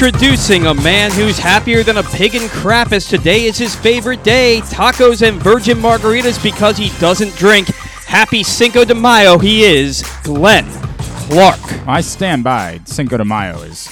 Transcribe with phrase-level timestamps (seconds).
[0.00, 4.60] introducing a man who's happier than a pig in crap today is his favorite day.
[4.66, 7.66] Tacos and virgin margaritas because he doesn't drink.
[8.06, 10.66] Happy Cinco de Mayo, he is Glenn
[10.98, 11.58] Clark.
[11.88, 12.80] I stand by.
[12.84, 13.88] Cinco de Mayo is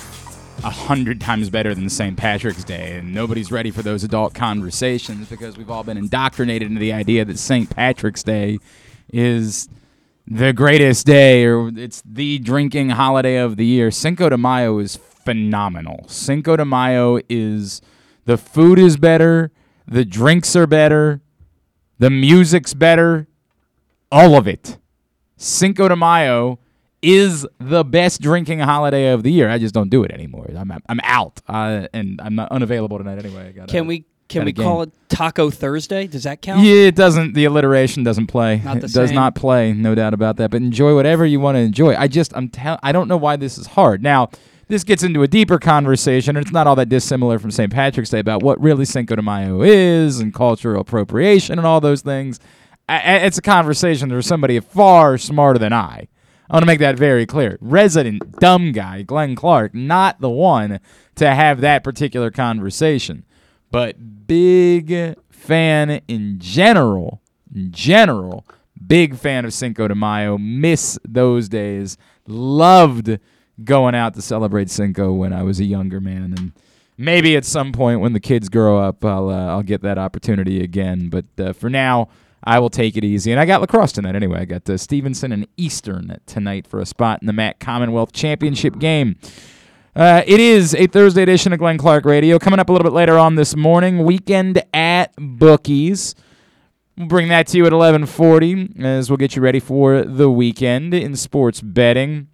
[0.63, 2.17] a hundred times better than St.
[2.17, 6.79] Patrick's Day, and nobody's ready for those adult conversations because we've all been indoctrinated into
[6.79, 7.69] the idea that St.
[7.69, 8.61] Patrick's Day
[9.13, 9.69] is
[10.29, 13.91] the greatest day or it's the drinking holiday of the year.
[13.91, 16.05] Cinco de Mayo is phenomenal.
[16.09, 17.83] Cinco de Mayo is
[18.25, 19.51] the food is better,
[19.87, 21.21] the drinks are better,
[21.99, 23.27] the music's better,
[24.11, 24.79] all of it.
[25.37, 26.59] Cinco de Mayo
[27.03, 29.51] is the best drinking holiday of the year.
[29.51, 30.49] I just don't do it anymore.
[30.57, 33.49] I'm I'm out, uh, and I'm not unavailable tonight anyway.
[33.49, 36.07] I gotta, Can we can we call it Taco Thursday?
[36.07, 36.65] Does that count?
[36.65, 37.35] Yeah, it doesn't.
[37.35, 38.61] The alliteration doesn't play.
[38.65, 39.73] Not the it does not play.
[39.73, 40.51] No doubt about that.
[40.51, 41.95] But enjoy whatever you want to enjoy.
[41.95, 42.79] I just I'm tell.
[42.83, 44.03] I don't know why this is hard.
[44.03, 44.31] Now
[44.69, 47.73] this gets into a deeper conversation, and it's not all that dissimilar from St.
[47.73, 52.03] Patrick's Day about what really Cinco de Mayo is and cultural appropriation and all those
[52.03, 52.41] things.
[52.89, 56.09] I- it's a conversation for somebody far smarter than I.
[56.49, 57.59] I want to make that very clear.
[57.61, 60.79] Resident dumb guy, Glenn Clark, not the one
[61.17, 63.25] to have that particular conversation.
[63.73, 67.21] But big fan in general,
[67.53, 68.47] in general,
[68.87, 70.39] big fan of Cinco de Mayo.
[70.39, 71.99] Miss those days.
[72.29, 73.19] Loved
[73.65, 76.53] going out to celebrate Cinco when I was a younger man, and
[76.99, 80.63] maybe at some point when the kids grow up, I'll uh, I'll get that opportunity
[80.63, 81.09] again.
[81.09, 82.09] But uh, for now,
[82.45, 83.33] I will take it easy.
[83.33, 84.41] And I got lacrosse tonight anyway.
[84.41, 88.79] I got uh, Stevenson and Eastern tonight for a spot in the MAC Commonwealth Championship
[88.79, 89.17] game.
[89.97, 92.39] Uh, it is a Thursday edition of Glenn Clark Radio.
[92.39, 96.15] Coming up a little bit later on this morning, weekend at Bookies.
[96.99, 100.95] We'll bring that to you at 11:40 as we'll get you ready for the weekend
[100.95, 102.29] in sports betting.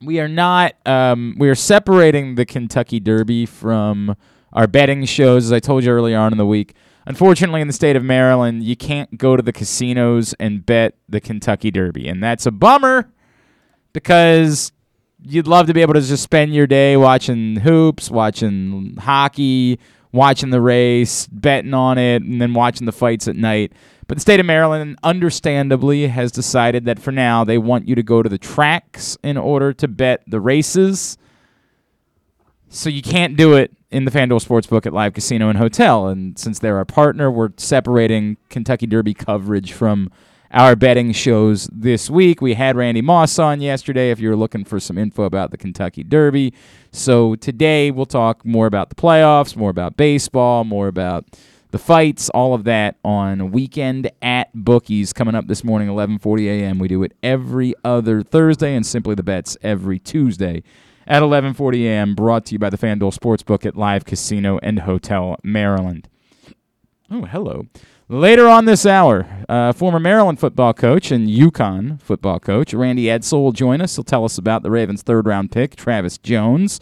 [0.00, 0.74] We are not.
[0.86, 4.16] Um, we are separating the Kentucky Derby from
[4.52, 6.74] our betting shows, as I told you earlier on in the week.
[7.06, 11.20] Unfortunately, in the state of Maryland, you can't go to the casinos and bet the
[11.20, 13.10] Kentucky Derby, and that's a bummer
[13.92, 14.72] because
[15.22, 19.80] you'd love to be able to just spend your day watching hoops, watching hockey,
[20.12, 23.72] watching the race, betting on it, and then watching the fights at night.
[24.08, 28.02] But the state of Maryland, understandably, has decided that for now they want you to
[28.02, 31.18] go to the tracks in order to bet the races.
[32.70, 36.08] So you can't do it in the FanDuel Sportsbook at Live Casino and Hotel.
[36.08, 40.10] And since they're our partner, we're separating Kentucky Derby coverage from
[40.52, 42.40] our betting shows this week.
[42.40, 45.58] We had Randy Moss on yesterday if you were looking for some info about the
[45.58, 46.54] Kentucky Derby.
[46.92, 51.26] So today we'll talk more about the playoffs, more about baseball, more about
[51.70, 56.78] the fights, all of that on Weekend at Bookies coming up this morning 11:40 a.m.
[56.78, 60.62] We do it every other Thursday and simply the bets every Tuesday
[61.06, 62.14] at 11:40 a.m.
[62.14, 66.08] brought to you by the FanDuel Sportsbook at Live Casino and Hotel Maryland.
[67.10, 67.66] Oh, hello.
[68.10, 73.42] Later on this hour, uh, former Maryland football coach and UConn football coach Randy Edsall
[73.42, 73.96] will join us.
[73.96, 76.80] He'll tell us about the Ravens' third round pick, Travis Jones.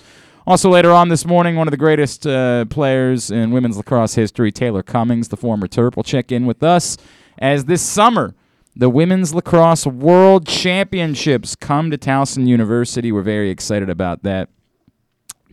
[0.48, 4.52] Also, later on this morning, one of the greatest uh, players in women's lacrosse history,
[4.52, 6.96] Taylor Cummings, the former Terp, will check in with us
[7.38, 8.32] as this summer
[8.76, 13.10] the Women's Lacrosse World Championships come to Towson University.
[13.10, 14.50] We're very excited about that.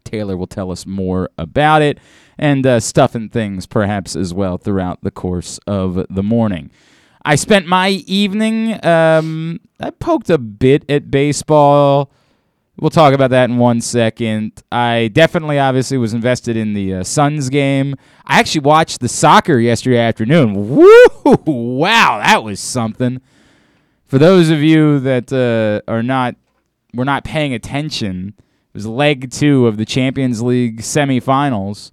[0.04, 1.98] Taylor will tell us more about it
[2.38, 6.70] and uh, stuff and things perhaps as well throughout the course of the morning.
[7.26, 12.12] I spent my evening, um, I poked a bit at baseball.
[12.80, 14.64] We'll talk about that in one second.
[14.72, 17.96] I definitely, obviously, was invested in the uh, Suns game.
[18.26, 20.70] I actually watched the soccer yesterday afternoon.
[20.70, 20.88] Woo!
[21.46, 23.22] Wow, that was something.
[24.06, 26.36] For those of you that uh, are not,
[26.96, 31.92] were not paying attention, it was leg two of the Champions League semifinals,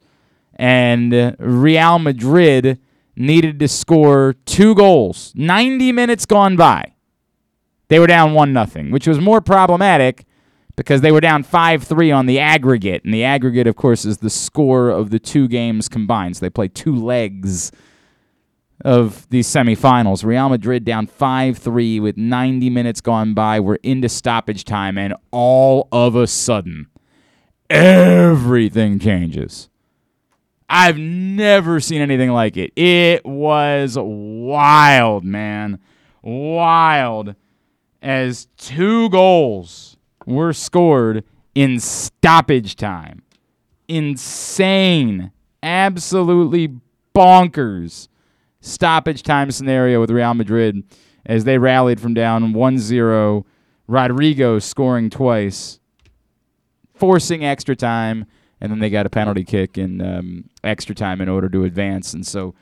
[0.57, 2.81] and Real Madrid
[3.17, 5.33] needed to score two goals.
[5.37, 6.95] 90 minutes gone by.
[7.89, 10.25] They were down 1 nothing, which was more problematic
[10.81, 14.31] because they were down 5-3 on the aggregate, and the aggregate of course is the
[14.31, 16.39] score of the two games combined.
[16.39, 17.71] So they play two legs
[18.83, 20.25] of these semifinals.
[20.25, 23.61] Real Madrid down 5-3 with 90 minutes gone by.
[23.61, 26.87] We're into stoppage time and all of a sudden
[27.69, 29.69] everything changes.
[30.67, 32.73] I've never seen anything like it.
[32.75, 35.79] It was wild, man.
[36.23, 37.35] Wild
[38.01, 39.99] as two goals
[40.31, 41.25] were scored
[41.55, 43.23] in stoppage time.
[43.89, 45.33] Insane.
[45.63, 46.77] Absolutely
[47.15, 48.09] bonkers
[48.61, 50.85] stoppage time scenario with Real Madrid
[51.27, 53.45] as they rallied from down 1 0.
[53.89, 55.81] Rodrygo scoring twice
[56.95, 58.27] forcing extra time,
[58.61, 62.15] and then they got a penalty kick in um, extra time in order to advance.
[62.15, 62.55] And so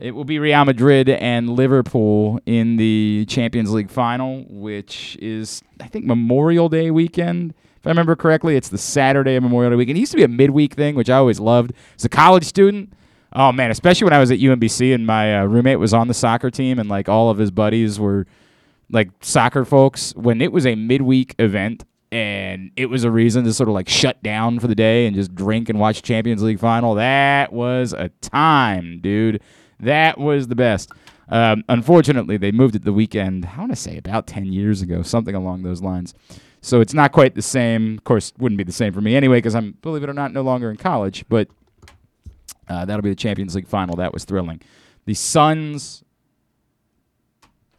[0.00, 5.88] it will be Real Madrid and Liverpool in the Champions League final, which is, I
[5.88, 7.54] think, Memorial Day weekend.
[7.76, 9.98] If I remember correctly, it's the Saturday of Memorial Day weekend.
[9.98, 11.72] It used to be a midweek thing, which I always loved.
[11.96, 12.92] As a college student,
[13.32, 16.14] oh man, especially when I was at UMBC and my uh, roommate was on the
[16.14, 18.26] soccer team and like all of his buddies were
[18.90, 20.14] like soccer folks.
[20.14, 23.88] When it was a midweek event and it was a reason to sort of like
[23.88, 27.92] shut down for the day and just drink and watch Champions League final, that was
[27.92, 29.40] a time, dude.
[29.80, 30.90] That was the best.
[31.28, 33.46] Um, unfortunately, they moved it the weekend.
[33.46, 36.14] I want to say about ten years ago, something along those lines.
[36.60, 37.98] So it's not quite the same.
[37.98, 40.32] Of course, wouldn't be the same for me anyway because I'm, believe it or not,
[40.32, 41.24] no longer in college.
[41.28, 41.48] But
[42.68, 43.96] uh, that'll be the Champions League final.
[43.96, 44.60] That was thrilling.
[45.04, 46.02] The Suns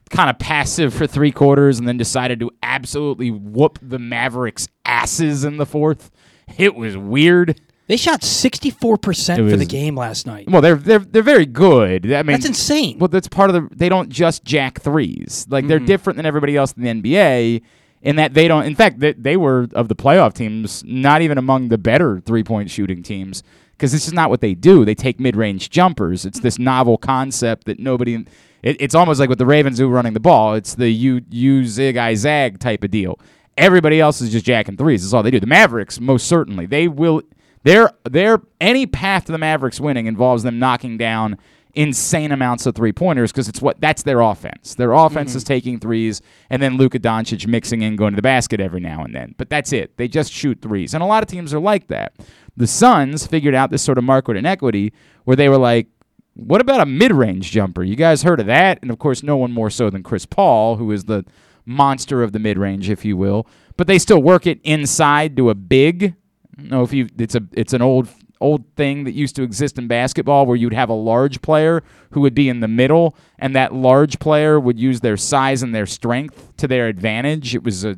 [0.09, 5.43] kind of passive for three quarters and then decided to absolutely whoop the Mavericks' asses
[5.43, 6.09] in the fourth.
[6.57, 7.59] It was weird.
[7.89, 10.47] They shot 64% It for the game last night.
[10.47, 12.05] Well, they're they're they're very good.
[12.13, 12.99] I mean, That's insane.
[12.99, 13.75] Well, that's part of the.
[13.75, 15.47] They don't just jack threes.
[15.49, 15.87] Like they're mm.
[15.87, 17.63] different than everybody else in the NBA
[18.03, 18.65] in that they don't.
[18.65, 22.43] In fact, they, they were of the playoff teams, not even among the better three
[22.43, 23.41] point shooting teams
[23.71, 24.85] because this is not what they do.
[24.85, 26.25] They take mid range jumpers.
[26.25, 28.23] It's this novel concept that nobody.
[28.61, 30.53] It, it's almost like with the Ravens who running the ball.
[30.53, 33.19] It's the you you zig I zag type of deal.
[33.57, 35.01] Everybody else is just jacking threes.
[35.01, 35.39] That's all they do.
[35.39, 37.23] The Mavericks, most certainly, they will.
[37.63, 41.37] Their their any path to the Mavericks winning involves them knocking down
[41.75, 44.75] insane amounts of three pointers because it's what that's their offense.
[44.75, 45.53] Their offense is mm-hmm.
[45.53, 49.13] taking threes and then Luka Doncic mixing in going to the basket every now and
[49.13, 49.35] then.
[49.37, 49.95] But that's it.
[49.97, 50.93] They just shoot threes.
[50.93, 52.13] And a lot of teams are like that.
[52.57, 54.93] The Suns figured out this sort of market inequity
[55.25, 55.87] where they were like,
[56.33, 57.83] what about a mid-range jumper?
[57.83, 58.79] You guys heard of that?
[58.81, 61.25] And of course, no one more so than Chris Paul, who is the
[61.65, 63.45] monster of the mid-range, if you will.
[63.77, 66.15] But they still work it inside to a big.
[66.63, 68.07] Know if you it's a it's an old
[68.41, 72.21] old thing that used to exist in basketball where you'd have a large player who
[72.21, 75.85] would be in the middle and that large player would use their size and their
[75.85, 77.53] strength to their advantage.
[77.53, 77.97] It was a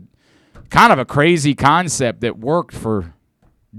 [0.69, 3.13] kind of a crazy concept that worked for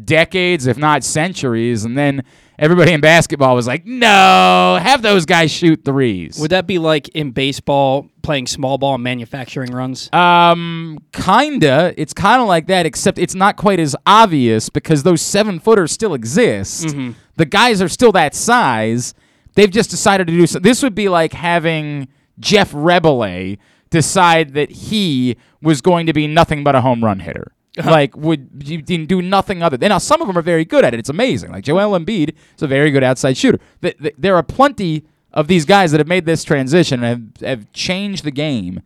[0.04, 2.24] decades, if not centuries, and then
[2.58, 7.08] everybody in basketball was like, "No, have those guys shoot threes." Would that be like
[7.10, 10.08] in baseball playing small ball and manufacturing runs?
[10.12, 11.94] Um, kinda.
[11.96, 15.92] It's kind of like that, except it's not quite as obvious because those seven footers
[15.92, 16.94] still exist.
[17.36, 19.14] The guys are still that size.
[19.54, 20.58] They've just decided to do so.
[20.58, 22.08] This would be like having
[22.40, 23.58] Jeff Reboulet
[23.90, 27.52] decide that he was going to be nothing but a home run hitter.
[27.84, 29.76] Like would you didn't do nothing other.
[29.78, 31.00] Than, Now some of them are very good at it.
[31.00, 31.52] It's amazing.
[31.52, 33.58] Like Joel Embiid is a very good outside shooter.
[33.80, 37.46] Th- th- There are plenty of these guys that have made this transition and have,
[37.46, 38.82] have changed the game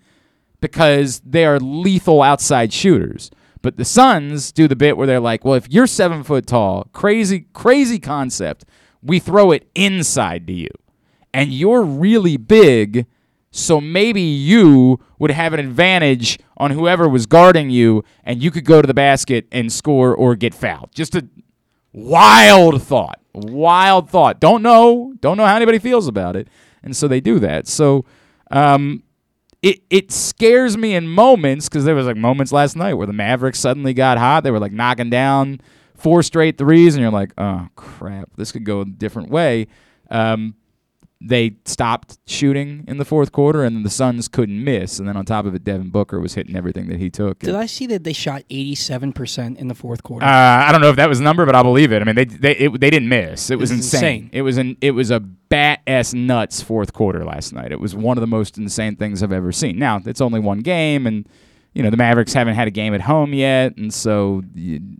[0.60, 3.30] because they are lethal outside shooters.
[3.62, 6.88] But the Suns do the bit where they're like, well, if you're seven foot tall,
[6.92, 8.64] crazy, crazy concept,
[9.02, 10.68] we throw it inside to you.
[11.34, 13.06] And you're really big,
[13.50, 18.64] so maybe you would have an advantage on whoever was guarding you, and you could
[18.64, 20.90] go to the basket and score or get fouled.
[20.94, 21.26] Just a
[21.92, 23.20] wild thought.
[23.36, 24.40] Wild thought.
[24.40, 25.12] Don't know.
[25.20, 26.48] Don't know how anybody feels about it.
[26.82, 27.68] And so they do that.
[27.68, 28.04] So
[28.50, 29.02] um,
[29.62, 33.12] it it scares me in moments because there was like moments last night where the
[33.12, 34.42] Mavericks suddenly got hot.
[34.42, 35.60] They were like knocking down
[35.94, 39.66] four straight threes, and you're like, oh crap, this could go a different way.
[40.10, 40.54] Um,
[41.20, 44.98] they stopped shooting in the fourth quarter, and the Suns couldn't miss.
[44.98, 47.38] And then on top of it, Devin Booker was hitting everything that he took.
[47.38, 50.26] Did I see that they shot 87% in the fourth quarter?
[50.26, 52.02] Uh, I don't know if that was the number, but I'll believe it.
[52.02, 53.50] I mean, they they it, they didn't miss.
[53.50, 53.98] It was insane.
[53.98, 54.30] insane.
[54.32, 57.72] It was an it was a bat ass nuts fourth quarter last night.
[57.72, 59.78] It was one of the most insane things I've ever seen.
[59.78, 61.26] Now it's only one game, and
[61.72, 64.42] you know the Mavericks haven't had a game at home yet, and so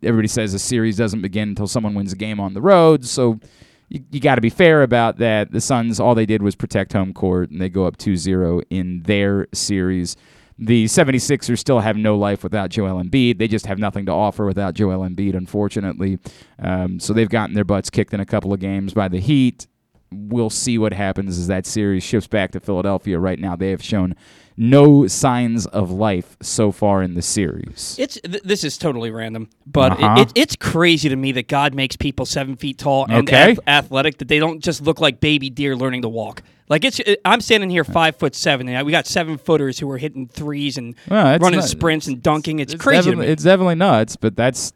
[0.03, 3.05] everybody says the series doesn't begin until someone wins a game on the road.
[3.05, 3.39] So
[3.89, 5.53] you, you got to be fair about that.
[5.53, 9.03] The Suns, all they did was protect home court, and they go up 2-0 in
[9.03, 10.17] their series.
[10.59, 13.39] The 76ers still have no life without Joel Embiid.
[13.39, 16.19] They just have nothing to offer without Joel Embiid, unfortunately.
[16.59, 19.67] Um, so they've gotten their butts kicked in a couple of games by the Heat.
[20.11, 23.19] We'll see what happens as that series shifts back to Philadelphia.
[23.19, 24.17] Right now, they have shown
[24.57, 27.97] no signs of life so far in the series.
[27.99, 30.23] It's th- this is totally random, but Uh-huh.
[30.23, 33.53] it, it's crazy to me that God makes people seven feet tall and Okay.
[33.53, 36.43] ath- athletic that they don't just look like baby deer learning to walk.
[36.69, 39.91] Like it's, it- I'm standing here five foot seven, and we got seven footers who
[39.91, 42.59] are hitting threes and Well, running not- sprints and dunking.
[42.59, 43.03] It's, crazy.
[43.03, 44.73] To definitely, it's definitely nuts, but that's.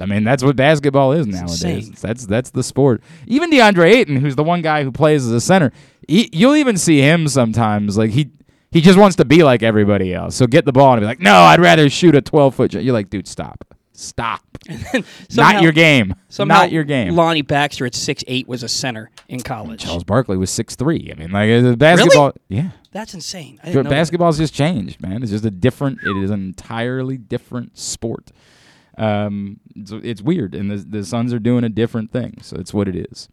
[0.00, 1.62] I mean, that's what basketball is nowadays.
[1.64, 1.94] insane.
[2.00, 3.00] That's that's the sport.
[3.28, 5.70] Even DeAndre Ayton, who's the one guy who plays as a center,
[6.08, 7.96] he, you'll even see him sometimes.
[7.96, 8.30] Like he
[8.74, 10.36] he just wants to be like everybody else.
[10.36, 12.74] So get the ball and be like, no, I'd rather shoot a twelve foot.
[12.74, 13.64] You're like, dude, stop,
[13.96, 14.42] Stop.
[15.28, 16.14] Somehow- Not your game.
[16.28, 17.14] Somehow, Not your game.
[17.14, 19.84] Lonnie Baxter at six eight was a center in college.
[19.84, 21.12] Charles Barkley was six three.
[21.14, 22.32] I mean, like basketball.
[22.48, 23.60] Yeah, That's insane.
[23.62, 23.88] I that.
[23.88, 25.22] basketball's just changed, man.
[25.22, 26.00] It's just a different.
[26.02, 28.32] It is an entirely different sport.
[28.98, 32.38] Um, it's, it's weird, and the the Suns are doing a different thing.
[32.42, 33.28] So it's what it is.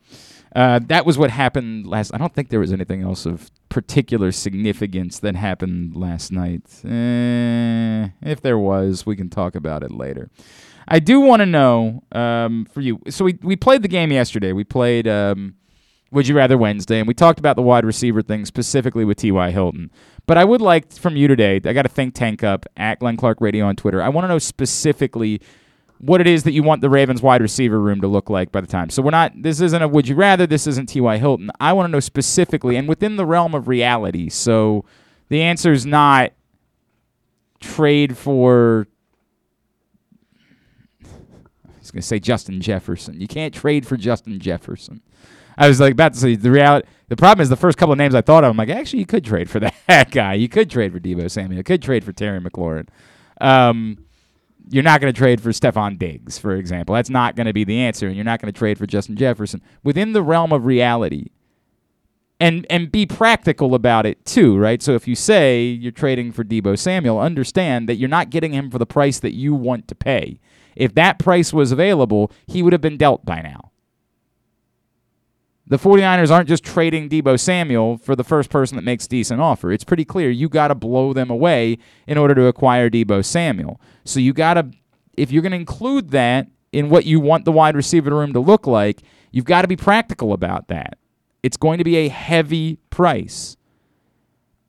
[0.56, 2.14] Uh, that was what happened last.
[2.14, 6.64] I don't think there was anything else of particular significance that happened last night.
[6.84, 10.30] Eh, if there was, we can talk about it later.
[10.88, 13.00] I do want to know um, for you.
[13.10, 14.52] So we we played the game yesterday.
[14.52, 15.56] We played um,
[16.12, 19.52] Would You Rather Wednesday, and we talked about the wide receiver thing specifically with T.Y.
[19.52, 19.90] Hilton.
[20.26, 21.62] But I would like from you today.
[21.64, 24.02] I got a think tank up at Glenn Clark Radio on Twitter.
[24.02, 25.42] I want to know specifically
[26.02, 28.60] what it is that you want the Ravens wide receiver room to look like by
[28.60, 28.90] the time.
[28.90, 31.18] So we're not this isn't a would you rather, this isn't T.Y.
[31.20, 31.52] Hilton.
[31.60, 34.28] I want to know specifically and within the realm of reality.
[34.30, 34.84] So
[35.30, 36.34] the answer is not
[37.60, 38.88] trade for
[41.04, 43.22] I was going to say Justin Jefferson.
[43.22, 45.02] You can't trade for Justin Jefferson.
[45.58, 46.88] I was like about to say the reality.
[47.10, 48.50] The problem is the first couple of names I thought of.
[48.50, 50.34] I'm like, actually, you could trade for that guy.
[50.34, 51.58] You could trade for Deebo Samuel.
[51.58, 52.88] You could trade for Terry McLaurin.
[53.40, 54.06] Um,
[54.70, 56.96] you're not going to trade for Stefon Diggs, for example.
[56.96, 59.16] That's not going to be the answer, and you're not going to trade for Justin
[59.16, 61.28] Jefferson within the realm of reality.
[62.40, 64.82] And and be practical about it too, right?
[64.82, 68.72] So if you say you're trading for Deebo Samuel, understand that you're not getting him
[68.72, 70.40] for the price that you want to pay.
[70.76, 73.71] If that price was available, he would have been dealt by now.
[75.72, 79.72] The 49ers aren't just trading Deebo Samuel for the first person that makes decent offer.
[79.72, 83.80] It's pretty clear you got to blow them away in order to acquire Deebo Samuel.
[84.04, 84.70] So you got to
[85.16, 88.42] if you're going to include that in what you want the wide receiver room to
[88.42, 89.02] look like,
[89.32, 90.98] you've got to be practical about that.
[91.42, 93.56] It's going to be a heavy price.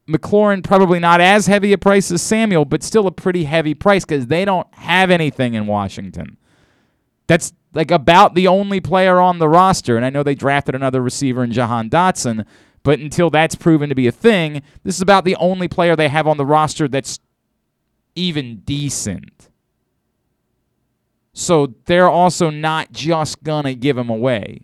[0.06, 4.04] McLaurin probably not as heavy a price as Samuel, but still a pretty heavy price
[4.04, 6.36] because they don't have anything in Washington.
[7.26, 9.96] That's like about the only player on the roster.
[9.96, 12.44] And I know they drafted another receiver in Jahan Dotson,
[12.82, 16.08] but until that's proven to be a thing, this is about the only player they
[16.08, 17.18] have on the roster that's
[18.14, 19.48] even decent.
[21.32, 24.62] So they're also not just going to give him away.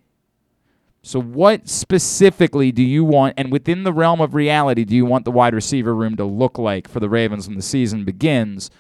[1.03, 5.25] So, what specifically do you want, and within the realm of reality, do you want
[5.25, 8.71] the wide receiver room to look like for the Ravens when the season begins?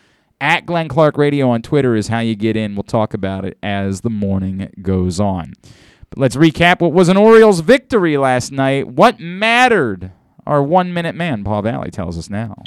[0.40, 2.76] At Glenn Clark Radio on Twitter is how you get in.
[2.76, 5.54] We'll talk about it as the morning goes on.
[6.10, 8.86] But let's recap what was an Orioles victory last night.
[8.88, 10.12] What mattered?
[10.46, 12.62] Our one minute man, Paul Valley, tells us now.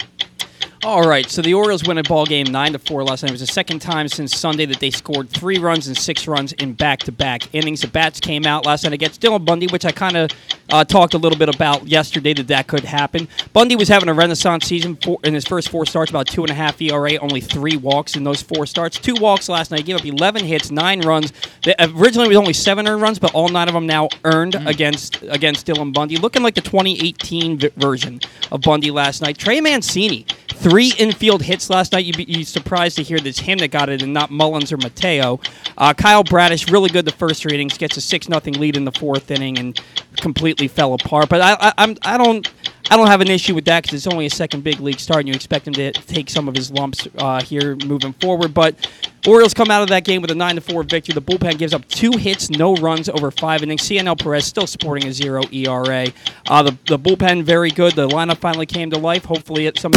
[0.84, 3.30] All right, so the Orioles win a ball game nine to four last night.
[3.30, 6.54] It was the second time since Sunday that they scored three runs and six runs
[6.54, 7.82] in back-to-back innings.
[7.82, 10.32] The bats came out last night against Dylan Bundy, which I kind of
[10.72, 13.28] uh, talked a little bit about yesterday that that could happen.
[13.54, 16.50] Bundy was having a renaissance season for, in his first four starts, about two and
[16.50, 18.98] a half ERA, only three walks in those four starts.
[18.98, 19.82] Two walks last night.
[19.82, 21.32] He gave up 11 hits, nine runs.
[21.64, 24.56] The, originally, it was only seven earned runs, but all nine of them now earned
[24.66, 28.20] against against Dylan Bundy, looking like the 2018 v- version
[28.52, 29.38] of Bundy last night.
[29.38, 30.26] Trey Mancini.
[30.62, 32.06] Three infield hits last night.
[32.06, 34.72] You'd be you'd surprised to hear that it's him that got it and not Mullins
[34.72, 35.39] or Mateo.
[35.75, 38.86] Uh, Kyle Bradish, really good the first three innings, gets a 6 nothing lead in
[38.86, 39.82] the fourth inning and
[40.18, 41.30] completely fell apart.
[41.30, 42.48] But I, I, I'm, I don't.
[42.92, 45.22] I don't have an issue with that because it's only a second big league start,
[45.22, 48.54] and you expect him to take some of his lumps uh, here moving forward.
[48.54, 48.76] But
[49.26, 51.14] Orioles come out of that game with a nine to four victory.
[51.14, 53.84] The bullpen gives up two hits, no runs over five innings.
[53.84, 56.08] Cionel Perez still sporting a zero ERA.
[56.50, 57.94] Uh, the the bullpen very good.
[57.96, 59.24] The lineup finally came to life.
[59.24, 59.94] Hopefully, it some.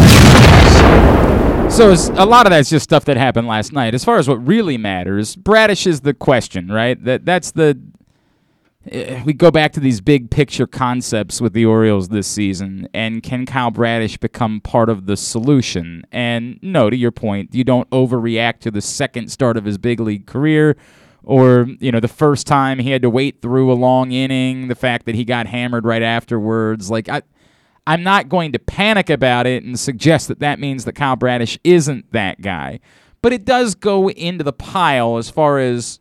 [1.69, 3.95] So a lot of that's just stuff that happened last night.
[3.95, 7.03] As far as what really matters, Bradish is the question, right?
[7.03, 7.77] That that's the
[9.25, 13.47] we go back to these big picture concepts with the Orioles this season, and can
[13.47, 16.05] Kyle Bradish become part of the solution?
[16.13, 20.01] And no, to your point, you don't overreact to the second start of his big
[20.01, 20.77] league career,
[21.23, 24.75] or you know the first time he had to wait through a long inning, the
[24.75, 26.91] fact that he got hammered right afterwards.
[26.91, 27.23] Like I,
[27.87, 31.59] I'm not going to panic about it and suggest that that means that Kyle Bradish
[31.65, 32.81] isn't that guy.
[33.23, 36.01] But it does go into the pile as far as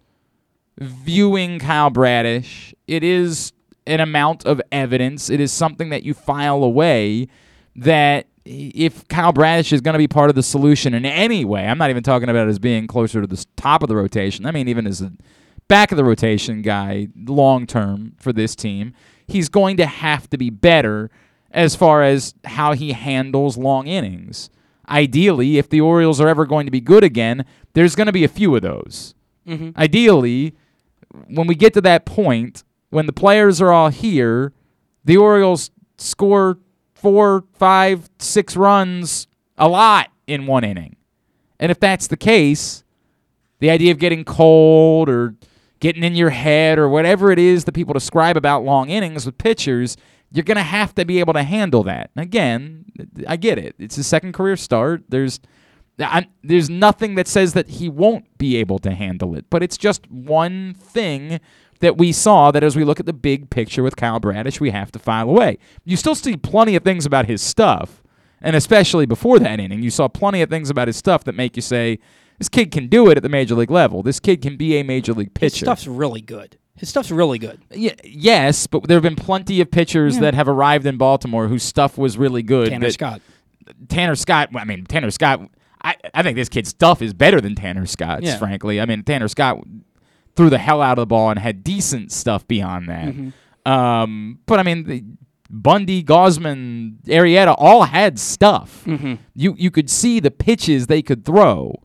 [0.77, 2.73] viewing Kyle Bradish.
[2.87, 3.53] It is
[3.85, 5.29] an amount of evidence.
[5.29, 7.27] It is something that you file away
[7.75, 11.65] that if Kyle Bradish is going to be part of the solution in any way,
[11.65, 14.45] I'm not even talking about as being closer to the top of the rotation.
[14.45, 15.11] I mean, even as a
[15.67, 18.93] back of the rotation guy long term for this team,
[19.27, 21.09] he's going to have to be better
[21.51, 24.49] as far as how he handles long innings.
[24.89, 28.25] Ideally, if the Orioles are ever going to be good again, there's going to be
[28.25, 29.15] a few of those.
[29.47, 29.79] Mm-hmm.
[29.79, 30.55] Ideally,
[31.27, 34.53] when we get to that point, when the players are all here,
[35.03, 36.59] the Orioles score
[36.93, 39.27] four, five, six runs
[39.57, 40.95] a lot in one inning.
[41.59, 42.83] And if that's the case,
[43.59, 45.35] the idea of getting cold or
[45.79, 49.37] getting in your head or whatever it is that people describe about long innings with
[49.37, 49.97] pitchers,
[50.31, 52.09] you're going to have to be able to handle that.
[52.15, 52.85] Again,
[53.27, 53.75] I get it.
[53.77, 55.03] It's his second career start.
[55.09, 55.39] There's
[55.99, 59.77] I, there's nothing that says that he won't be able to handle it, but it's
[59.77, 61.39] just one thing
[61.81, 64.71] that we saw that as we look at the big picture with Kyle Bradish, we
[64.71, 65.57] have to file away.
[65.85, 68.01] You still see plenty of things about his stuff,
[68.41, 71.55] and especially before that inning, you saw plenty of things about his stuff that make
[71.55, 71.99] you say,
[72.39, 74.01] this kid can do it at the major league level.
[74.01, 75.53] This kid can be a major league pitcher.
[75.53, 76.57] His stuff's really good.
[76.75, 77.61] His stuff's really good.
[77.75, 80.21] Y- yes, but there have been plenty of pitchers Yeah.
[80.21, 82.69] that have arrived in Baltimore whose stuff was really good.
[82.69, 83.21] Tanner that- Scott.
[83.87, 84.49] Tanner Scott.
[84.55, 85.49] I mean, Tanner Scott.
[85.83, 88.25] I, I think this kid's stuff is better than Tanner Scott's.
[88.25, 88.37] Yeah.
[88.37, 89.59] Frankly, I mean, Tanner Scott
[90.35, 93.07] threw the hell out of the ball and had decent stuff beyond that.
[93.07, 93.71] Mm-hmm.
[93.71, 95.03] Um, but I mean, the,
[95.49, 98.83] Bundy, Gausman, Arrieta all had stuff.
[98.85, 99.15] Mm-hmm.
[99.35, 101.75] You you could see the pitches they could throw.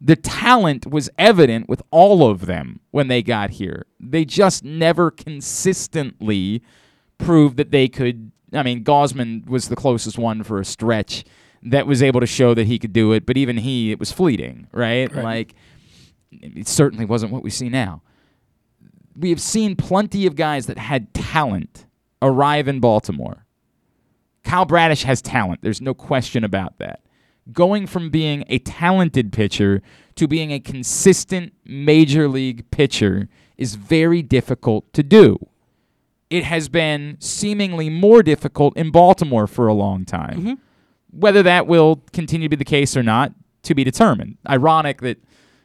[0.00, 3.86] The talent was evident with all of them when they got here.
[4.00, 6.62] They just never consistently
[7.18, 8.32] proved that they could.
[8.52, 11.24] I mean, Gausman was the closest one for a stretch
[11.62, 14.10] that was able to show that he could do it, but even he, it was
[14.12, 15.12] fleeting, right?
[15.14, 15.24] Right.
[15.24, 15.54] Like,
[16.30, 18.02] it certainly wasn't what we see now.
[19.16, 21.86] We have seen plenty of guys that had talent
[22.20, 23.46] arrive in Baltimore.
[24.42, 25.60] Kyle Bradish has talent.
[25.62, 27.00] There's no question about that.
[27.52, 29.82] Going from being a talented pitcher
[30.16, 35.38] to being a consistent major league pitcher is very difficult to do.
[36.30, 40.38] It has been seemingly more difficult in Baltimore for a long time.
[40.38, 40.54] Mm-hmm.
[41.12, 43.32] Whether that will continue to be the case or not,
[43.64, 44.38] to be determined.
[44.48, 45.18] Ironic that,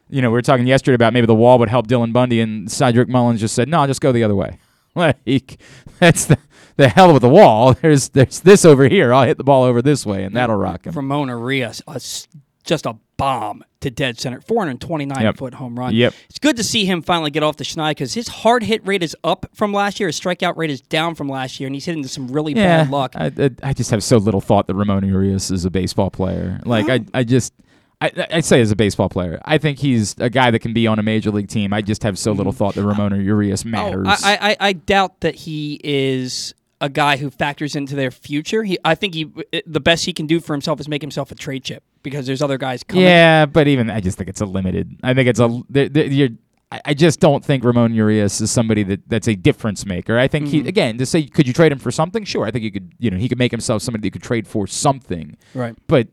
[0.08, 2.70] you know, we were talking yesterday about maybe the wall would help Dylan Bundy, and
[2.70, 4.58] Cedric Mullins just said, no, just go the other way.
[4.94, 5.60] Like,
[6.00, 6.38] that's the,
[6.76, 7.72] the hell with the wall.
[7.82, 9.12] There's there's this over here.
[9.14, 10.92] I'll hit the ball over this way, and that'll rock him.
[10.92, 12.26] Ramon Urias, a s-
[12.64, 15.36] just a bomb to dead center, 429 Yep.
[15.36, 15.94] foot home run.
[15.94, 16.14] Yep.
[16.30, 19.02] It's good to see him finally get off the schneid because his hard hit rate
[19.02, 20.08] is up from last year.
[20.08, 22.84] His strikeout rate is down from last year, and he's hitting into some really yeah,
[22.84, 23.12] bad luck.
[23.14, 26.60] I, I, just have so little thought that Ramon Urias is a baseball player.
[26.64, 27.52] Like I, I just.
[28.00, 30.86] I, I say as a baseball player, I think he's a guy that can be
[30.86, 31.72] on a major league team.
[31.72, 34.06] I just have so little thought that Ramon Urias oh, matters.
[34.06, 38.62] Oh, I, I, I doubt that he is a guy who factors into their future.
[38.62, 39.28] He, I think he,
[39.66, 42.42] the best he can do for himself is make himself a trade chip because there's
[42.42, 43.04] other guys coming.
[43.04, 44.98] Yeah, but even I just think it's a limited.
[45.02, 45.62] I think it's a.
[45.68, 46.30] there- there- You're,
[46.70, 50.18] I just don't think Ramon Urias is somebody that, that's a difference maker.
[50.18, 50.68] I think he mm-hmm.
[50.68, 52.24] again to say could you trade him for something?
[52.24, 52.92] Sure, I think you could.
[52.98, 55.38] You know, he could make himself somebody that you could trade for something.
[55.54, 55.74] Right.
[55.86, 56.08] But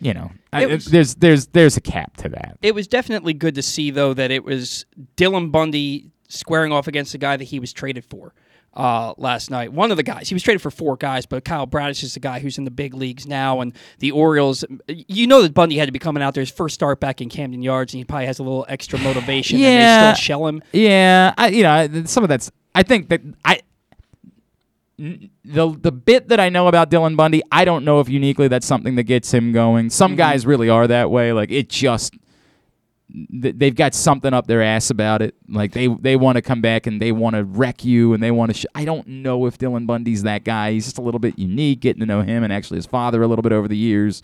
[0.00, 2.56] you know, I, was- there's there's there's a cap to that.
[2.62, 7.12] It was definitely good to see, though, that it was Dylan Bundy squaring off against
[7.12, 8.32] the guy that he was traded for
[8.76, 9.72] uh, last night.
[9.72, 10.28] One of the guys.
[10.28, 12.70] He was traded for four guys, but Kyle Bradish is the guy who's in the
[12.70, 13.60] big leagues now.
[13.60, 16.74] And the Orioles, you know that Bundy had to be coming out there his first
[16.74, 19.58] start back in Camden Yards, and he probably has a little extra motivation.
[19.58, 19.68] Yeah.
[19.68, 20.62] And they still shell him.
[20.72, 22.50] Yeah, I, you know, some of that's.
[22.74, 23.60] I think that I
[24.98, 28.66] The the bit that I know about Dylan Bundy, I don't know if uniquely that's
[28.66, 29.90] something that gets him going.
[29.90, 30.16] Some Mm-hmm.
[30.18, 31.32] guys really are that way.
[31.32, 32.14] Like it just
[33.30, 35.34] they've got something up their ass about it.
[35.48, 38.30] Like they they want to come back and they want to wreck you and they
[38.30, 38.58] want to.
[38.60, 40.72] Sh- I don't know if Dylan Bundy's that guy.
[40.72, 41.80] He's just a little bit unique.
[41.80, 44.22] Getting to know him and actually his father a little bit over the years.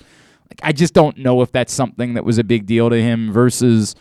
[0.51, 3.33] Like I just don't know if that's something that was a big deal to him
[3.33, 3.95] versus.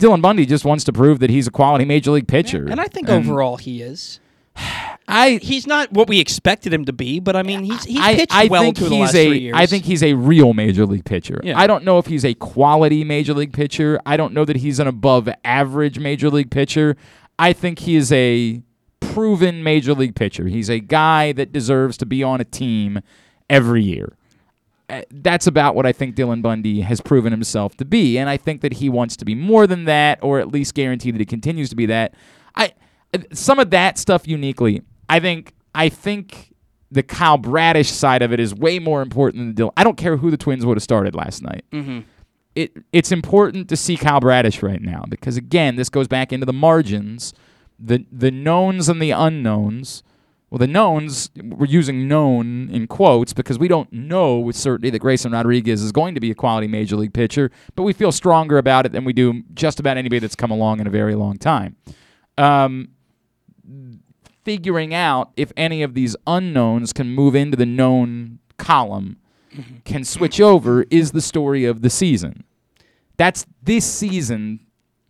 [0.00, 2.66] Dylan Bundy just wants to prove that he's a quality major league pitcher.
[2.68, 4.18] And I think overall he is.
[5.08, 8.14] I He's not what we expected him to be, but I mean, he's, he's I,
[8.14, 9.54] pitched I well think through the last a three years.
[9.56, 11.40] I think he's a real major league pitcher.
[11.44, 11.58] Yeah.
[11.58, 14.00] I don't know if he's a quality major league pitcher.
[14.06, 16.96] I don't know that he's an above average major league pitcher.
[17.38, 18.62] I think he is a
[19.00, 20.46] proven major league pitcher.
[20.46, 23.00] He's a guy that deserves to be on a team
[23.50, 24.16] every year.
[24.88, 28.36] Uh, That's about what I think Dylan Bundy has proven himself to be, and I
[28.36, 31.24] think that he wants to be more than that, or at least guarantee that he
[31.24, 32.14] continues to be that.
[32.54, 32.72] I
[33.32, 34.82] some of that stuff uniquely.
[35.08, 36.54] I think I think
[36.90, 39.72] the Kyle Bradish side of it is way more important than the Dylan.
[39.76, 41.64] I don't care who the Twins would have started last night.
[41.72, 42.00] Mm-hmm.
[42.54, 46.46] It it's important to see Kyle Bradish right now because again, this goes back into
[46.46, 47.34] the margins,
[47.78, 50.02] the the knowns and the unknowns.
[50.50, 55.00] Well, the knowns we're using known in quotes because we don't know with certainty that
[55.00, 58.56] Grayson Rodriguez is going to be a quality major league pitcher, but we feel stronger
[58.56, 61.38] about it than we do just about anybody that's come along in a very long
[61.38, 61.74] time.
[62.38, 62.90] Um,
[64.44, 69.16] figuring out if any of these unknowns can move into the known column
[69.54, 69.76] mm-hmm.
[69.84, 72.44] can switch over is the story of the season.
[73.16, 74.60] That's this season.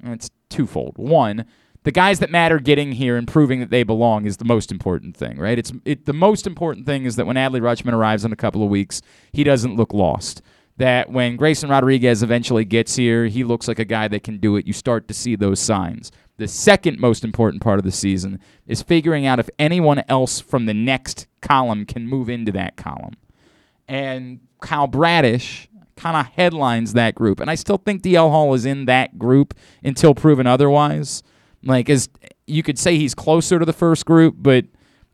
[0.02, 0.98] It's twofold.
[0.98, 1.46] One,
[1.82, 5.16] the guys that matter getting here and proving that they belong is the most important
[5.16, 5.58] thing, right?
[5.58, 6.06] It's it.
[6.06, 9.02] The most important thing is that when Adley Rutschman arrives in a couple of weeks,
[9.32, 10.42] he doesn't look lost.
[10.76, 14.56] that when Grayson Rodriguez eventually gets here, he looks like a guy that can do
[14.56, 14.66] it.
[14.66, 16.10] You start to see those signs.
[16.36, 20.66] The second most important part of the season is figuring out if anyone else from
[20.66, 23.14] the next column can move into that column.
[23.86, 27.40] And Kyle Bradish kind of headlines that group.
[27.40, 31.22] And I still think DL Hall is in that group until proven otherwise.
[31.62, 32.08] Like, as
[32.46, 34.64] you could say he's closer to the first group, but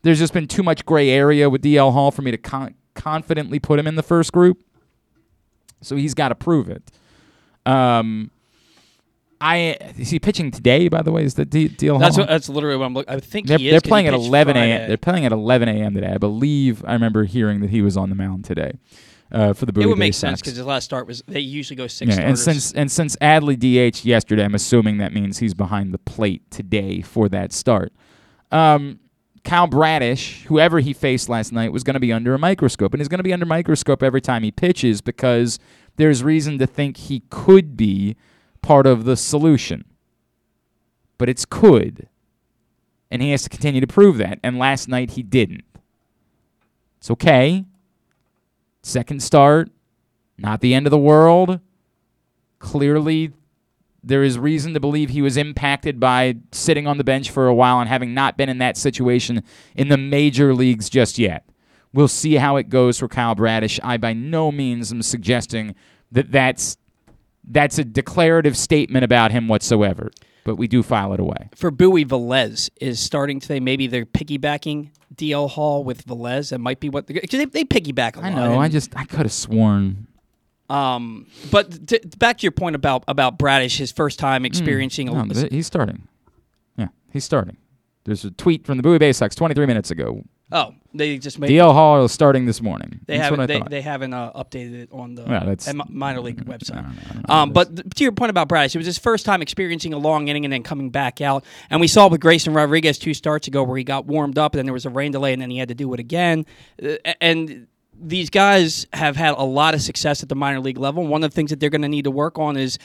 [0.01, 3.59] there's just been too much gray area with DL Hall for me to con- confidently
[3.59, 4.63] put him in the first group.
[5.81, 6.83] So he's got to prove it.
[7.65, 8.31] Um,
[9.41, 10.87] I is he pitching today?
[10.87, 13.13] By the way, is the D- DL That's what, that's literally what I'm looking.
[13.13, 14.87] I think they're, he is they're playing at 11 a.m.
[14.87, 15.95] They're playing at 11 a.m.
[15.95, 16.11] today.
[16.13, 18.73] I believe I remember hearing that he was on the mound today
[19.31, 21.75] uh, for the Bowie It would make sense because his last start was they usually
[21.75, 25.55] go six Yeah, and since and since Adley DH yesterday, I'm assuming that means he's
[25.55, 27.91] behind the plate today for that start.
[28.51, 28.99] Um,
[29.43, 33.01] Kyle Bradish, whoever he faced last night, was going to be under a microscope, and
[33.01, 35.57] he's going to be under microscope every time he pitches because
[35.95, 38.15] there's reason to think he could be
[38.61, 39.85] part of the solution.
[41.17, 42.07] But it's could,
[43.11, 44.39] and he has to continue to prove that.
[44.43, 45.65] And last night he didn't.
[46.97, 47.65] It's okay.
[48.83, 49.69] Second start,
[50.37, 51.59] not the end of the world.
[52.59, 53.31] Clearly,
[54.03, 57.53] there is reason to believe he was impacted by sitting on the bench for a
[57.53, 59.43] while and having not been in that situation
[59.75, 61.47] in the major leagues just yet.
[61.93, 63.79] We'll see how it goes for Kyle Bradish.
[63.83, 65.75] I by no means am suggesting
[66.11, 66.77] that that's
[67.43, 70.11] that's a declarative statement about him whatsoever,
[70.43, 71.49] but we do file it away.
[71.55, 73.59] for Bowie, Velez is starting today.
[73.59, 76.49] Maybe they're piggybacking DL Hall with Velez.
[76.51, 78.35] That might be what because they, they piggyback a I lot.
[78.35, 78.59] know.
[78.59, 80.07] I just I could have sworn.
[80.69, 85.09] Um, but t- back to your point about about Bradish, his first time experiencing.
[85.09, 85.27] a Hmm.
[85.29, 86.07] No, he's starting.
[86.77, 87.57] Yeah, he's starting.
[88.05, 90.23] There's a tweet from the Bowie Bay Sox 23 minutes ago.
[90.51, 91.49] Oh, they just made.
[91.49, 92.99] DL Hall is starting this morning.
[93.05, 93.39] They That's haven't.
[93.39, 96.43] what I They, they haven't uh, updated it on the Yeah, that's- minor league I
[96.43, 96.75] website.
[96.75, 98.85] don't know, I don't know Um, but th- to your point about Bryce, it was
[98.87, 101.45] his first time experiencing a long inning and then coming back out.
[101.69, 104.59] And we saw with Grayson Rodriguez two starts ago where he got warmed up and
[104.59, 106.45] then there was a rain delay and then he had to do it again.
[106.83, 107.67] Uh, and
[108.03, 111.05] these guys have had a lot of success at the minor league level.
[111.05, 112.79] One of the things that they're going to need to work on is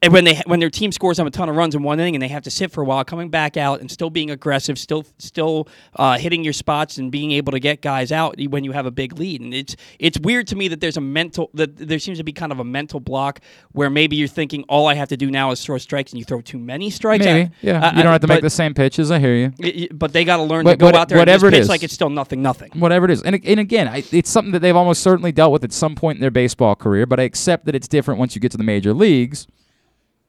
[0.00, 2.14] and when they when their team scores them a ton of runs in one inning
[2.14, 4.78] and they have to sit for a while, coming back out and still being aggressive,
[4.78, 8.72] still still uh, hitting your spots and being able to get guys out when you
[8.72, 9.42] have a big lead.
[9.42, 12.32] And it's it's weird to me that there's a mental that there seems to be
[12.32, 13.40] kind of a mental block
[13.72, 16.24] where maybe you're thinking all I have to do now is throw strikes and you
[16.24, 17.24] throw too many strikes.
[17.24, 17.48] Maybe.
[17.48, 17.90] I- yeah.
[17.90, 19.10] I- you don't have to but, make the same pitches.
[19.10, 19.88] I hear you.
[19.92, 21.68] But they got to learn to go out there and whatever just it is.
[21.68, 22.70] like it's still nothing, nothing.
[22.74, 23.22] Whatever it is.
[23.22, 26.16] And, and again, I, it's something that they've almost certainly dealt with at some point
[26.16, 28.64] in their baseball career, but I accept that it's different once you get to the
[28.64, 29.46] major leagues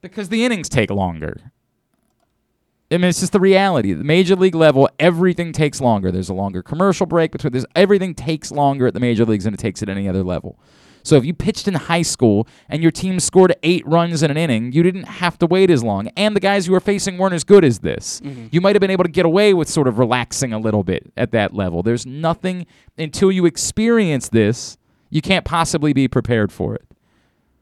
[0.01, 1.51] because the innings take longer.
[2.91, 3.93] I mean, it's just the reality.
[3.93, 6.11] The major league level, everything takes longer.
[6.11, 7.65] There's a longer commercial break between this.
[7.75, 10.59] Everything takes longer at the major leagues than it takes at any other level.
[11.05, 14.37] So if you pitched in high school and your team scored eight runs in an
[14.37, 16.07] inning, you didn't have to wait as long.
[16.17, 18.21] And the guys you were facing weren't as good as this.
[18.21, 18.47] Mm-hmm.
[18.51, 21.11] You might have been able to get away with sort of relaxing a little bit
[21.15, 21.83] at that level.
[21.83, 22.65] There's nothing
[22.97, 24.77] until you experience this,
[25.11, 26.85] you can't possibly be prepared for it.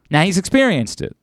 [0.10, 1.16] Now he's experienced it.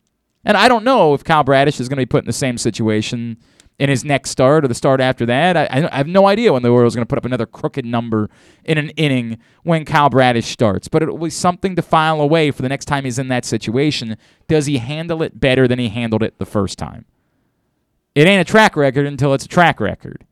[0.44, 2.56] And I don't know if Kyle Bradish is going to be put in the same
[2.58, 3.36] situation
[3.78, 5.56] in his next start or the start after that.
[5.56, 7.86] I, I have no idea when the Orioles are going to put up another crooked
[7.86, 8.28] number
[8.64, 10.86] in an inning when Kyle Bradish starts.
[10.86, 13.44] But it will be something to file away for the next time he's in that
[13.44, 14.16] situation.
[14.48, 17.06] Does he handle it better than he handled it the first time?
[18.14, 20.26] It ain't a track record until it's a track record.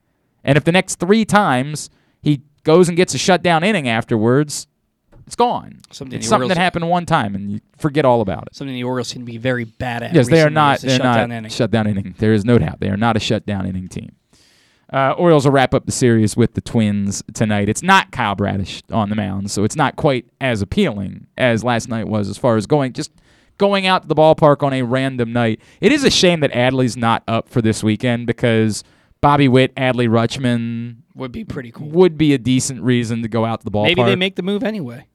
[0.44, 1.88] And if the next three times
[2.20, 4.66] he goes and gets a shutdown inning afterwards,
[5.28, 5.80] it's gone.
[5.90, 8.54] Something it's something Orioles- that happened one time and you forget all about it.
[8.56, 10.14] Something the Orioles seem to be very bad at.
[10.14, 10.80] Yes, they are not.
[10.80, 11.50] They're shutdown not inning.
[11.50, 12.14] shutdown inning.
[12.16, 14.12] There is no doubt they are not a shutdown inning team.
[14.90, 17.68] Uh, Orioles will wrap up the series with the Twins tonight.
[17.68, 21.90] It's not Kyle Bradish on the mound, so it's not quite as appealing as last
[21.90, 23.12] night was as far as going just
[23.58, 25.60] going out to the ballpark on a random night.
[25.82, 28.82] It is a shame that Adley's not up for this weekend because
[29.20, 31.88] Bobby Witt, Adley Rutschman Would be pretty cool.
[31.88, 33.96] would be a decent reason to go out to the ballpark.
[33.96, 35.06] Maybe they make the move anyway.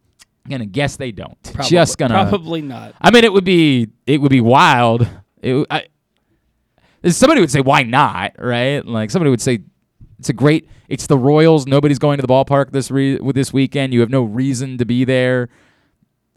[0.49, 1.41] Gonna guess they don't.
[1.43, 2.95] Probably, Just gonna probably not.
[3.01, 5.07] I mean, it would be it would be wild.
[5.41, 5.85] It, I,
[7.09, 8.85] somebody would say, "Why not?" Right?
[8.85, 9.59] Like somebody would say,
[10.19, 10.69] "It's a great.
[10.89, 11.65] It's the Royals.
[11.65, 13.93] Nobody's going to the ballpark this re- this weekend.
[13.93, 15.49] You have no reason to be there,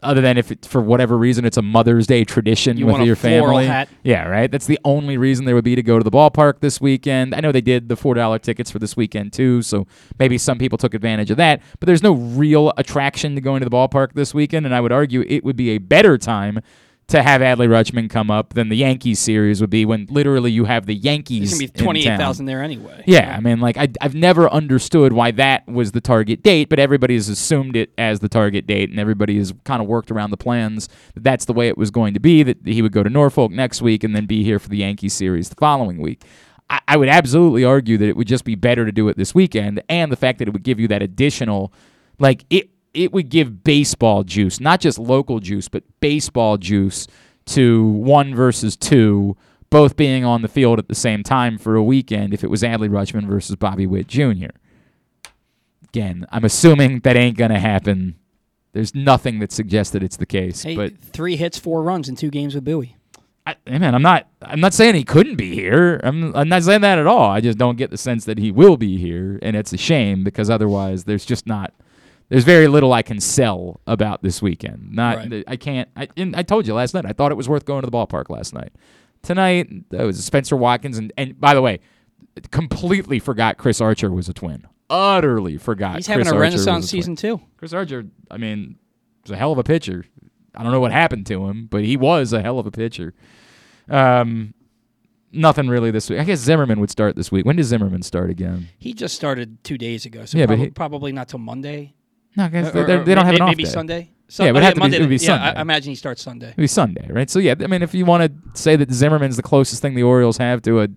[0.03, 3.15] other than if it, for whatever reason it's a Mother's Day tradition You with your
[3.15, 3.65] family.
[3.65, 3.89] hat.
[4.03, 4.49] Yeah, right.
[4.51, 7.33] That's the only reason there would be to go to the ballpark this weekend.
[7.33, 9.87] I know they did the four dollar tickets for this weekend too, so
[10.19, 11.61] maybe some people took advantage of that.
[11.79, 14.91] But there's no real attraction to going to the ballpark this weekend, and I would
[14.91, 16.59] argue it would be a better time
[17.07, 20.65] to have Adley Rutschman come up than the Yankees series would be when literally you
[20.65, 21.51] have the Yankees.
[21.51, 23.03] There's gonna be twenty eight thousand there anyway.
[23.07, 26.79] Yeah, I mean, like I, I've never understood why that was the target date, but
[26.79, 30.31] everybody has assumed it as the target date, and everybody has kind of worked around
[30.31, 32.43] the plans that that's the way it was going to be.
[32.43, 35.09] That he would go to Norfolk next week and then be here for the Yankee
[35.09, 36.23] series the following week.
[36.69, 39.33] I, I would absolutely argue that it would just be better to do it this
[39.33, 41.71] weekend, and the fact that it would give you that additional,
[42.19, 47.07] like it, it would give baseball juice, not just local juice, but baseball juice
[47.45, 49.37] to one versus two
[49.69, 52.63] both being on the field at the same time for a weekend if it was
[52.63, 54.47] Adley Rutschman versus Bobby Witt Jr.
[55.89, 58.15] Again, I'm assuming that ain't going to happen.
[58.73, 60.63] There's nothing that suggests that it's the case.
[60.63, 62.95] Hey, but three hits, four runs in two games with Bowie.
[63.45, 66.01] I, hey man, I'm not I'm not saying he couldn't be here.
[66.03, 67.29] I'm I'm not saying that at all.
[67.31, 70.25] I just don't get the sense that he will be here, and it's a shame
[70.25, 71.73] because otherwise there's just not
[72.29, 74.91] there's very little I can sell about this weekend.
[74.91, 75.43] Not Right.
[75.47, 75.89] I can't.
[75.95, 77.05] I and I told you last night.
[77.05, 78.73] I thought it was worth going to the ballpark last night.
[79.23, 81.79] Tonight it was Spencer Watkins, and and by the way,
[82.51, 84.65] completely forgot Chris Archer was a twin.
[84.89, 85.95] Utterly forgot.
[85.95, 87.41] He's Chris having a Archer renaissance a season too.
[87.57, 88.77] Chris Archer, I mean,
[89.23, 90.05] was a hell of a pitcher.
[90.55, 93.13] I don't know what happened to him, but he was a hell of a pitcher.
[93.89, 94.53] Um,
[95.31, 96.19] nothing really this week.
[96.19, 97.45] I guess Zimmermann would start this week.
[97.45, 98.69] When does Zimmermann start again?
[98.79, 101.93] He just started two days ago, so Yeah, prob- he- probably not till Monday.
[102.37, 103.69] No, Or- they, they don't have an off maybe day.
[103.69, 104.11] Sunday.
[104.29, 105.59] Yeah, it would oh, have to be- it would be yeah, I- Sunday.
[105.59, 106.47] I imagine he starts Sunday.
[106.47, 107.29] It'd be Sunday, right?
[107.29, 110.03] So yeah, I mean, if you want to say that Zimmermann's the closest thing the
[110.03, 110.87] Orioles have to a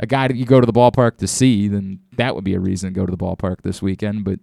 [0.00, 2.60] a guy that you go to the ballpark to see, then that would be a
[2.60, 4.24] reason to go to the ballpark this weekend.
[4.24, 4.38] But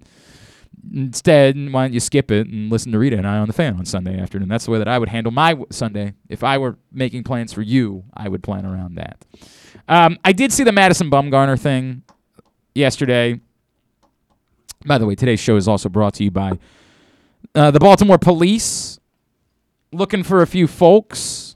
[0.94, 3.76] instead, why don't you skip it and listen to Rita and I on the fan
[3.78, 4.50] on Sunday afternoon?
[4.50, 6.14] That's the way that I would handle my Sunday.
[6.30, 9.24] If I were making plans for you, I would plan around that.
[9.88, 12.04] Um, I did see the Madison Bumgarner thing
[12.74, 13.40] yesterday.
[14.86, 16.60] By the way, today's show is also brought to you by
[17.54, 19.00] uh, the Baltimore Police.
[19.92, 21.56] Looking for a few folks.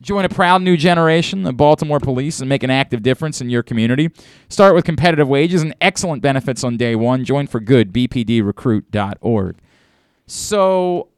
[0.00, 3.62] Join a proud new generation the Baltimore police and make an active difference in your
[3.62, 4.10] community.
[4.48, 7.24] Start with competitive wages and excellent benefits on day one.
[7.24, 9.56] Join for good, bpdrecruit.org.
[10.26, 11.08] So,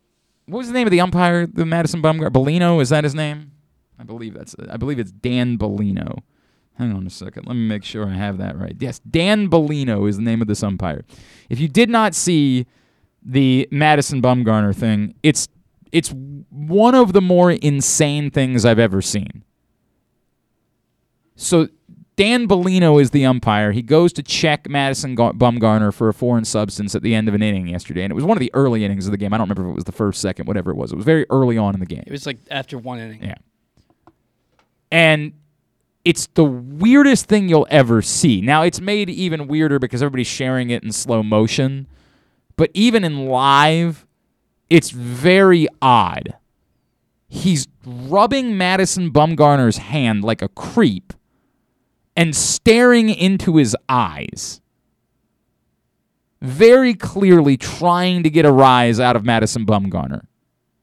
[0.46, 2.30] what was the name of the umpire, the Madison Bumgarner?
[2.30, 3.52] Bellino, is that his name?
[4.00, 6.18] I believe that's I believe it's Dan Bellino.
[6.78, 7.46] Hang on a second.
[7.46, 8.74] Let me make sure I have that right.
[8.78, 11.04] Yes, Dan Bellino is the name of this umpire.
[11.48, 12.66] If you did not see
[13.22, 15.48] the Madison Bumgarner thing, it's
[15.92, 16.08] it's
[16.48, 19.44] one of the more insane things I've ever seen.
[21.36, 21.68] So
[22.16, 23.72] Dan Bellino is the umpire.
[23.72, 27.42] He goes to check Madison Bumgarner for a foreign substance at the end of an
[27.42, 29.32] inning yesterday, and it was one of the early innings of the game.
[29.34, 30.92] I don't remember if it was the first, second, whatever it was.
[30.92, 32.04] It was very early on in the game.
[32.06, 33.22] It was like after one inning.
[33.22, 33.34] Yeah.
[34.90, 35.32] And
[36.04, 38.40] it's the weirdest thing you'll ever see.
[38.40, 41.86] Now, it's made even weirder because everybody's sharing it in slow motion.
[42.56, 44.06] But even in live,
[44.68, 46.34] it's very odd.
[47.28, 51.12] He's rubbing Madison Bumgarner's hand like a creep
[52.16, 54.60] and staring into his eyes.
[56.40, 60.26] Very clearly trying to get a rise out of Madison Bumgarner,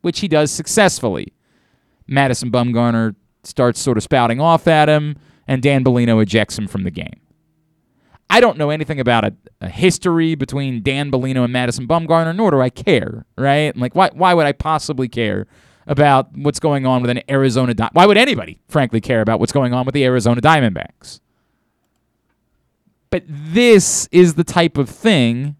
[0.02, 1.34] which he does successfully.
[2.08, 5.16] Madison Bumgarner starts sort of spouting off at him,
[5.48, 7.20] and Dan Bellino ejects him from the game.
[8.30, 12.52] I don't know anything about a, a history between Dan Bellino and Madison Bumgarner, nor
[12.52, 13.76] do I care, right?
[13.76, 15.48] Like, why, why would I possibly care
[15.88, 19.52] about what's going on with an Arizona Di- Why would anybody, frankly, care about what's
[19.52, 21.20] going on with the Arizona Diamondbacks?
[23.10, 25.56] But this is the type of thing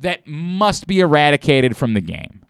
[0.00, 2.44] that must be eradicated from the game.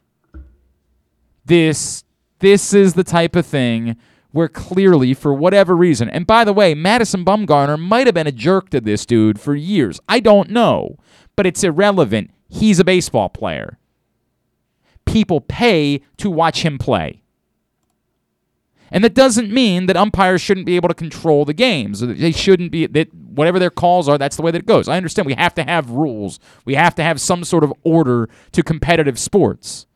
[1.45, 2.05] This
[2.43, 3.97] this is the type of thing
[4.33, 8.33] where clearly for whatever reason and by the way Madison Bumgarner might have been a
[8.33, 10.01] jerk to this dude for years.
[10.09, 10.99] I don't know,
[11.37, 12.31] but it's irrelevant.
[12.49, 13.79] He's a baseball player.
[15.05, 17.23] People pay to watch him play.
[18.91, 22.01] And that doesn't mean that umpires shouldn't be able to control the games.
[22.01, 24.87] They shouldn't be that whatever their calls are, that's the way that it goes.
[24.87, 26.39] I understand we have to have rules.
[26.67, 29.87] We have to have some sort of order to competitive sports.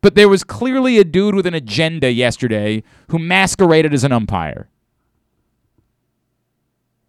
[0.00, 4.68] But there was clearly a dude with an agenda yesterday who masqueraded as an umpire.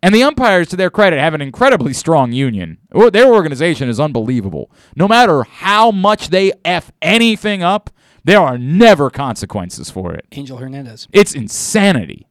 [0.02, 2.78] And the umpires, to their credit, have an incredibly strong union.
[3.12, 4.72] Their organization is unbelievable.
[4.96, 7.90] No matter how much they F anything up,
[8.24, 10.26] there are never consequences for it.
[10.32, 11.08] Angel Hernandez.
[11.12, 12.28] It's insanity.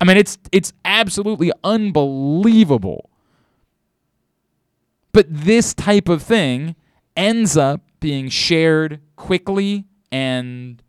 [0.00, 3.08] I mean, it's it's absolutely unbelievable.
[5.12, 6.74] But this type of thing
[7.16, 10.82] ends up being shared quickly and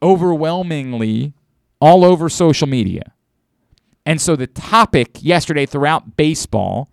[0.00, 1.34] overwhelmingly
[1.80, 3.12] all over social media.
[4.04, 6.88] And so the topic yesterday throughout baseball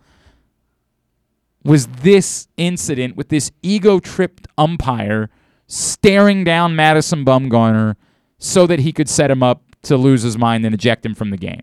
[1.63, 5.29] was this incident with this ego tripped umpire
[5.67, 7.95] staring down Madison Bumgarner
[8.39, 11.29] so that he could set him up to lose his mind and eject him from
[11.29, 11.61] the game.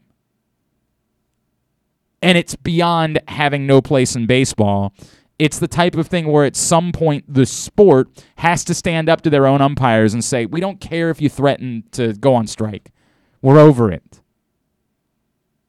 [2.22, 4.94] And it's beyond having no place in baseball.
[5.40, 9.22] It's the type of thing where at some point the sport has to stand up
[9.22, 12.46] to their own umpires and say, we don't care if you threaten to go on
[12.46, 12.92] strike.
[13.40, 14.20] We're over it.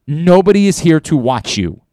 [0.05, 1.83] Nobody is here to watch you.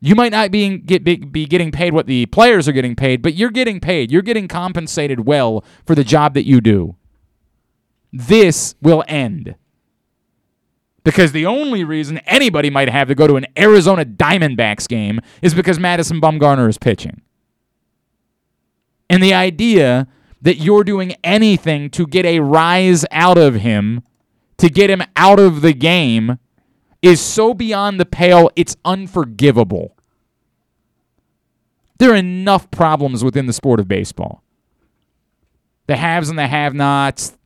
[0.00, 3.34] You might not be, get, be, getting paid what the players are getting paid, but
[3.34, 4.10] you're getting paid.
[4.10, 6.96] You're getting compensated well for the job that you do.
[8.12, 9.54] This will end.
[11.04, 15.54] Because the only reason anybody might have to go to an Arizona Diamondbacks game is
[15.54, 17.22] because Madison Bumgarner is pitching.
[19.10, 20.06] And the idea
[20.40, 24.02] that you're doing anything to get a rise out of him,
[24.58, 26.38] to get him out of the game,
[27.02, 29.96] is so beyond the pale, it's unforgivable.
[31.98, 34.42] There are enough problems within the sport of baseball.
[35.86, 37.36] The haves and the have nots,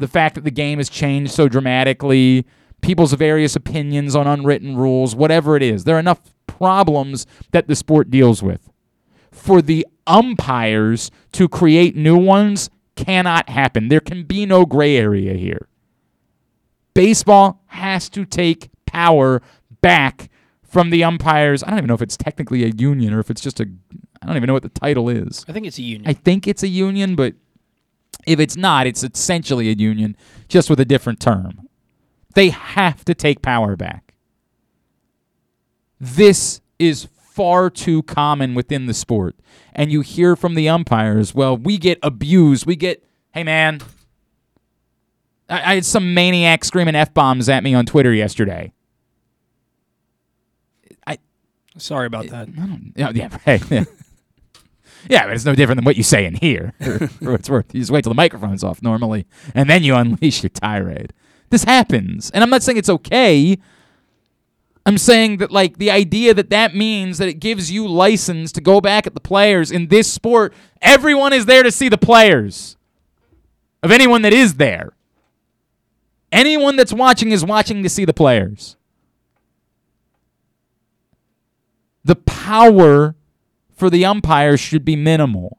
[0.00, 2.46] the fact that the game has changed so dramatically,
[2.80, 5.84] people's various opinions on unwritten rules, whatever it is.
[5.84, 8.70] There are enough problems that the sport deals with.
[9.30, 13.88] For the umpires to create new ones cannot happen.
[13.88, 15.68] There can be no gray area here.
[16.94, 19.40] Baseball has to take power
[19.80, 20.28] back
[20.62, 21.62] from the umpires.
[21.62, 23.68] I don't even know if it's technically a union or if it's just a.
[24.22, 25.44] I don't even know what the title is.
[25.48, 26.08] I think it's a union.
[26.08, 27.34] I think it's a union, but
[28.26, 30.16] if it's not, it's essentially a union,
[30.48, 31.68] just with a different term.
[32.34, 34.14] They have to take power back.
[35.98, 39.36] This is far too common within the sport.
[39.74, 42.66] And you hear from the umpires, well, we get abused.
[42.66, 43.80] We get, hey, man,
[45.48, 48.72] I, I had some maniac screaming F bombs at me on Twitter yesterday.
[51.06, 51.18] I
[51.76, 52.48] Sorry about that.
[52.48, 53.70] I don't, yeah, yeah, right.
[53.70, 53.84] Yeah.
[55.08, 56.74] Yeah, but it's no different than what you say in here.
[57.22, 60.42] For, it's worth, you just wait till the microphone's off normally, and then you unleash
[60.42, 61.12] your tirade.
[61.50, 63.58] This happens, and I'm not saying it's okay.
[64.86, 68.60] I'm saying that like the idea that that means that it gives you license to
[68.60, 70.54] go back at the players in this sport.
[70.80, 72.76] Everyone is there to see the players.
[73.82, 74.92] Of anyone that is there.
[76.32, 78.76] Anyone that's watching is watching to see the players.
[82.04, 83.14] The power
[83.80, 85.56] for the umpires should be minimal.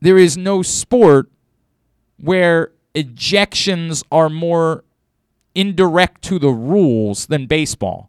[0.00, 1.28] There is no sport
[2.16, 4.84] where ejections are more
[5.52, 8.08] indirect to the rules than baseball.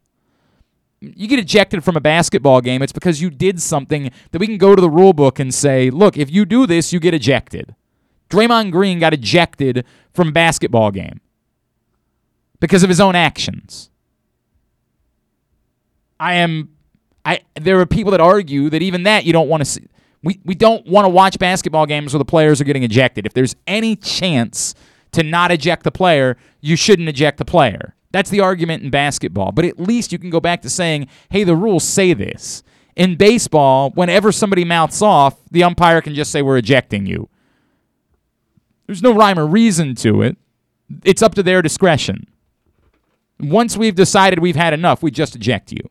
[1.00, 4.60] You get ejected from a basketball game, it's because you did something that we can
[4.60, 7.76] go to the rule book and say, look, if you do this, you get ejected.
[8.30, 11.19] Draymond Green got ejected from a basketball game
[12.60, 13.89] because of his own actions.
[16.19, 16.69] I am
[17.26, 19.88] I there are people that argue that even that you don't want to see
[20.24, 23.26] we, we don't want to watch basketball games where the players are getting ejected.
[23.26, 24.76] If there's any chance
[25.14, 27.96] to not eject the player, you shouldn't eject the player.
[28.12, 29.52] That's the argument in basketball.
[29.52, 32.62] But at least you can go back to saying, hey, the rules say this.
[32.96, 37.30] In baseball, whenever somebody mouths off, the umpire can just say, we're ejecting you.
[38.86, 40.38] There's no rhyme or reason to it.
[41.06, 42.28] It's up to their discretion.
[43.40, 45.90] Once we've decided we've had enough, we just eject you.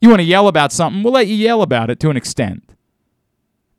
[0.00, 2.62] You want to yell about something, we'll let you yell about it to an extent.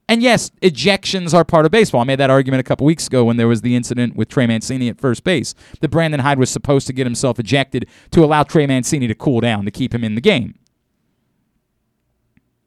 [0.10, 2.02] And yes, ejections are part of baseball.
[2.02, 4.48] I made that argument a couple weeks ago when there was the incident with Trey
[4.48, 5.54] Mancini at first base.
[5.82, 9.42] That Brandon Hyde was supposed to get himself ejected to allow Trey Mancini to cool
[9.42, 10.58] down, to keep him in the game.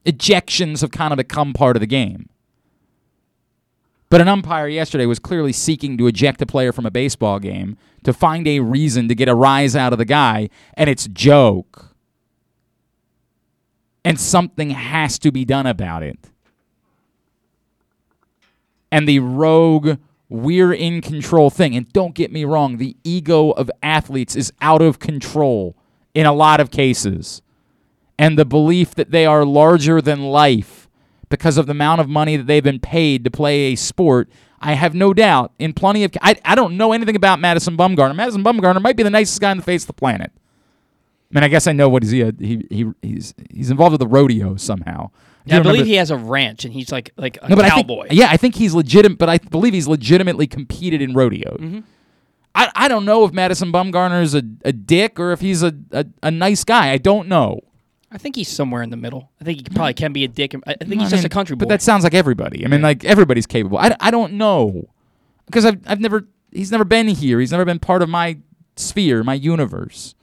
[0.05, 2.29] Ejections have kind of become part of the game.
[4.11, 7.79] But an umpire yesterday was clearly seeking to eject a player from a baseball game
[8.03, 11.89] to find a reason to get a rise out of the guy, and it's joke.
[14.05, 16.19] And something has to be done about it.
[18.91, 21.77] And the rogue, we're in control thing.
[21.77, 25.77] And don't get me wrong, the ego of athletes is out of control
[26.15, 27.42] in a lot of cases.
[28.19, 30.88] And the belief that they are larger than life
[31.31, 34.29] because of the amount of money that they've been paid to play a sport.
[34.61, 36.13] I have no doubt in plenty of.
[36.21, 38.15] I, I don't know anything about Madison Bumgarner.
[38.15, 40.33] Madison Bumgarner might be the nicest guy on the face of the planet.
[41.33, 44.00] I mean, I guess I know what is he, he, he he's he's involved with
[44.00, 45.10] the rodeo somehow.
[45.44, 47.66] Yeah, I You believe he has a ranch and he's like like a no, but
[47.66, 48.04] cowboy.
[48.04, 51.56] I think, yeah, I think he's legitimate, but I believe he's legitimately competed in rodeo.
[51.56, 51.81] Mm-hmm.
[52.54, 55.72] I, I don't know if Madison Bumgarner is a, a dick or if he's a,
[55.92, 56.90] a, a nice guy.
[56.90, 57.60] I don't know.
[58.10, 59.31] I think he's somewhere in the middle.
[59.40, 60.52] I think he probably can be a dick.
[60.66, 61.60] I I think I he's just mean, a country boy.
[61.60, 62.64] But that sounds like everybody.
[62.64, 62.87] I mean, Yeah.
[62.88, 63.78] like everybody's capable.
[63.78, 64.88] I, I don't know
[65.46, 67.38] because I've I've never he's never been here.
[67.38, 68.38] He's never been part of my
[68.74, 70.16] sphere, my universe.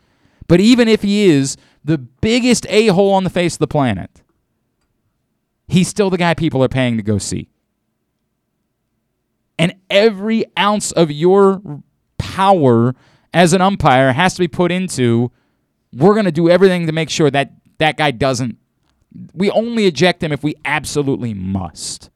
[0.48, 4.22] But even if he is the biggest a hole on the face of the planet,
[5.68, 7.50] he's still the guy people are paying to go see.
[9.60, 11.62] And every ounce of your
[12.18, 12.96] power
[13.34, 15.32] as an umpire has to be put into
[15.94, 18.58] we're going to do everything to make sure that that guy doesn't
[19.34, 22.10] we only eject him if we absolutely must.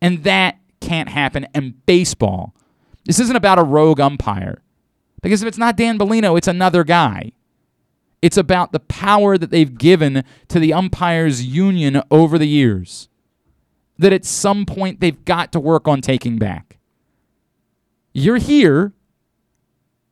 [0.00, 1.46] And that can't happen.
[1.54, 2.54] And baseball,
[3.04, 4.62] this isn't about a rogue umpire.
[5.22, 7.32] Because if it's not Dan Bellino, it's another guy.
[8.20, 13.08] It's about the power that they've given to the umpires union over the years.
[13.98, 16.78] That at some point they've got to work on taking back.
[18.12, 18.92] You're here,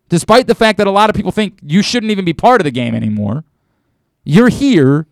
[0.09, 2.65] despite the fact that a lot of people think you shouldn't even be part of
[2.65, 3.45] the game anymore.
[4.25, 5.07] You're here,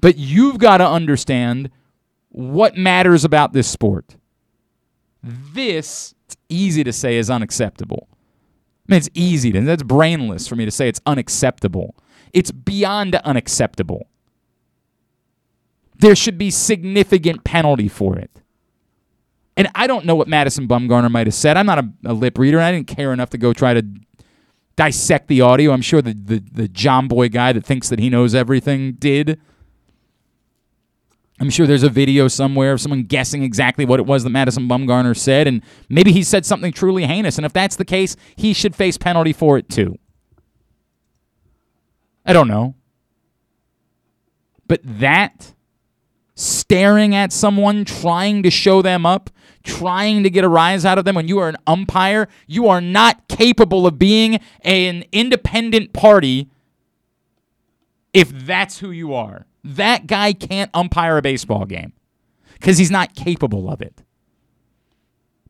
[0.00, 1.70] but you've got to understand
[2.30, 4.16] what matters about this sport.
[5.22, 8.08] This, it's easy to say, is unacceptable.
[8.90, 11.94] I mean, it's easy to, that's brainless for me to say it's unacceptable.
[12.32, 14.08] It's beyond unacceptable.
[15.96, 18.30] There should be significant penalty for it.
[19.56, 21.56] And I don't know what Madison Bumgarner might have said.
[21.56, 22.58] I'm not a, a lip reader.
[22.58, 23.86] And I didn't care enough to go try to
[24.74, 25.72] dissect the audio.
[25.72, 29.40] I'm sure the, the, the Jomboy guy that thinks that he knows everything did.
[31.40, 34.68] I'm sure there's a video somewhere of someone guessing exactly what it was that Madison
[34.68, 37.38] Bumgarner said, and maybe he said something truly heinous.
[37.38, 39.98] And if that's the case, he should face penalty for it too.
[42.26, 42.74] I don't know.
[44.68, 45.54] But that,
[46.34, 49.30] staring at someone, trying to show them up,
[49.62, 52.82] trying to get a rise out of them when you are an umpire, you are
[52.82, 56.50] not capable of being an independent party
[58.12, 59.46] if that's who you are.
[59.62, 61.92] That guy can't umpire a baseball game
[62.54, 64.02] because he's not capable of it.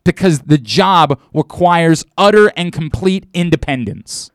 [0.05, 4.31] Because the job requires utter and complete independence.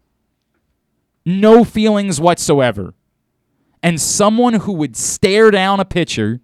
[1.25, 2.93] No feelings whatsoever.
[3.81, 6.41] And someone who would stare down a pitcher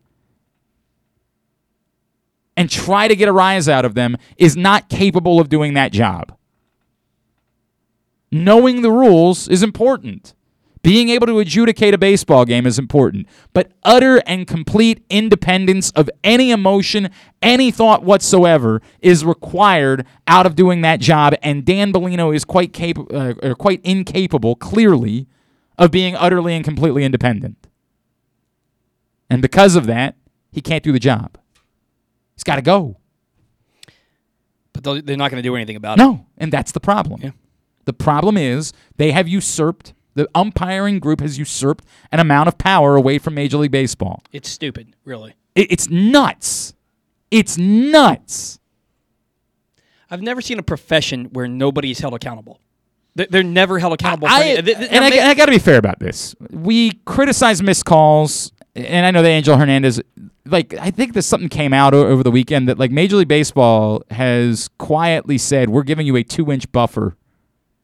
[2.58, 5.92] and try to get a rise out of them is not capable of doing that
[5.92, 6.36] job.
[8.32, 10.34] Knowing the rules is important.
[10.84, 16.10] Being able to adjudicate a baseball game is important, but utter and complete independence of
[16.24, 17.10] any emotion,
[17.42, 21.36] any thought whatsoever is required out of doing that job.
[21.44, 25.28] And Dan Bellino is quite capable, uh, or quite incapable, clearly,
[25.78, 27.68] of being utterly and completely independent.
[29.30, 30.16] And because of that,
[30.52, 31.38] he can't do the job.
[32.36, 32.98] He's got to go.
[34.74, 36.02] But they're not going to do anything about it.
[36.02, 37.22] No, and that's the problem.
[37.22, 37.32] Yeah.
[37.86, 42.96] The problem is they have usurped the umpiring group has usurped an amount of power
[42.96, 44.22] away from Major League Baseball.
[44.32, 45.36] It's stupid, really.
[45.56, 46.74] It, it's nuts.
[47.30, 48.60] It's nuts.
[50.10, 52.60] I've never seen a profession where nobody's held accountable.
[53.16, 54.28] They're, never held accountable.
[54.30, 56.34] I, for any- th- th- and I, they- I got to be fair about this.
[56.50, 60.02] We criticize missed calls, and I know that Angel Hernandez,
[60.46, 64.02] like, I think that something came out over the weekend that, like, Major League Baseball
[64.12, 67.18] has quietly said, we're giving you a two inch buffer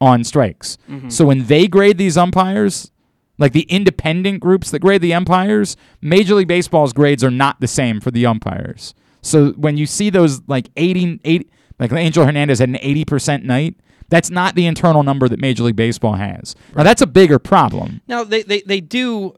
[0.00, 0.78] on strikes.
[1.08, 2.90] So when they grade these umpires,
[3.38, 7.68] like the independent groups that grade the umpires, Major League Baseball's grades are not the
[7.68, 8.94] same for the umpires.
[9.22, 13.76] So when you see those like 80, 80 like Angel Hernandez had an 80% night,
[14.08, 16.56] that's not the internal number that Major League Baseball has.
[16.74, 18.00] Now that's a bigger problem.
[18.08, 19.36] Now they, they, they do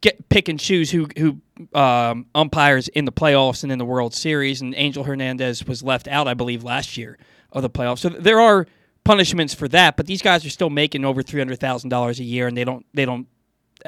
[0.00, 1.40] get pick and choose who who
[1.78, 6.08] um, umpires in the playoffs and in the World Series, and Angel Hernandez was left
[6.08, 7.16] out, I believe, last year
[7.52, 7.98] of the playoffs.
[7.98, 8.66] So there are
[9.04, 12.24] punishments for that, but these guys are still making over three hundred thousand dollars a
[12.24, 13.26] year, and they don't they don't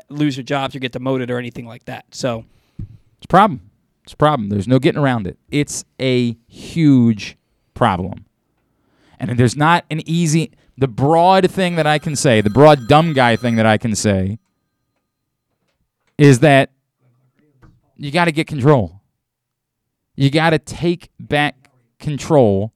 [0.09, 2.05] lose their jobs or get demoted or anything like that.
[2.11, 2.45] So
[2.79, 3.71] It's a problem.
[4.05, 4.51] It's a problem.
[4.51, 5.39] There's no getting around it.
[5.51, 7.37] It's a huge
[7.75, 8.27] problem.
[9.19, 13.15] And there's not an easy the broad thing that I can say, the broad dumb
[13.15, 14.39] guy thing that I can say
[16.19, 16.71] is that
[17.97, 19.01] you got to get control.
[20.17, 22.73] You got to take back control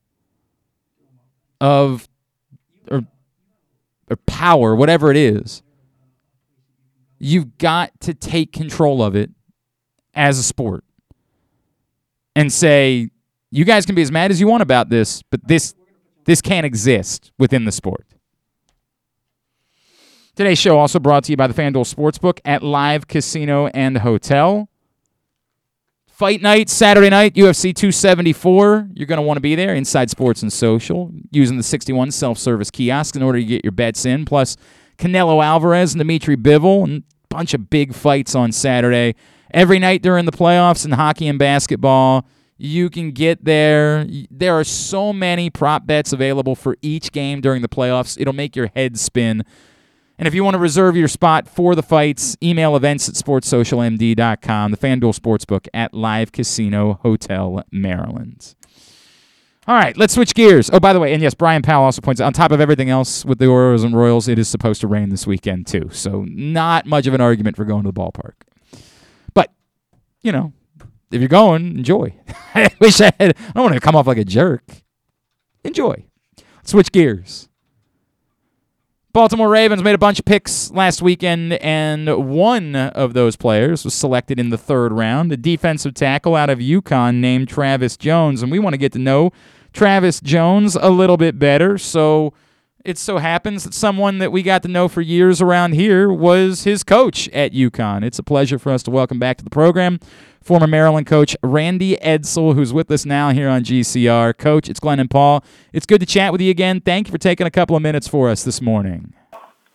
[1.61, 2.09] of
[4.11, 5.63] or power, whatever it is.
[7.19, 9.31] You've got to take control of it
[10.15, 10.85] as a sport
[12.35, 13.11] and say,
[13.51, 15.75] you guys can be as mad as you want about this, but this
[16.25, 18.07] this can't exist within the sport.
[20.37, 24.69] Today's show also brought to you by the FanDuel Sportsbook at Live Casino and Hotel.
[26.21, 28.91] Fight night, Saturday night, UFC 274.
[28.93, 32.37] You're going to want to be there inside Sports and Social using the 61 self
[32.37, 34.27] service kiosks in order to get your bets in.
[34.27, 34.59] Plus,
[34.99, 39.15] Canelo Alvarez and Dimitri Bivol, and a bunch of big fights on Saturday.
[39.55, 42.27] Every night during the playoffs in hockey and basketball,
[42.59, 44.07] you can get there.
[44.31, 48.21] There are so many prop bets available for each game during the playoffs.
[48.21, 49.43] It'll make your head spin.
[50.21, 54.71] And if you want to reserve your spot for the fights, email events at sportssocialmd.com,
[54.71, 58.55] the FanDuel Sportsbook at Live Casino Hotel, Maryland.
[59.67, 60.69] All right, let's switch gears.
[60.71, 62.91] Oh, by the way, and yes, Brian Powell also points out, on top of everything
[62.91, 65.89] else with the Orioles and Royals, it is supposed to rain this weekend, too.
[65.91, 68.35] So, not much of an argument for going to the ballpark.
[69.33, 69.51] But,
[70.21, 70.53] you know,
[71.11, 72.15] if you're going, enjoy.
[72.55, 74.65] I wish I had, I don't want to come off like a jerk.
[75.65, 76.05] Enjoy.
[76.63, 77.49] Switch gears.
[79.13, 83.93] Baltimore Ravens made a bunch of picks last weekend, and one of those players was
[83.93, 88.41] selected in the third round, the defensive tackle out of UConn named Travis Jones.
[88.41, 89.33] And we want to get to know
[89.73, 91.77] Travis Jones a little bit better.
[91.77, 92.33] So
[92.85, 96.65] it so happens that someone that we got to know for years around here was
[96.65, 98.05] his coach at UConn.
[98.05, 100.01] It's a pleasure for us to welcome back to the program
[100.43, 104.37] former Maryland coach Randy Edsall, who's with us now here on GCR.
[104.37, 105.45] Coach, it's Glenn and Paul.
[105.73, 106.81] It's good to chat with you again.
[106.81, 109.13] Thank you for taking a couple of minutes for us this morning.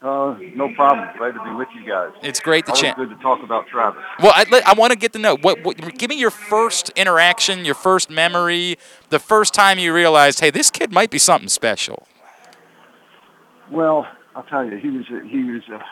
[0.01, 1.07] Uh, no problem.
[1.17, 2.11] Glad to be with you guys.
[2.21, 2.95] It's great to chat.
[2.95, 4.03] Good to talk about Travis.
[4.19, 5.97] Well, I, I want to get to know what, what.
[5.97, 8.77] Give me your first interaction, your first memory,
[9.09, 12.07] the first time you realized, hey, this kid might be something special.
[13.71, 15.83] Well, I'll tell you, he was a, he was a,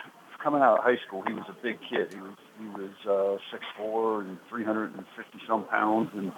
[0.43, 1.23] coming out of high school.
[1.25, 2.13] He was a big kid.
[2.13, 6.31] He was he was uh, six four and 350 some pounds, and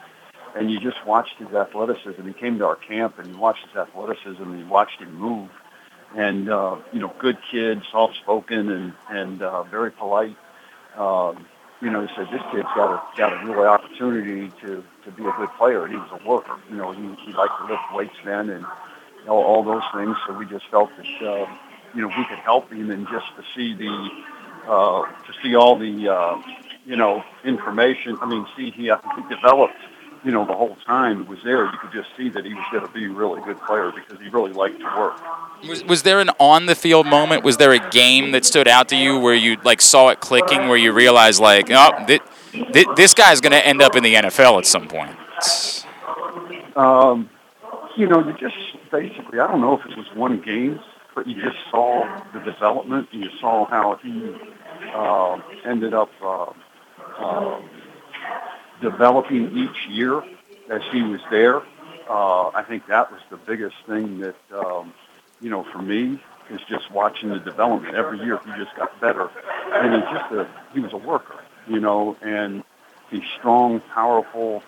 [0.55, 2.25] and you just watched his athleticism.
[2.25, 5.49] He came to our camp, and you watched his athleticism, and you watched him move.
[6.15, 10.37] And uh, you know, good kid, soft spoken, and and uh, very polite.
[10.95, 11.45] Um,
[11.81, 15.25] you know, he said this kid's got a got a real opportunity to to be
[15.25, 15.85] a good player.
[15.87, 16.57] He was a worker.
[16.69, 18.65] You know, he he liked to lift weights then, and
[19.27, 20.15] all, all those things.
[20.27, 21.47] So we just felt that uh,
[21.93, 24.09] you know we could help him, and just to see the
[24.67, 26.41] uh, to see all the uh,
[26.85, 28.17] you know information.
[28.21, 29.75] I mean, see he, uh, he developed
[30.23, 31.65] you know the whole time it was there.
[31.65, 34.19] You could just see that he was going to be a really good player because
[34.19, 35.21] he really liked to work.
[35.67, 37.43] Was, was there an on the field moment?
[37.43, 40.67] Was there a game that stood out to you where you like saw it clicking,
[40.67, 42.21] where you realized like, oh, th-
[42.51, 45.15] th- this guy's going to end up in the NFL at some point?
[46.75, 47.29] Um,
[47.97, 48.55] you know, you just
[48.91, 50.79] basically, I don't know if it was one game
[51.15, 53.07] but you just saw the development.
[53.13, 54.35] And you saw how he
[54.93, 56.51] uh, ended up uh,
[57.17, 57.61] uh,
[58.81, 60.21] developing each year
[60.69, 61.61] as he was there.
[62.07, 64.93] Uh, I think that was the biggest thing that um,
[65.41, 66.21] you know for me
[66.51, 67.95] is just watching the development.
[67.95, 69.29] Every year he just got better,
[69.71, 72.63] and he's just a he was a worker, you know, and
[73.09, 74.61] he's strong, powerful,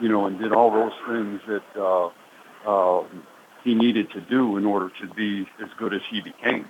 [0.00, 2.10] you know, and did all those things that uh,
[2.66, 3.02] uh,
[3.64, 6.68] he needed to do in order to be as good as he became.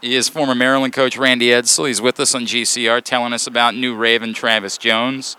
[0.00, 1.88] He is former Maryland coach Randy Edsall.
[1.88, 5.36] He's with us on GCR telling us about new Raven Travis Jones.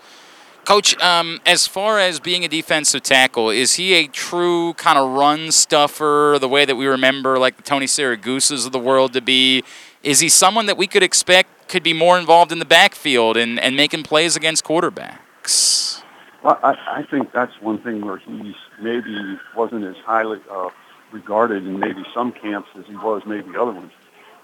[0.64, 5.10] Coach, um, as far as being a defensive tackle, is he a true kind of
[5.10, 9.20] run stuffer, the way that we remember like the Tony Siragusa's of the world to
[9.20, 9.64] be?
[10.04, 13.58] Is he someone that we could expect could be more involved in the backfield and,
[13.58, 16.01] and making plays against quarterbacks?
[16.42, 20.70] Well, I, I think that's one thing where he's maybe wasn't as highly uh,
[21.12, 23.92] regarded in maybe some camps as he was maybe other ones.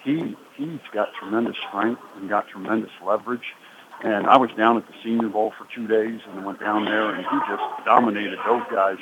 [0.05, 3.55] He he's got tremendous strength and got tremendous leverage.
[4.05, 7.11] And I was down at the Senior Bowl for two days, and went down there,
[7.11, 8.99] and he just dominated those guys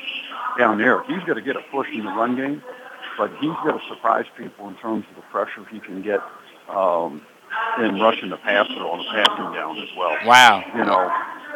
[0.59, 1.03] down there.
[1.03, 2.62] He's got to get a push in the run game,
[3.18, 6.20] but he's got to surprise people in terms of the pressure he can get
[6.70, 7.20] um,
[7.78, 10.16] in rushing the passer on the passing down as well.
[10.24, 10.64] Wow.
[10.74, 11.11] You know,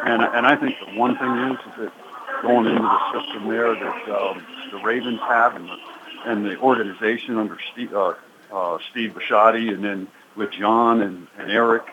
[0.05, 1.93] and and I think the one thing is, is that
[2.41, 5.77] going into the system there that um, the Ravens have and the,
[6.25, 8.13] and the organization under Steve, uh,
[8.51, 11.83] uh, Steve Bisciotti and then with John and, and Eric,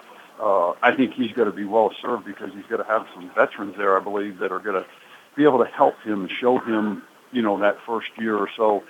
[0.41, 3.31] uh, I think he's going to be well served because he's going to have some
[3.35, 4.89] veterans there, I believe, that are going to
[5.37, 8.85] be able to help him and show him, you know, that first year or so.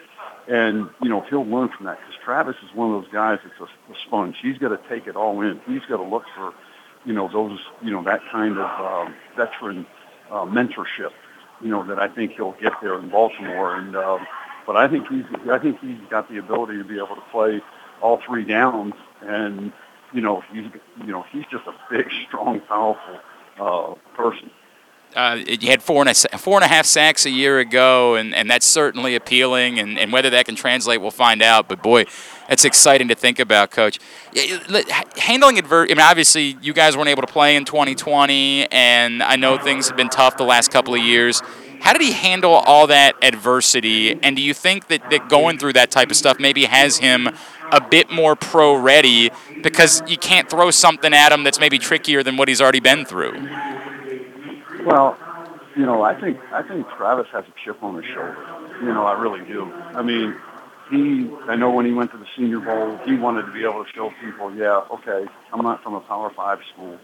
[0.48, 3.60] And, you know, he'll learn from that because Travis is one of those guys that's
[3.60, 4.36] a, a sponge.
[4.40, 5.60] He's got to take it all in.
[5.66, 6.52] He's got to look for–
[7.04, 9.86] you know, those, you know, that kind of um, veteran
[10.30, 11.12] uh, mentorship,
[11.60, 13.76] you know, that I think he'll get there in Baltimore.
[13.76, 14.26] And um,
[14.66, 17.62] but I think he's, I think he's got the ability to be able to play
[18.02, 19.72] all three downs, and
[20.12, 20.66] you know, he's,
[20.98, 23.20] you know, he's just a big, strong, powerful
[23.58, 24.50] uh, person.
[25.16, 28.34] Uh, you had four and, a, four and a half sacks a year ago, and,
[28.34, 29.78] and that's certainly appealing.
[29.78, 31.68] And, and whether that can translate, we'll find out.
[31.68, 32.04] But boy,
[32.48, 33.98] it's exciting to think about, Coach.
[35.16, 35.92] Handling adversity.
[35.92, 39.88] I mean, obviously, you guys weren't able to play in 2020, and I know things
[39.88, 41.42] have been tough the last couple of years.
[41.80, 44.20] How did he handle all that adversity?
[44.22, 47.30] And do you think that, that going through that type of stuff maybe has him
[47.70, 49.30] a bit more pro ready
[49.62, 53.04] because you can't throw something at him that's maybe trickier than what he's already been
[53.04, 53.48] through?
[54.88, 55.18] Well,
[55.76, 58.38] you know, I think I think Travis has a chip on his shoulder.
[58.80, 59.70] You know, I really do.
[59.70, 60.34] I mean,
[60.90, 63.84] he, I know when he went to the Senior Bowl, he wanted to be able
[63.84, 66.96] to show people, yeah, okay, I'm not from a Power Five school,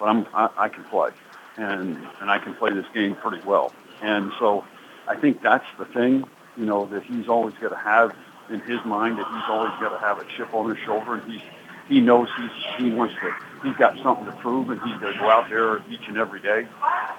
[0.00, 1.10] but I'm I, I can play,
[1.56, 3.72] and and I can play this game pretty well.
[4.02, 4.64] And so,
[5.06, 6.24] I think that's the thing,
[6.56, 8.16] you know, that he's always got to have
[8.50, 11.30] in his mind that he's always got to have a chip on his shoulder, and
[11.30, 11.42] he's
[11.88, 13.32] he knows he's he wants to
[13.62, 16.40] he's got something to prove, and he's going to go out there each and every
[16.40, 16.66] day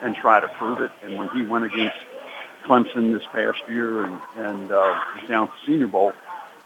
[0.02, 0.92] and try to prove it.
[1.04, 1.98] And when he went against
[2.66, 6.14] Clemson this past year and and uh, down to the Senior Bowl,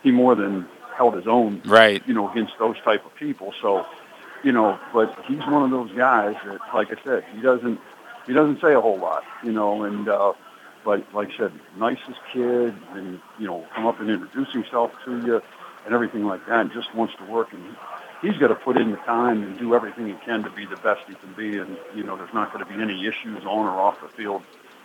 [0.01, 2.05] he more than held his own, right?
[2.07, 3.53] You know, against those type of people.
[3.61, 3.85] So,
[4.43, 7.79] you know, but he's one of those guys that, like I said, he doesn't
[8.27, 10.33] he doesn't say a whole lot, you know, and uh,
[10.85, 15.25] but like I said, nicest kid, and you know, come up and introduce himself to
[15.25, 15.41] you
[15.85, 17.75] and everything like that, and just wants to work and.
[18.23, 20.77] He's got to put in the time and do everything he can to be the
[20.77, 23.67] best he can be, and you know there's not going to be any issues on
[23.67, 24.41] or off the field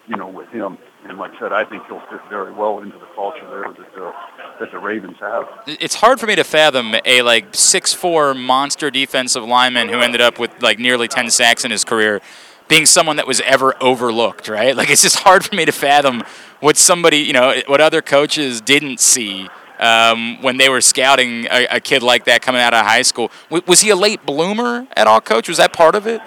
[0.08, 0.78] you know, with him.
[1.04, 3.94] And like I said, I think he'll fit very well into the culture there that
[3.94, 4.14] the,
[4.58, 5.46] that the Ravens have.
[5.66, 10.20] It's hard for me to fathom a like six four monster defensive lineman who ended
[10.20, 12.20] up with like nearly ten sacks in his career
[12.68, 14.76] being someone that was ever overlooked, right?
[14.76, 16.22] Like it's just hard for me to fathom
[16.60, 19.48] what somebody, you know, what other coaches didn't see
[19.78, 23.30] um, when they were scouting a, a, kid like that coming out of high school.
[23.50, 25.48] W- was he a late bloomer at all, Coach?
[25.48, 26.20] Was that part of it?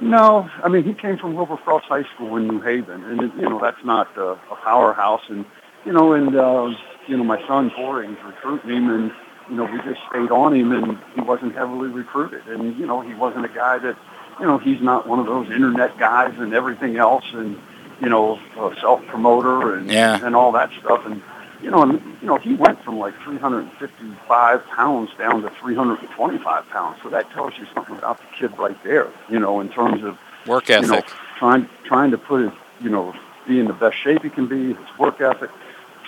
[0.00, 3.32] No, I mean he came from Wilbur Cross High School in New Haven, and it,
[3.36, 5.44] you know that's not uh, a powerhouse, and
[5.86, 6.70] you know, and uh,
[7.06, 9.12] you know my son Boring's recruiting him, and
[9.48, 13.00] you know we just stayed on him, and he wasn't heavily recruited, and you know
[13.00, 13.96] he wasn't a guy that,
[14.38, 17.58] you know, he's not one of those internet guys and everything else, and
[18.00, 20.24] you know, a self promoter and yeah.
[20.24, 21.22] and all that stuff, and
[21.62, 26.98] you know, and you know, he went from like 355 pounds down to 325 pounds.
[27.02, 29.10] So that tells you something about the kid right there.
[29.28, 31.02] You know, in terms of work ethic, you know,
[31.38, 33.14] trying trying to put his, you know,
[33.46, 35.50] be in the best shape he can be, his work ethic,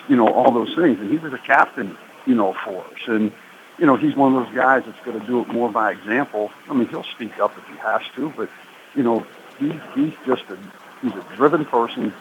[0.09, 0.99] you know, all those things.
[1.01, 1.97] And he was a captain,
[2.27, 3.07] you know, for us.
[3.07, 3.33] And
[3.79, 6.51] you know, he's one of those guys that's going to do it more by example.
[6.69, 8.51] I mean, he'll speak up if he has to, but
[8.95, 9.25] you know,
[9.59, 10.59] he, he's just a
[11.01, 12.13] he's a driven person.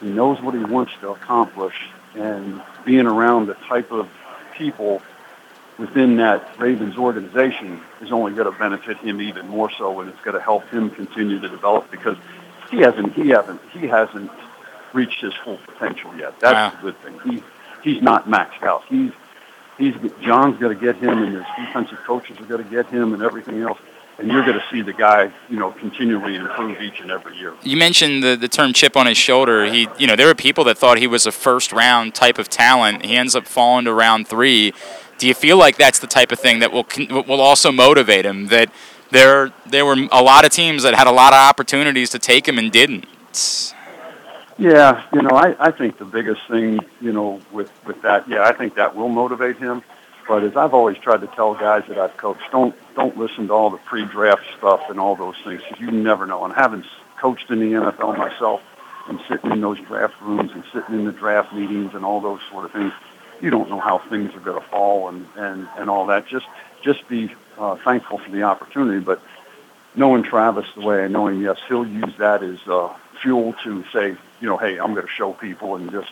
[0.00, 1.74] He knows what he wants to accomplish,
[2.14, 4.08] and being around the type of
[4.56, 5.02] people
[5.78, 10.20] within that Ravens organization is only going to benefit him even more so, and it's
[10.20, 12.16] going to help him continue to develop because
[12.70, 14.30] he hasn't he hasn't he hasn't
[14.92, 16.38] reached his full potential yet.
[16.40, 16.78] That's wow.
[16.78, 17.18] a good thing.
[17.24, 17.42] He
[17.82, 18.84] he's not maxed out.
[18.88, 19.12] He's
[19.78, 23.12] he's John's going to get him, and his defensive coaches are going to get him,
[23.12, 23.78] and everything else
[24.18, 27.54] and you're going to see the guy, you know, continually improve each and every year.
[27.62, 29.66] You mentioned the, the term chip on his shoulder.
[29.66, 32.48] He, you know, there were people that thought he was a first round type of
[32.48, 33.04] talent.
[33.04, 34.72] He ends up falling to round three.
[35.18, 36.86] Do you feel like that's the type of thing that will
[37.26, 38.48] will also motivate him?
[38.48, 38.70] That
[39.10, 42.48] there there were a lot of teams that had a lot of opportunities to take
[42.48, 43.06] him and didn't.
[44.56, 48.44] Yeah, you know, I, I think the biggest thing, you know, with, with that, yeah,
[48.44, 49.82] I think that will motivate him.
[50.28, 53.52] But as I've always tried to tell guys that I've coached, don't don't listen to
[53.52, 56.44] all the pre-draft stuff and all those things you never know.
[56.44, 56.84] And having
[57.20, 58.62] coached in the NFL myself
[59.08, 62.40] and sitting in those draft rooms and sitting in the draft meetings and all those
[62.50, 62.92] sort of things,
[63.40, 66.26] you don't know how things are going to fall and and and all that.
[66.26, 66.46] Just
[66.82, 69.00] just be uh, thankful for the opportunity.
[69.00, 69.20] But
[69.94, 73.84] knowing Travis the way I know him, yes, he'll use that as uh, fuel to
[73.92, 76.10] say, you know, hey, I'm going to show people and just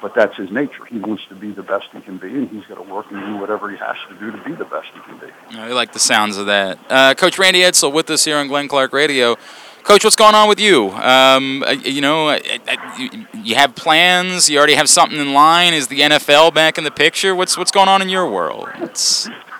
[0.00, 0.84] but that's his nature.
[0.86, 3.20] He wants to be the best he can be, and he's got to work and
[3.20, 5.56] do whatever he has to do to be the best he can be.
[5.56, 6.78] I like the sounds of that.
[6.88, 9.36] Uh, Coach Randy Edsall with us here on Glenn Clark Radio.
[9.82, 10.90] Coach, what's going on with you?
[10.90, 12.38] Um, uh, you know, uh,
[12.68, 14.50] uh, you have plans.
[14.50, 15.72] You already have something in line.
[15.72, 17.34] Is the NFL back in the picture?
[17.34, 18.68] What's what's going on in your world?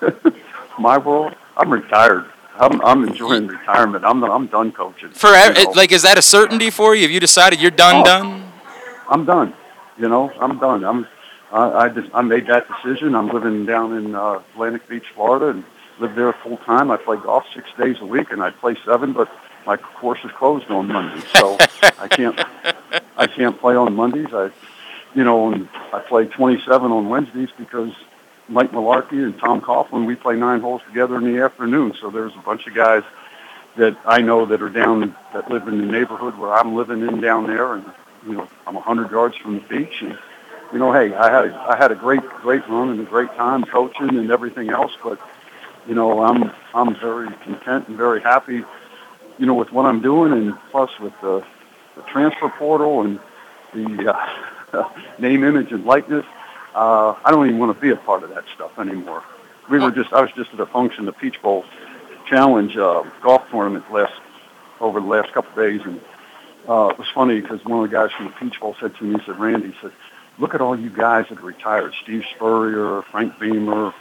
[0.79, 1.35] My world.
[1.57, 2.27] I'm retired.
[2.57, 4.05] I'm, I'm enjoying retirement.
[4.05, 5.11] I'm I'm done coaching.
[5.11, 5.59] Forever?
[5.59, 5.71] You know?
[5.73, 7.03] Like, is that a certainty for you?
[7.03, 8.03] Have you decided you're done?
[8.03, 8.53] Oh, done?
[9.09, 9.55] I'm done.
[10.01, 10.83] You know, I'm done.
[10.83, 11.07] I'm
[11.53, 13.15] uh, I just I made that decision.
[13.15, 15.65] I'm living down in uh, Atlantic Beach, Florida, and
[15.99, 16.91] live there full time.
[16.91, 19.31] I play golf six days a week, and I play seven, but
[19.67, 21.59] my course is closed on Mondays, so
[21.99, 22.41] I can't
[23.19, 24.33] I can't play on Mondays.
[24.33, 24.51] I,
[25.15, 27.93] you know, and I play 27 on Wednesdays because
[28.49, 31.95] Mike Mularkey and Tom Coughlin we play nine holes together in the afternoon.
[32.01, 33.03] So there's a bunch of guys
[33.77, 37.21] that I know that are down that live in the neighborhood where I'm living in
[37.21, 37.85] down there, and
[38.27, 40.19] you know, I'm 100 yards from the beach, and
[40.73, 43.65] you know, hey, I had I had a great great run and a great time
[43.65, 45.19] coaching and everything else, but
[45.87, 48.65] you know, I'm I'm very content and very happy,
[49.39, 51.45] you know, with what I'm doing, and plus with the,
[51.97, 53.21] the transfer portal and
[53.75, 54.15] the
[54.73, 56.27] uh, name, image, and likeness.
[56.75, 59.25] Uh, I don't even want to be a part of that stuff anymore.
[59.69, 61.65] We were just I was just at a function, the Peach Bowl
[62.29, 64.13] Challenge uh, golf tournament last
[64.79, 66.01] over the last couple of days, and
[66.71, 69.05] uh, it was funny because one of the guys from the Peach Bowl said to
[69.05, 69.91] me, he said, Randy, he said,
[70.39, 73.93] look at all you guys that retired: Steve Spurrier, Frank Beamer,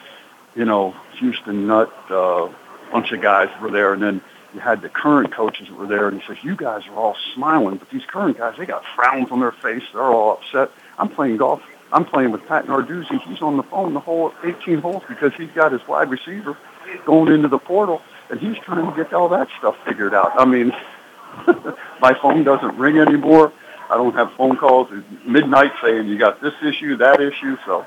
[0.55, 2.53] you know, Houston Nutt, uh, a
[2.91, 4.22] bunch of guys were there, and then
[4.53, 7.15] you had the current coaches that were there, and he says, "You guys are all
[7.34, 9.84] smiling, but these current guys, they got frowns on their face.
[9.91, 10.72] They're all upset.
[10.97, 11.61] I'm playing golf.
[11.91, 13.20] I'm playing with Pat Narduzzi.
[13.22, 16.55] He's on the phone the whole 18 holes because he's got his wide receiver
[17.05, 20.39] going into the portal, and he's trying to get all that stuff figured out.
[20.39, 20.72] I mean,
[22.02, 23.54] my phone doesn't ring anymore.
[23.90, 27.58] I don't have phone calls at midnight saying you got this issue, that issue.
[27.66, 27.86] So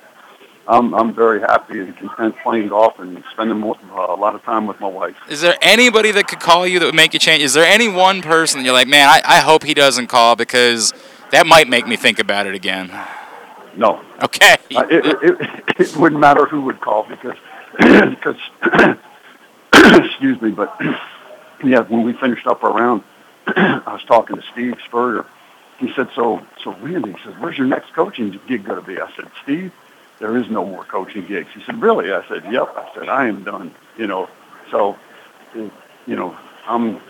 [0.67, 4.43] I'm I'm very happy and content playing golf and spending more, uh, a lot of
[4.43, 5.17] time with my wife.
[5.29, 7.43] Is there anybody that could call you that would make you change?
[7.43, 10.37] Is there any one person that you're like, man, I, I hope he doesn't call
[10.37, 10.93] because
[11.31, 12.93] that might make me think about it again?
[13.77, 14.03] No.
[14.23, 14.57] Okay.
[14.75, 17.37] Uh, it, it, it, it wouldn't matter who would call because
[17.79, 18.37] because
[20.07, 20.77] excuse me, but
[21.65, 23.03] yeah, when we finished up our round,
[23.47, 25.27] I was talking to Steve Spurrier.
[25.79, 29.01] He said, "So, so Randy," he said, "Where's your next coaching gig going to be?"
[29.01, 29.73] I said, "Steve,
[30.21, 33.27] there is no more coaching gigs." He said, "Really?" I said, "Yep." I said, "I
[33.27, 34.29] am done." You know,
[34.71, 34.97] so
[35.55, 36.37] you know,
[36.67, 37.01] I'm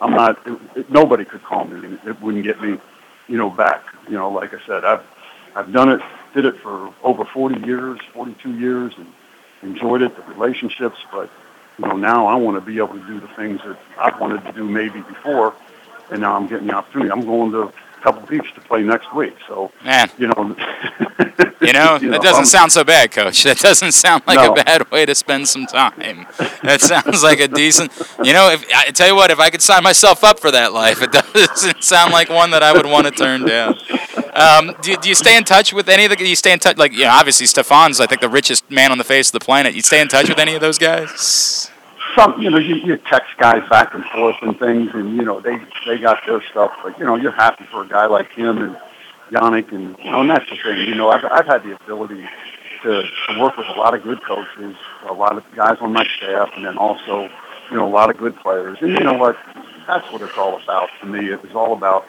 [0.00, 0.46] I'm not.
[0.46, 1.98] It, it, nobody could call me.
[2.06, 2.78] It wouldn't get me,
[3.28, 3.82] you know, back.
[4.08, 5.02] You know, like I said, I've
[5.54, 6.00] I've done it,
[6.34, 9.06] did it for over 40 years, 42 years, and
[9.62, 10.98] enjoyed it, the relationships.
[11.12, 11.30] But
[11.78, 14.44] you know, now I want to be able to do the things that I wanted
[14.44, 15.54] to do maybe before,
[16.10, 17.10] and now I'm getting the opportunity.
[17.10, 17.72] I'm going to
[18.04, 19.34] Pebble Beach to play next week.
[19.48, 20.54] So, man, you know,
[21.62, 23.42] you know, you that know, doesn't I'm, sound so bad, Coach.
[23.44, 24.52] That doesn't sound like no.
[24.52, 26.26] a bad way to spend some time.
[26.62, 27.92] That sounds like a decent.
[28.22, 30.74] You know, if I tell you what, if I could sign myself up for that
[30.74, 33.78] life, it doesn't sound like one that I would want to turn down.
[34.34, 36.16] Um, do, do you stay in touch with any of the?
[36.16, 36.76] Do you stay in touch?
[36.76, 39.40] Like, you know, obviously Stefon's, I think, the richest man on the face of the
[39.40, 39.74] planet.
[39.74, 41.70] You stay in touch with any of those guys?
[42.16, 45.40] Some, you know, you, you text guys back and forth and things, and you know,
[45.40, 48.58] they they got their stuff, but you know, you're happy for a guy like him
[48.58, 48.76] and
[49.30, 50.88] Yannick, and you know, and that's the thing.
[50.88, 52.26] You know, I've I've had the ability
[52.82, 54.76] to, to work with a lot of good coaches,
[55.08, 57.30] a lot of guys on my staff, and then also,
[57.70, 58.78] you know, a lot of good players.
[58.80, 59.36] And you know what?
[59.86, 61.30] That's what it's all about to me.
[61.30, 62.06] It was all about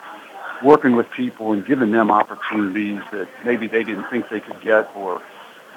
[0.62, 4.90] working with people and giving them opportunities that maybe they didn't think they could get
[4.94, 5.22] or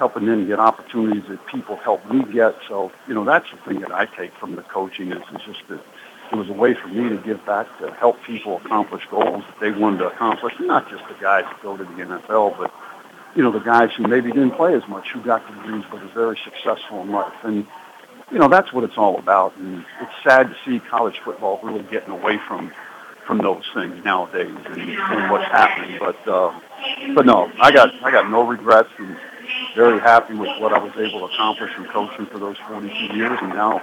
[0.00, 2.54] helping them get opportunities that people help me get.
[2.66, 5.60] So, you know, that's the thing that I take from the coaching is, is just
[5.68, 5.78] that
[6.32, 9.60] it was a way for me to give back to help people accomplish goals that
[9.60, 12.72] they wanted to accomplish, not just the guys that go to the NFL, but,
[13.36, 16.14] you know, the guys who maybe didn't play as much, who got degrees but are
[16.14, 17.34] very successful in life.
[17.42, 17.66] And,
[18.32, 19.54] you know, that's what it's all about.
[19.58, 22.72] And it's sad to see college football really getting away from
[23.26, 25.98] from those things nowadays and, and what's happening.
[26.00, 26.58] But uh,
[27.14, 29.16] but no, I got I got no regrets and
[29.74, 33.38] very happy with what I was able to accomplish in coaching for those 42 years.
[33.42, 33.74] And now,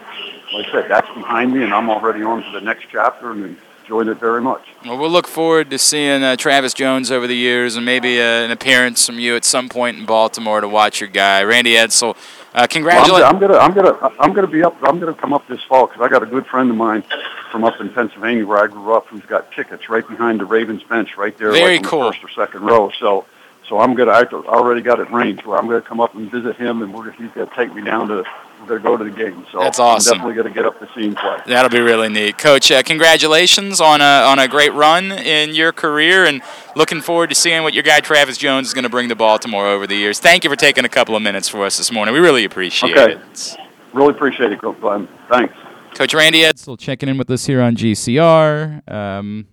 [0.54, 3.58] like I said, that's behind me, and I'm already on to the next chapter and
[3.82, 4.64] enjoying it very much.
[4.86, 8.24] Well, we'll look forward to seeing uh, Travis Jones over the years and maybe uh,
[8.24, 12.18] an appearance from you at some point in Baltimore to watch your guy, Randy Edsall.
[12.54, 13.12] Uh, congratulations!
[13.12, 14.76] Well, I'm, gonna, I'm gonna, I'm gonna be up.
[14.82, 17.04] I'm gonna come up this fall because I got a good friend of mine
[17.52, 20.82] from up in Pennsylvania where I grew up who's got tickets right behind the Ravens
[20.84, 22.06] bench, right there, Very like cool.
[22.06, 22.90] the first or second row.
[23.00, 23.26] So
[23.68, 24.12] so I'm gonna.
[24.12, 27.12] I already got it arranged where I'm gonna come up and visit him, and we're
[27.12, 28.24] he's gonna take me down to
[28.60, 29.46] we're going to go to the game.
[29.52, 30.14] So that's awesome.
[30.14, 31.38] I'm definitely gonna get up to see him play.
[31.46, 32.72] That'll be really neat, Coach.
[32.72, 36.42] Uh, congratulations on a on a great run in your career, and
[36.76, 39.68] looking forward to seeing what your guy Travis Jones is going to bring to Baltimore
[39.68, 40.20] over the years.
[40.20, 42.14] Thank you for taking a couple of minutes for us this morning.
[42.14, 42.98] We really appreciate it.
[42.98, 43.14] okay.
[43.14, 43.58] it.
[43.94, 45.08] Really appreciate it, Coach Glenn.
[45.30, 45.54] Thanks.
[45.96, 48.92] Coach Randy Edsall checking in with us here on GCR.
[48.92, 49.48] Um,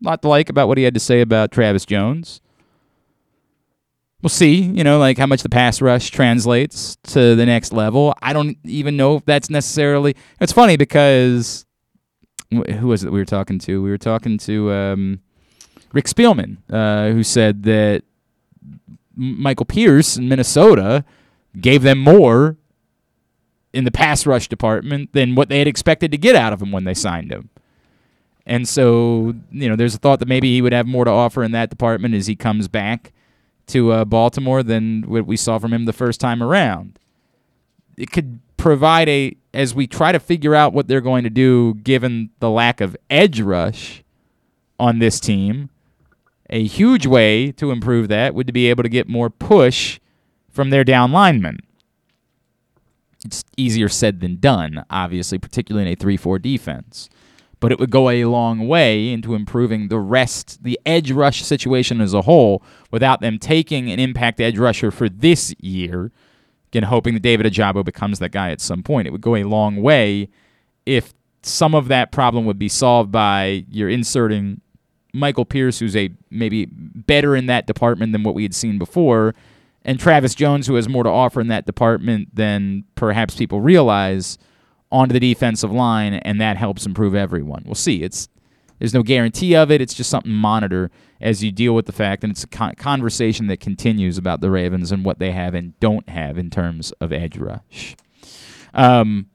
[0.00, 2.40] lot to like about what he had to say about Travis Jones
[4.22, 8.14] we'll see, you know, like how much the pass rush translates to the next level.
[8.20, 10.16] I don't even know if that's necessarily.
[10.40, 11.66] It's funny because
[12.50, 13.82] who was it we were talking to?
[13.82, 15.20] We were talking to um,
[15.92, 18.02] Rick Spielman, uh, who said that
[19.14, 21.04] Michael Pierce in Minnesota
[21.60, 22.56] gave them more
[23.72, 26.72] in the pass rush department than what they had expected to get out of him
[26.72, 27.50] when they signed him.
[28.46, 31.44] And so, you know, there's a thought that maybe he would have more to offer
[31.44, 33.12] in that department as he comes back
[33.68, 36.98] to uh, Baltimore than what we saw from him the first time around.
[37.96, 41.74] It could provide a as we try to figure out what they're going to do
[41.74, 44.02] given the lack of edge rush
[44.78, 45.70] on this team.
[46.50, 50.00] A huge way to improve that would to be able to get more push
[50.50, 51.58] from their down linemen.
[53.24, 57.10] It's easier said than done, obviously, particularly in a 3 4 defense
[57.60, 62.00] but it would go a long way into improving the rest, the edge rush situation
[62.00, 66.12] as a whole, without them taking an impact edge rusher for this year.
[66.70, 69.06] Again, hoping that David Ojabo becomes that guy at some point.
[69.06, 70.28] It would go a long way
[70.84, 74.60] if some of that problem would be solved by you're inserting
[75.12, 79.34] Michael Pierce, who's a maybe better in that department than what we had seen before,
[79.84, 84.36] and Travis Jones, who has more to offer in that department than perhaps people realize,
[84.90, 87.62] onto the defensive line, and that helps improve everyone.
[87.66, 88.02] We'll see.
[88.02, 88.28] It's
[88.78, 89.80] there's no guarantee of it.
[89.80, 92.74] It's just something to monitor as you deal with the fact, and it's a con-
[92.76, 96.92] conversation that continues about the Ravens and what they have and don't have in terms
[97.00, 97.96] of edge rush.
[98.72, 99.26] Um,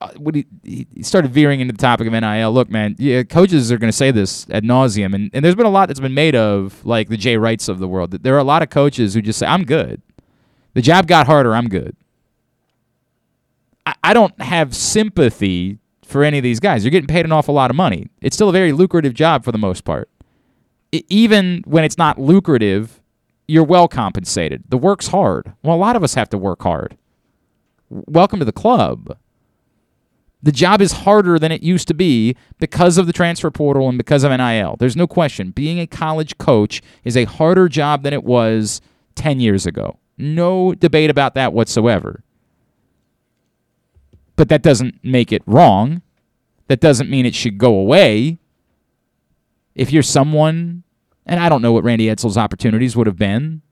[0.00, 2.52] uh, what he, he started veering into the topic of NIL.
[2.52, 5.66] Look, man, yeah, coaches are going to say this ad nauseum, and, and there's been
[5.66, 8.12] a lot that's been made of, like the Jay Wrights of the world.
[8.12, 10.00] There are a lot of coaches who just say, "I'm good."
[10.74, 11.54] The job got harder.
[11.54, 11.96] I'm good.
[14.02, 16.84] I, don't have sympathy for any of these guys.
[16.84, 18.08] You're getting paid an awful lot of money.
[18.20, 20.08] It's still a very lucrative job for the most part.
[20.92, 23.00] I, even when it's not lucrative,
[23.46, 24.64] you're well compensated.
[24.68, 25.54] The work's hard.
[25.62, 26.96] Well, a lot of us have to work hard.
[27.90, 29.16] Welcome to the club.
[30.42, 33.98] The job is harder than it used to be because of the transfer portal and
[33.98, 34.76] because of NIL.
[34.78, 35.50] There's no question.
[35.50, 38.80] Being a college coach is a harder job than it was
[39.16, 39.98] 10 years ago.
[40.16, 42.22] No debate about that whatsoever.
[44.38, 46.00] But that doesn't make it wrong.
[46.68, 48.38] That doesn't mean it should go away.
[49.74, 50.84] If you're someone,
[51.26, 53.62] and I don't know what Randy Edsall's opportunities would have been.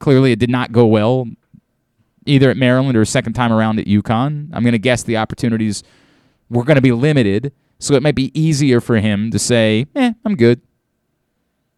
[0.00, 1.28] Clearly, it did not go well
[2.26, 4.50] either at Maryland or a second time around at UConn.
[4.52, 5.84] I'm going to guess the opportunities
[6.50, 10.14] were going to be limited, so it might be easier for him to say, "Eh,
[10.24, 10.60] I'm good."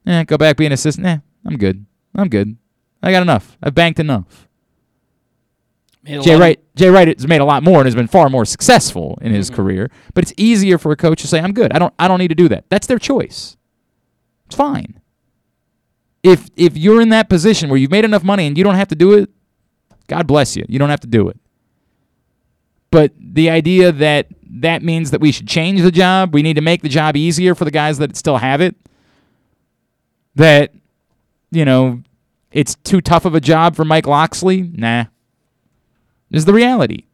[0.07, 1.07] Eh, go back be an assistant.
[1.07, 1.85] Eh, I'm good.
[2.15, 2.57] I'm good.
[3.03, 3.59] I got enough.
[3.63, 4.49] I've banked enough.
[6.05, 9.19] Jay Wright, Jay Wright has made a lot more and has been far more successful
[9.23, 9.37] in Mm-hmm.
[9.37, 9.91] his career.
[10.13, 11.73] But it's easier for a coach to say, "I'm good.
[11.73, 11.95] I don't.
[11.99, 13.57] I don't need to do that." That's their choice.
[14.47, 15.01] It's fine.
[16.23, 18.89] If if you're in that position where you've made enough money and you don't have
[18.89, 19.31] to do it,
[20.07, 20.65] God bless you.
[20.69, 21.39] You don't have to do it.
[22.91, 24.29] But the idea that
[24.61, 27.55] that means that we should change the job, we need to make the job easier
[27.55, 28.77] for the guys that still have it.
[30.35, 30.73] That
[31.51, 32.03] you know,
[32.53, 34.63] it's too tough of a job for Mike Locksley.
[34.63, 35.05] Nah,
[36.31, 37.07] is the reality.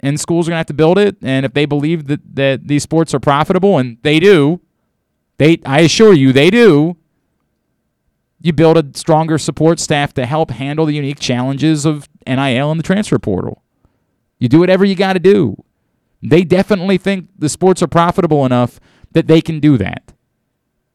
[0.00, 1.16] And schools are going to have to build it.
[1.22, 4.60] And if they believe that, that these sports are profitable, and they do,
[5.38, 6.96] they I assure you they do,
[8.40, 12.78] you build a stronger support staff to help handle the unique challenges of NIL and
[12.80, 13.62] the transfer portal.
[14.38, 15.62] You do whatever you got to do.
[16.22, 18.80] They definitely think the sports are profitable enough
[19.12, 20.12] that they can do that.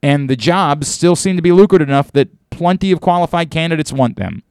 [0.01, 4.17] And the jobs still seem to be lucrative enough that plenty of qualified candidates want
[4.17, 4.43] them.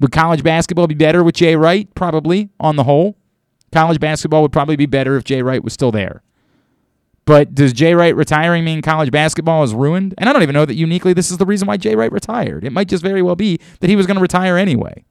[0.00, 1.92] Would college basketball be better with Jay Wright?
[1.94, 3.16] Probably, on the whole.
[3.72, 6.22] College basketball would probably be better if Jay Wright was still there.
[7.24, 10.14] But does Jay Wright retiring mean college basketball is ruined?
[10.16, 12.64] And I don't even know that uniquely this is the reason why Jay Wright retired.
[12.64, 15.04] It might just very well be that he was going to retire anyway.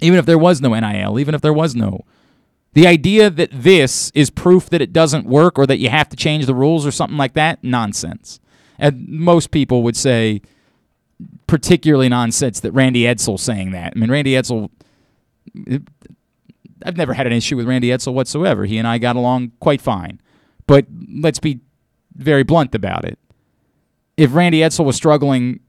[0.00, 2.04] Even if there was no NIL, even if there was no.
[2.74, 6.16] The idea that this is proof that it doesn't work or that you have to
[6.16, 8.38] change the rules or something like that, nonsense.
[8.78, 10.42] And most people would say,
[11.54, 13.92] particularly nonsense that Randy Edsall saying that.
[13.94, 14.70] I mean, Randy Edsall,
[16.84, 18.64] I've never had an issue with Randy Edsall whatsoever.
[18.64, 20.20] He and I got along quite fine.
[20.66, 20.86] But
[21.16, 21.60] let's be
[22.16, 23.20] very blunt about it.
[24.16, 25.60] If Randy Edsall was struggling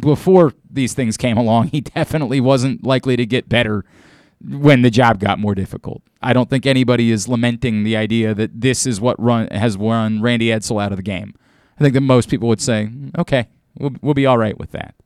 [0.00, 3.84] before these things came along, he definitely wasn't likely to get better
[4.44, 6.02] when the job got more difficult.
[6.20, 10.20] I don't think anybody is lamenting the idea that this is what run has run
[10.20, 11.32] Randy Edsall out of the game.
[11.78, 13.46] I think that most people would say, okay,
[13.78, 14.96] we'll, we'll be all right with that.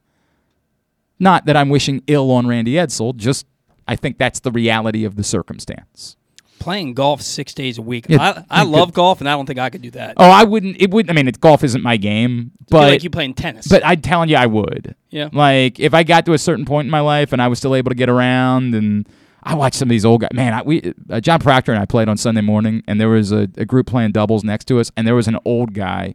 [1.18, 3.46] Not that I'm wishing ill on Randy Edsall, just
[3.88, 6.16] I think that's the reality of the circumstance.
[6.58, 8.06] playing golf six days a week.
[8.08, 10.14] Yeah, I, I love golf, and I don't think I could do that.
[10.16, 10.80] Oh, I wouldn't.
[10.80, 11.08] It would.
[11.08, 13.66] I mean, it's, golf isn't my game, but like you playing tennis.
[13.68, 14.94] but I'm telling you, I would.
[15.10, 17.58] yeah, Like if I got to a certain point in my life and I was
[17.58, 19.08] still able to get around, and
[19.42, 20.30] I watched some of these old guys.
[20.34, 23.30] Man, I, we uh, John Proctor and I played on Sunday morning, and there was
[23.32, 26.14] a, a group playing doubles next to us, and there was an old guy.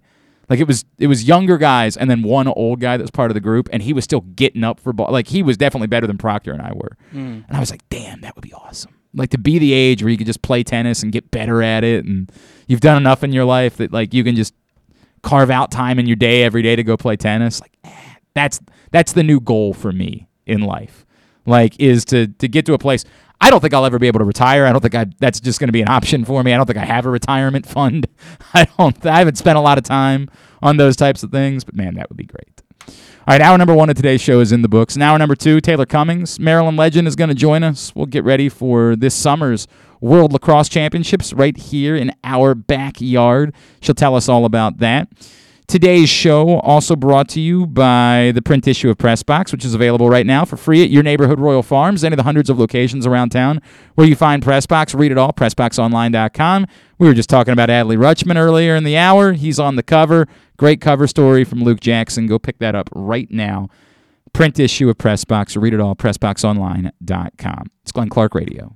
[0.52, 3.32] Like it was, it was younger guys, and then one old guy that was part
[3.32, 5.10] of the group, and he was still getting up for ball.
[5.10, 6.97] Like he was definitely better than Proctor and I were.
[7.47, 8.93] And I was like, damn, that would be awesome.
[9.14, 11.86] Like to be the age where you could just play tennis and get better at
[11.86, 12.30] it, and
[12.68, 14.54] you've done enough in your life that like you can just
[15.22, 17.62] carve out time in your day every day to go play tennis.
[17.62, 18.60] Like eh, that's
[18.91, 21.06] that's the new goal for me in life.
[21.45, 23.06] Like is to to get to a place.
[23.44, 24.66] I don't think I'll ever be able to retire.
[24.66, 26.54] I don't think I that's just going to be an option for me.
[26.54, 28.08] I don't think I have a retirement fund.
[28.54, 29.04] I don't.
[29.06, 30.30] I haven't spent a lot of time
[30.62, 32.62] on those types of things, but man, that would be great.
[33.28, 34.96] All right, hour number one of today's show is in the books.
[34.96, 37.96] And hour number two, Taylor Cummings, Maryland legend, is going to join us.
[37.96, 39.68] We'll get ready for this summer's
[40.00, 43.54] World Lacrosse Championships right here in our backyard.
[43.80, 45.08] She'll tell us all about that.
[45.72, 50.09] Today's show also brought to you by the print issue of Pressbox, which is available
[50.09, 53.07] right now for free at your neighborhood Royal Farms, any of the hundreds of locations
[53.07, 53.61] around town
[53.95, 54.99] where you find Pressbox.
[54.99, 56.67] Read it all, PressboxOnline.com.
[56.97, 59.32] We were just talking about Adley Rutschman earlier in the hour.
[59.32, 60.28] He's on the cover.
[60.57, 62.28] Great cover story from Luke Jackson.
[62.28, 63.69] Go pick that up right now.
[64.34, 65.55] Print issue of Pressbox.
[65.55, 67.72] Read it all, PressboxOnline.com.
[67.84, 68.76] It's Glenn Clark Radio.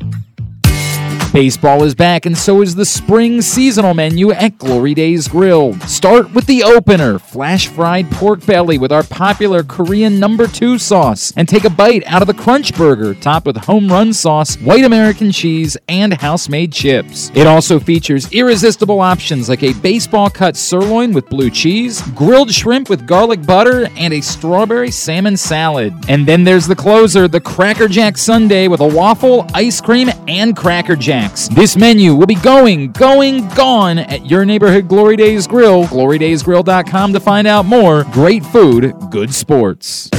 [1.33, 5.79] Baseball is back, and so is the spring seasonal menu at Glory Days Grill.
[5.81, 11.31] Start with the opener flash fried pork belly with our popular Korean number two sauce,
[11.37, 14.83] and take a bite out of the Crunch Burger, topped with home run sauce, white
[14.83, 17.31] American cheese, and house made chips.
[17.33, 22.89] It also features irresistible options like a baseball cut sirloin with blue cheese, grilled shrimp
[22.89, 25.93] with garlic butter, and a strawberry salmon salad.
[26.09, 30.57] And then there's the closer, the Cracker Jack Sundae with a waffle, ice cream, and
[30.57, 31.20] Cracker Jack.
[31.29, 35.83] This menu will be going, going, gone at your neighborhood Glory Days Grill.
[35.85, 38.03] GloryDaysGrill.com to find out more.
[38.05, 40.09] Great food, good sports.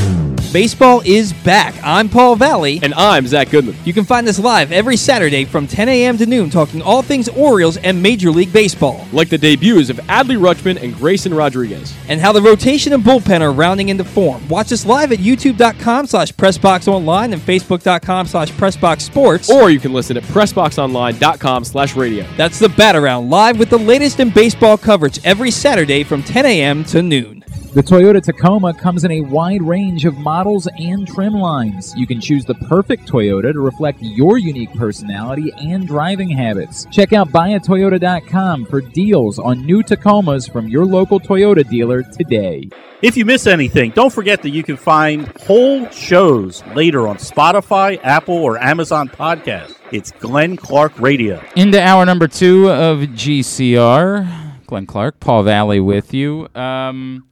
[0.53, 1.75] Baseball is back.
[1.83, 2.79] I'm Paul Valley.
[2.83, 3.75] And I'm Zach Goodman.
[3.87, 6.19] You can find us live every Saturday from 10 a.m.
[6.19, 9.07] to noon talking all things Orioles and Major League Baseball.
[9.13, 11.97] Like the debuts of Adley Rutschman and Grayson Rodriguez.
[12.07, 14.47] And how the rotation and bullpen are rounding into form.
[14.49, 19.49] Watch us live at youtube.com slash pressboxonline and facebook.com slash pressboxsports.
[19.49, 22.27] Or you can listen at pressboxonline.com slash radio.
[22.37, 26.45] That's the Bat Around live with the latest in baseball coverage every Saturday from 10
[26.45, 26.85] a.m.
[26.85, 27.42] to noon.
[27.75, 31.95] The Toyota Tacoma comes in a wide range of models and trim lines.
[31.97, 36.87] You can choose the perfect Toyota to reflect your unique personality and driving habits.
[36.93, 42.69] Check out buyatoyota.com for deals on new Tacomas from your local Toyota dealer today.
[43.01, 47.99] If you miss anything, don't forget that you can find whole shows later on Spotify,
[48.03, 49.79] Apple, or Amazon Podcast.
[49.91, 51.43] It's Glenn Clark Radio.
[51.57, 54.67] Into hour number two of GCR.
[54.67, 56.49] Glenn Clark, Paul Valley with you.
[56.55, 57.25] Um,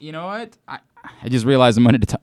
[0.00, 0.56] you know what?
[0.66, 0.78] I,
[1.22, 2.22] I just realized I'm going to talk.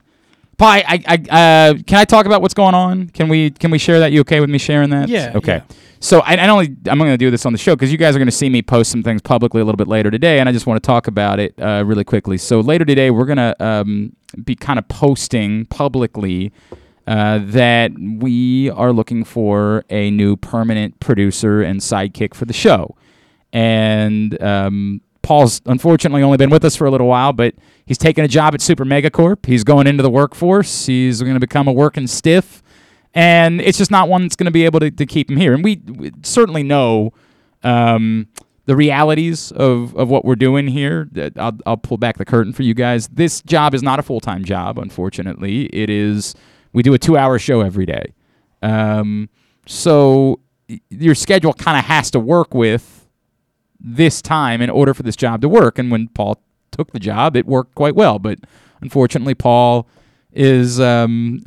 [0.56, 3.08] Paul, I, I, uh, can I talk about what's going on?
[3.10, 4.10] Can we can we share that?
[4.10, 5.08] You okay with me sharing that?
[5.08, 5.32] Yeah.
[5.36, 5.62] Okay.
[6.00, 8.16] So I, I only I'm going to do this on the show because you guys
[8.16, 10.48] are going to see me post some things publicly a little bit later today, and
[10.48, 12.38] I just want to talk about it uh, really quickly.
[12.38, 16.52] So later today, we're going to um, be kind of posting publicly
[17.06, 22.96] uh, that we are looking for a new permanent producer and sidekick for the show,
[23.52, 27.54] and um, Paul's unfortunately only been with us for a little while, but
[27.84, 29.44] he's taking a job at Super Megacorp.
[29.44, 30.86] He's going into the workforce.
[30.86, 32.62] He's going to become a working stiff,
[33.12, 35.52] and it's just not one that's going to be able to, to keep him here.
[35.52, 37.12] And we, we certainly know
[37.62, 38.26] um,
[38.64, 41.10] the realities of, of what we're doing here.
[41.36, 43.08] I'll, I'll pull back the curtain for you guys.
[43.08, 45.66] This job is not a full time job, unfortunately.
[45.66, 46.34] It is.
[46.72, 48.14] We do a two hour show every day,
[48.62, 49.28] um,
[49.66, 50.40] so
[50.88, 52.97] your schedule kind of has to work with
[53.80, 55.78] this time in order for this job to work.
[55.78, 58.18] And when Paul took the job, it worked quite well.
[58.18, 58.38] But
[58.80, 59.88] unfortunately, Paul
[60.32, 61.42] is um,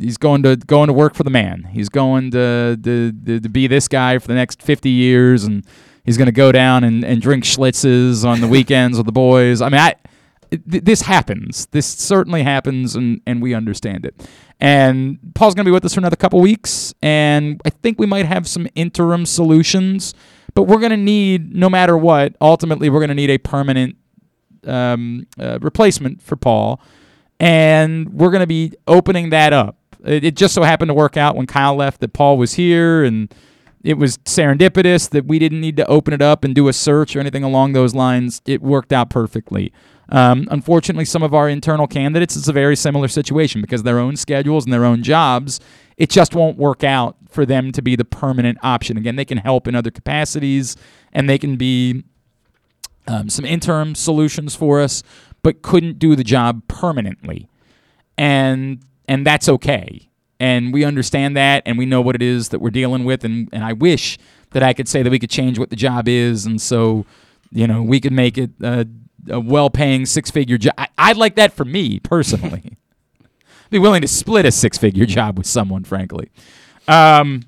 [0.00, 1.68] he's going to going to work for the man.
[1.72, 5.64] He's going to, to, to be this guy for the next 50 years, and
[6.04, 9.60] he's going to go down and, and drink schlitzes on the weekends with the boys.
[9.60, 9.94] I mean, I
[10.50, 11.66] this happens.
[11.72, 14.28] This certainly happens, and, and we understand it.
[14.60, 18.06] And Paul's going to be with us for another couple weeks, and I think we
[18.06, 20.14] might have some interim solutions
[20.56, 23.94] but we're going to need, no matter what, ultimately, we're going to need a permanent
[24.66, 26.80] um, uh, replacement for Paul.
[27.38, 29.76] And we're going to be opening that up.
[30.02, 33.04] It, it just so happened to work out when Kyle left that Paul was here,
[33.04, 33.32] and
[33.84, 37.14] it was serendipitous that we didn't need to open it up and do a search
[37.14, 38.40] or anything along those lines.
[38.46, 39.74] It worked out perfectly.
[40.08, 44.16] Um, unfortunately, some of our internal candidates, it's a very similar situation because their own
[44.16, 45.60] schedules and their own jobs
[45.96, 48.96] it just won't work out for them to be the permanent option.
[48.96, 50.76] Again, they can help in other capacities
[51.12, 52.04] and they can be
[53.08, 55.02] um, some interim solutions for us,
[55.42, 57.48] but couldn't do the job permanently,
[58.18, 60.08] and and that's okay.
[60.38, 63.48] And we understand that, and we know what it is that we're dealing with, and
[63.52, 64.18] and I wish
[64.50, 67.06] that I could say that we could change what the job is, and so
[67.52, 68.88] you know we could make it a,
[69.28, 70.74] a well-paying six-figure job.
[70.78, 72.76] I, I'd like that for me personally.
[73.70, 76.30] Be willing to split a six-figure job with someone, frankly.
[76.88, 77.42] Um,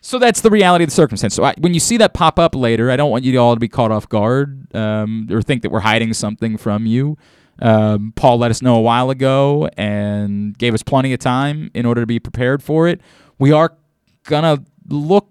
[0.00, 1.34] so that's the reality of the circumstance.
[1.34, 3.60] So I, when you see that pop up later, I don't want you all to
[3.60, 7.16] be caught off guard um, or think that we're hiding something from you.
[7.60, 11.84] Um, Paul let us know a while ago and gave us plenty of time in
[11.84, 13.00] order to be prepared for it.
[13.38, 13.76] We are
[14.24, 15.28] gonna look.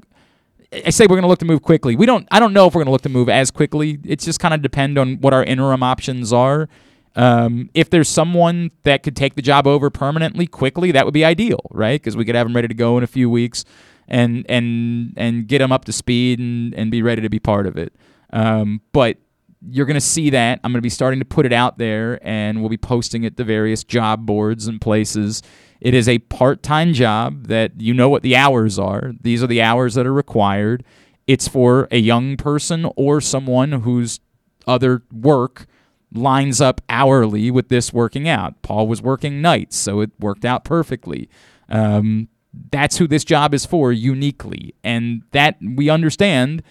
[0.72, 1.96] I say we're gonna look to move quickly.
[1.96, 2.28] We don't.
[2.32, 4.00] I don't know if we're gonna look to move as quickly.
[4.04, 6.70] It's just kind of depend on what our interim options are.
[7.16, 11.26] Um, if there's someone that could take the job over permanently quickly, that would be
[11.26, 12.00] ideal, right?
[12.00, 13.66] Because we could have them ready to go in a few weeks
[14.08, 17.66] and and and get them up to speed and, and be ready to be part
[17.66, 17.94] of it.
[18.32, 19.18] Um, but
[19.62, 20.60] you're going to see that.
[20.64, 23.38] I'm going to be starting to put it out there, and we'll be posting it
[23.38, 25.42] to various job boards and places.
[25.82, 29.14] It is a part time job that you know what the hours are.
[29.22, 30.84] These are the hours that are required.
[31.28, 34.20] It's for a young person or someone whose
[34.68, 35.68] other work
[36.14, 38.62] lines up hourly with this working out.
[38.62, 41.30] Paul was working nights, so it worked out perfectly.
[41.70, 42.30] Um,
[42.72, 46.64] that's who this job is for uniquely, and that we understand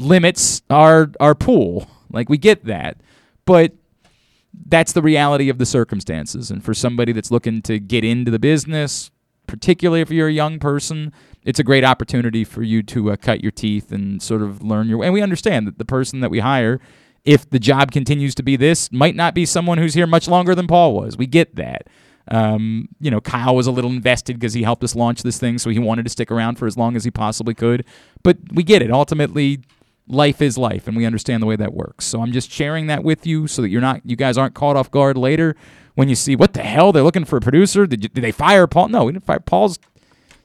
[0.00, 1.88] limits our our pool.
[2.10, 2.96] Like we get that,
[3.44, 3.72] but
[4.66, 6.50] that's the reality of the circumstances.
[6.50, 9.10] And for somebody that's looking to get into the business,
[9.46, 11.12] particularly if you're a young person,
[11.44, 14.88] it's a great opportunity for you to uh, cut your teeth and sort of learn
[14.88, 15.06] your way.
[15.06, 16.80] And we understand that the person that we hire,
[17.24, 20.54] if the job continues to be this, might not be someone who's here much longer
[20.54, 21.16] than Paul was.
[21.16, 21.88] We get that.
[22.28, 25.58] Um, you know, Kyle was a little invested because he helped us launch this thing,
[25.58, 27.84] so he wanted to stick around for as long as he possibly could.
[28.22, 28.90] But we get it.
[28.90, 29.62] Ultimately,
[30.06, 32.04] life is life, and we understand the way that works.
[32.06, 34.76] So I'm just sharing that with you so that you're not, you guys aren't caught
[34.76, 35.56] off guard later
[35.94, 37.86] when you see what the hell they're looking for a producer.
[37.86, 38.88] Did, you, did they fire Paul?
[38.88, 39.78] No, we didn't fire Paul's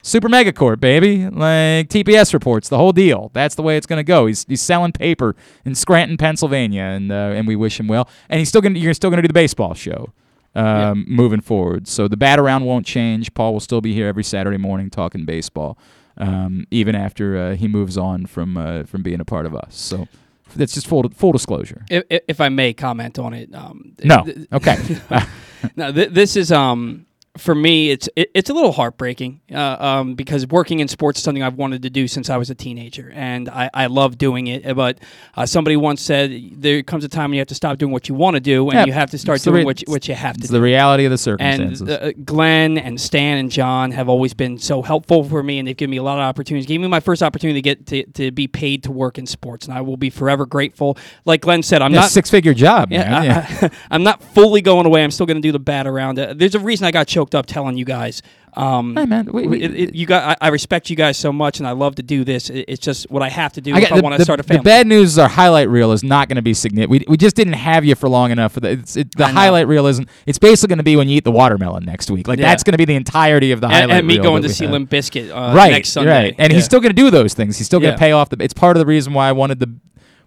[0.05, 1.27] Super Megacorp, baby.
[1.27, 3.31] Like TPS reports, the whole deal.
[3.33, 4.27] That's the way it's going to go.
[4.27, 5.35] He's, he's selling paper
[5.65, 8.07] in Scranton, Pennsylvania, and uh, and we wish him well.
[8.29, 10.13] And he's still going to you're still going to do the baseball show
[10.53, 11.87] um, moving forward.
[11.87, 13.33] So the bat around won't change.
[13.33, 15.75] Paul will still be here every Saturday morning talking baseball,
[16.17, 19.75] um, even after uh, he moves on from uh, from being a part of us.
[19.75, 20.07] So
[20.55, 21.85] that's just full full disclosure.
[21.89, 24.77] If, if- I may comment on it, um, No, th- okay.
[25.75, 27.04] no, th- this is um
[27.37, 27.89] for me.
[27.91, 31.55] It's it, it's a little heartbreaking uh, um, because working in sports is something I've
[31.55, 34.75] wanted to do since I was a teenager, and I, I love doing it.
[34.75, 34.99] But
[35.35, 38.09] uh, somebody once said there comes a time when you have to stop doing what
[38.09, 40.07] you want to do, and Yeah, you have to start doing re- what you, what
[40.07, 40.53] you have to it's do.
[40.53, 41.89] the reality of the and circumstances.
[41.89, 45.77] uh, Glenn and Stan and John have always been so helpful for me, and they've
[45.77, 46.65] given me a lot of opportunities.
[46.67, 49.65] Gave me my first opportunity to get to, to be paid to work in sports,
[49.67, 50.97] and I will be forever grateful.
[51.25, 53.23] Like Glenn said, I'm yeah, not six figure job, man.
[53.23, 53.23] yeah,
[53.61, 53.69] Yeah.
[53.89, 55.03] I, am not fully going away.
[55.03, 56.19] I'm still going to do the bat around.
[56.19, 58.21] Uh, there's a reason I got choked up telling you guys.
[58.57, 60.37] Um, Hey, man, we- we- it- it- you got.
[60.41, 62.49] I, I respect you guys so much, and I love to do this.
[62.49, 64.39] It- it's just what I have to do I if got- I want to start
[64.39, 66.89] a the bad news is our highlight reel is not going to be significant.
[66.89, 68.75] We, we just didn't have you for long enough for the.
[69.17, 70.07] The highlight reel isn't.
[70.25, 72.29] It's basically going to be when you eat the watermelon next week.
[72.29, 72.47] Like Yeah.
[72.47, 74.67] that's going to be the entirety of the and, highlight and me going to see.
[74.67, 76.11] Limp Bizkit uh, right, next Sunday.
[76.11, 76.55] right, and Yeah.
[76.55, 77.57] he's still going to do those things.
[77.57, 77.99] He's still going to Yeah.
[78.07, 78.37] pay off the.
[78.41, 79.69] It's part of the reason why I wanted the.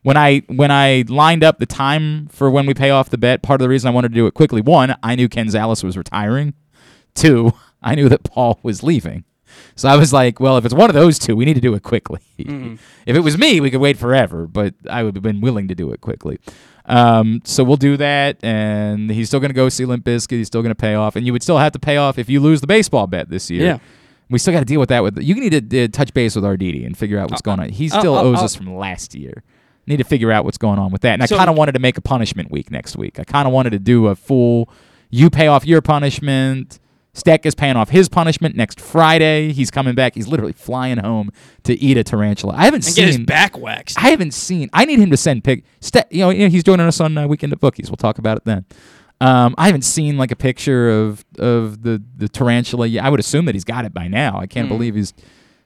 [0.02, 3.42] When I when I lined up the time for when we pay off the bet,
[3.42, 4.60] part of the reason I wanted to do it quickly.
[4.60, 6.52] One, I knew Ken Zales was retiring.
[7.18, 7.52] Two,
[7.82, 9.24] I knew that Paul was leaving.
[9.74, 11.74] So I was like, well, if it's one of those two, we need to do
[11.74, 12.20] it quickly.
[12.38, 12.76] Mm-hmm.
[13.06, 15.74] if it was me, we could wait forever, but I would have been willing to
[15.74, 16.38] do it quickly.
[16.86, 20.30] Um, so we'll do that, and he's still going to go see Limp Bizkit.
[20.32, 22.28] He's still going to pay off, and you would still have to pay off if
[22.30, 23.62] you lose the baseball bet this year.
[23.64, 23.78] Yeah.
[24.30, 25.02] We still got to deal with that.
[25.02, 27.60] With you need to uh, touch base with Arditi and figure out what's uh, going
[27.60, 27.68] on.
[27.70, 29.42] He uh, still I'll- owes I'll- us from last year.
[29.86, 31.18] Need to figure out what's going on with that.
[31.18, 33.18] And So- I kind of wanted to make a punishment week next week.
[33.18, 34.68] I kind of wanted to do a full.
[35.10, 36.78] You pay off your punishment.
[37.18, 39.52] Steck is paying off his punishment next Friday.
[39.52, 40.14] He's coming back.
[40.14, 41.30] He's literally flying home
[41.64, 42.54] to eat a tarantula.
[42.54, 43.98] I haven't and seen get his back waxed.
[43.98, 44.70] I haven't seen.
[44.72, 45.64] I need him to send pic.
[45.80, 47.90] Ste- you know, he's joining us on uh, Weekend at Bookies.
[47.90, 48.64] We'll talk about it then.
[49.20, 52.86] Um, I haven't seen like a picture of of the the tarantula.
[52.86, 53.04] yet.
[53.04, 54.38] I would assume that he's got it by now.
[54.38, 55.12] I can't believe he's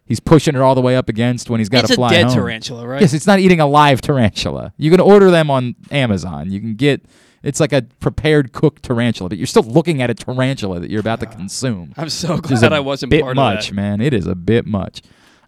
[0.07, 2.27] he's pushing it all the way up against when he's got it's a fly dead
[2.29, 2.35] home.
[2.35, 3.03] tarantula, right?
[3.03, 4.73] Yes, it's not eating a live tarantula.
[4.79, 6.51] You can order them on Amazon.
[6.51, 7.05] You can get.
[7.43, 11.01] It's like a prepared cooked tarantula, but you're still looking at a tarantula that you're
[11.01, 13.82] about to consume I'm so glad I wasn't bit part much, of that.
[13.82, 14.01] man.
[14.01, 15.02] It is a bit much.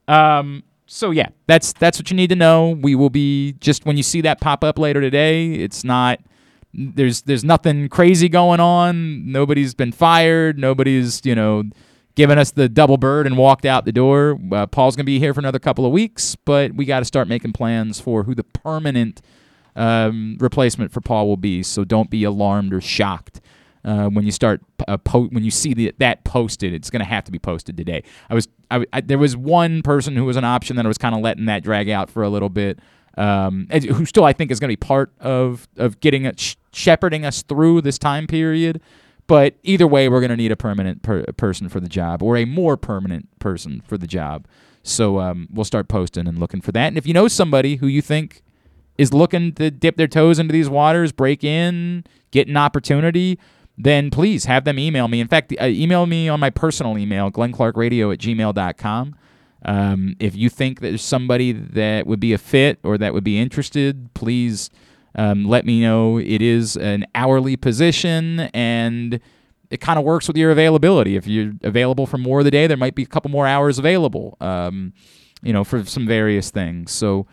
[0.09, 2.71] Um, so yeah, that's that's what you need to know.
[2.71, 5.55] We will be just when you see that pop up later today.
[5.55, 6.21] It's not
[6.73, 9.31] there's there's nothing crazy going on.
[9.31, 10.59] Nobody's been fired.
[10.59, 11.65] Nobody's you know
[12.16, 14.39] given us the double bird and walked out the door.
[14.53, 17.29] Uh, Paul's gonna be here for another couple of weeks, but we got to start
[17.29, 19.23] making plans for who the permanent
[19.77, 21.63] um, replacement for Paul will be.
[21.63, 23.41] So don't be alarmed or shocked
[23.85, 26.73] uh, when you start uh, po- when you see the, that posted.
[26.73, 28.03] It's going to have to be posted today.
[28.31, 30.99] I was I, I, there was one person who was an option that I was
[30.99, 32.79] kind of letting that drag out for a little bit.
[33.17, 36.57] Um, who still I think is going to be part of of getting a, sh-
[36.73, 38.81] shepherding us through this time period.
[39.27, 42.37] But either way, we're going to need a permanent per- person for the job or
[42.37, 44.47] a more permanent person for the job.
[44.83, 46.89] So um, we'll start posting and looking for that.
[46.89, 48.43] And if you know somebody who you think
[48.99, 53.39] is looking to dip their toes into these waters, break in, get an opportunity,
[53.77, 55.21] then please have them email me.
[55.21, 59.16] In fact, uh, email me on my personal email, glennclarkradio at gmail.com.
[59.65, 63.25] Um, if you think that there's somebody that would be a fit or that would
[63.25, 64.71] be interested, please
[65.15, 66.19] um, let me know.
[66.19, 69.21] It is an hourly position and
[69.71, 71.16] it kind of works with your availability.
[71.16, 73.79] If you're available for more of the day, there might be a couple more hours
[73.79, 74.93] available, um,
[75.43, 76.93] you know, for some various things.
[76.93, 77.27] So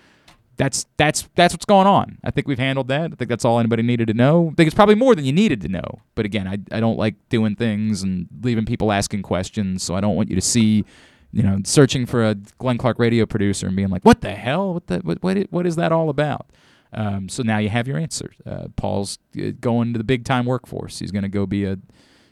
[0.61, 2.19] that's that's that's what's going on.
[2.23, 3.11] I think we've handled that.
[3.11, 4.49] I think that's all anybody needed to know.
[4.51, 6.01] I think it's probably more than you needed to know.
[6.13, 10.01] But again, I, I don't like doing things and leaving people asking questions, so I
[10.01, 10.85] don't want you to see,
[11.31, 14.75] you know, searching for a Glenn Clark radio producer and being like, "What the hell?
[14.75, 16.45] What the what what, what is that all about?"
[16.93, 18.31] Um, so now you have your answer.
[18.45, 20.99] Uh, Paul's uh, going to the big time workforce.
[20.99, 21.79] He's going to go be a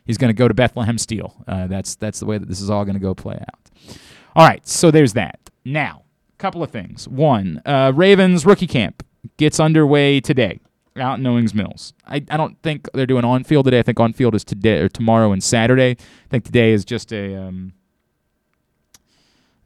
[0.06, 1.36] he's going to go to Bethlehem Steel.
[1.48, 3.98] Uh, that's that's the way that this is all going to go play out.
[4.36, 5.40] All right, so there's that.
[5.66, 6.04] Now,
[6.40, 7.08] couple of things.
[7.08, 9.06] One, uh, Ravens rookie camp
[9.38, 10.60] gets underway today
[10.98, 11.94] out in Owings Mills.
[12.08, 13.80] I, I don't think they're doing on field today.
[13.80, 15.92] I think on field is today or tomorrow and Saturday.
[15.92, 17.74] I think today is just a um,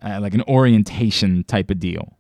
[0.04, 2.18] uh, like an orientation type of deal.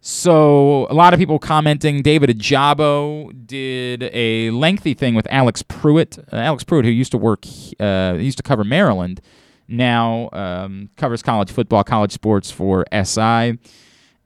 [0.00, 2.02] So a lot of people commenting.
[2.02, 6.18] David Ojabo did a lengthy thing with Alex Prewitt.
[6.32, 7.44] Uh, Alex Prewitt, who used to work,
[7.80, 9.20] uh, used to cover Maryland,
[9.68, 13.58] now um, covers college football, college sports for SI.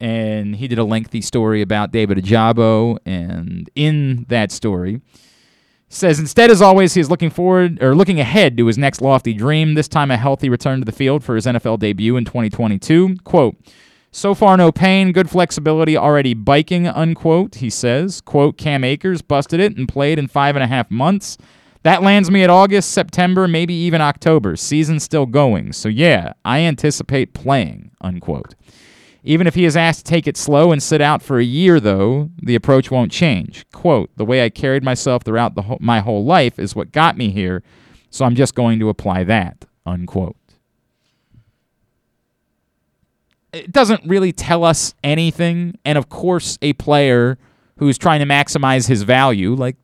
[0.01, 2.99] And he did a lengthy story about David Ojabo.
[3.05, 5.01] And in that story,
[5.89, 9.35] says instead, as always, he is looking forward or looking ahead to his next lofty
[9.35, 9.75] dream.
[9.75, 13.17] This time, a healthy return to the field for his NFL debut in 2022.
[13.25, 13.57] "Quote:
[14.11, 17.57] So far, no pain, good flexibility, already biking." Unquote.
[17.57, 18.21] He says.
[18.21, 21.37] "Quote: Cam Akers busted it and played in five and a half months."
[21.83, 24.57] That lands me at August, September, maybe even October.
[24.57, 25.73] Season's still going.
[25.73, 28.55] So yeah, I anticipate playing, unquote.
[29.25, 31.79] Even if he is asked to take it slow and sit out for a year,
[31.79, 33.65] though, the approach won't change.
[33.73, 37.17] Quote, the way I carried myself throughout the ho- my whole life is what got
[37.17, 37.63] me here,
[38.11, 40.37] so I'm just going to apply that, unquote.
[43.53, 47.39] It doesn't really tell us anything, and of course, a player
[47.77, 49.77] who's trying to maximize his value, like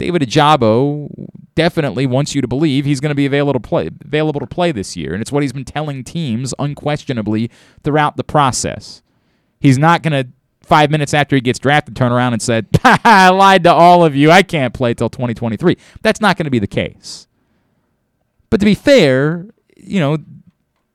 [0.00, 4.40] David Ojabo definitely wants you to believe he's going to be available to play available
[4.40, 7.50] to play this year, and it's what he's been telling teams unquestionably
[7.84, 9.02] throughout the process.
[9.60, 10.30] He's not going to
[10.62, 14.16] five minutes after he gets drafted turn around and said, "I lied to all of
[14.16, 14.30] you.
[14.30, 17.28] I can't play till 2023." That's not going to be the case.
[18.48, 19.46] But to be fair,
[19.76, 20.16] you know,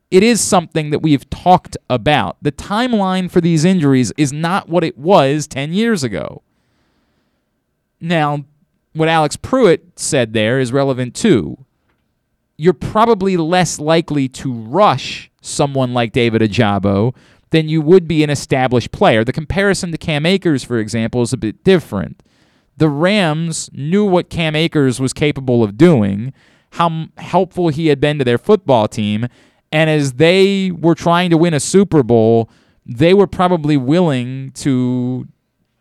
[0.10, 2.38] it is something that we've talked about.
[2.42, 6.42] The timeline for these injuries is not what it was 10 years ago.
[8.02, 8.46] Now,
[8.96, 11.66] what Alex Prewitt said there is relevant too.
[12.58, 17.14] You're probably less likely to rush someone like David Ojabo
[17.52, 19.24] than you would be an established player.
[19.24, 22.24] The comparison to Cam Akers, for example, is a bit different.
[22.78, 26.34] The Rams knew what Cam Akers was capable of doing,
[26.72, 29.28] how helpful he had been to their football team,
[29.72, 32.50] and as they were trying to win a Super Bowl,
[32.86, 35.28] they were probably willing to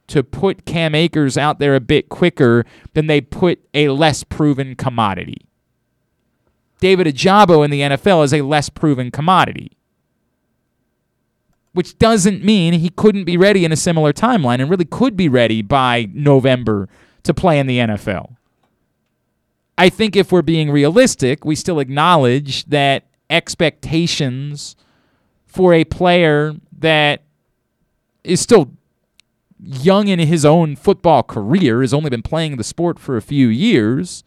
[0.09, 4.75] to put Cam Akers out there a bit quicker than they put a less proven
[4.75, 5.47] commodity.
[6.81, 9.73] David Ojabo in the NFL is a less proven commodity.
[11.73, 15.29] Which doesn't mean he couldn't be ready in a similar timeline and really could be
[15.29, 16.89] ready by November
[17.25, 18.37] to play in the NFL.
[19.77, 24.77] I think if we're being realistic, we still acknowledge that expectations
[25.47, 27.23] for a player that
[28.23, 28.71] is still
[29.65, 33.49] young in his own football career, has only been playing the sport for a few
[33.49, 34.25] years,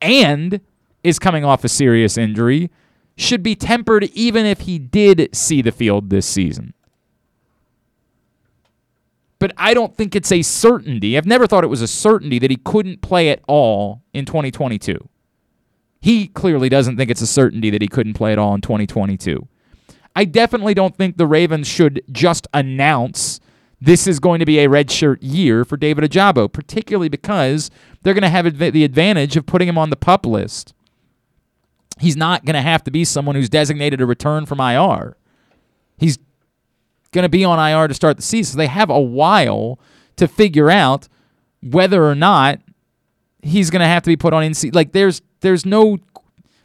[0.00, 0.60] and
[1.02, 2.70] is coming off a serious injury,
[3.16, 6.74] should be tempered even if he did see the field this season.
[9.38, 11.16] But I don't think it's a certainty.
[11.16, 15.08] I've never thought it was a certainty that he couldn't play at all in 2022.
[16.00, 19.46] He clearly doesn't think it's a certainty that he couldn't play at all in 2022.
[20.14, 23.40] I definitely don't think the Ravens should just announce
[23.86, 27.70] this is going to be a redshirt year for David Ojabo, particularly because
[28.02, 30.74] they're going to have the advantage of putting him on the pup list.
[32.00, 35.16] He's not going to have to be someone who's designated a return from IR.
[35.98, 36.18] He's
[37.12, 38.54] going to be on IR to start the season.
[38.54, 39.78] So they have a while
[40.16, 41.06] to figure out
[41.62, 42.58] whether or not
[43.40, 44.74] he's going to have to be put on seat.
[44.74, 45.98] Like there's there's no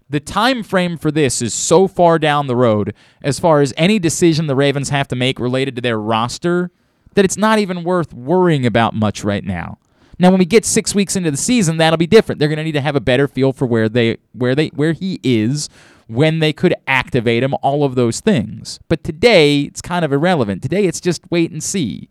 [0.09, 3.99] the time frame for this is so far down the road as far as any
[3.99, 6.71] decision the Ravens have to make related to their roster
[7.13, 9.77] that it's not even worth worrying about much right now.
[10.19, 12.39] Now, when we get six weeks into the season, that'll be different.
[12.39, 14.93] They're going to need to have a better feel for where they where they where
[14.93, 15.67] he is,
[16.07, 18.79] when they could activate him, all of those things.
[18.87, 20.61] But today, it's kind of irrelevant.
[20.61, 22.09] Today, it's just wait and see.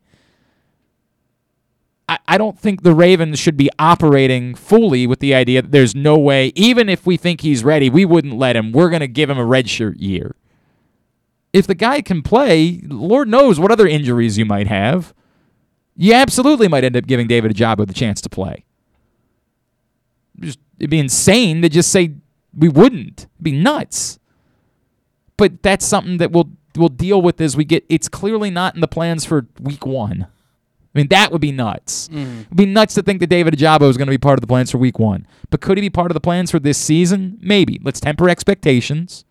[2.08, 5.94] I, I don't think the Ravens should be operating fully with the idea that there's
[5.94, 8.72] no way, even if we think he's ready, we wouldn't let him.
[8.72, 10.34] We're going to give him a redshirt year.
[11.52, 15.14] If the guy can play, Lord knows what other injuries you might have.
[15.96, 18.64] You absolutely might end up giving David a job with the chance to play.
[20.38, 22.14] Just, it'd be insane to just say
[22.56, 23.22] we wouldn't.
[23.22, 24.18] It'd be nuts.
[25.36, 27.84] But that's something that we'll we'll deal with as we get.
[27.88, 30.26] It's clearly not in the plans for week one.
[30.94, 32.08] I mean, that would be nuts.
[32.08, 32.42] Mm.
[32.42, 34.48] It'd be nuts to think that David Ojabo is going to be part of the
[34.48, 35.26] plans for week one.
[35.48, 37.38] But could he be part of the plans for this season?
[37.40, 37.80] Maybe.
[37.82, 39.24] Let's temper expectations.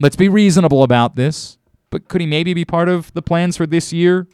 [0.00, 1.58] Let's be reasonable about this.
[1.90, 4.28] But could he maybe be part of the plans for this year?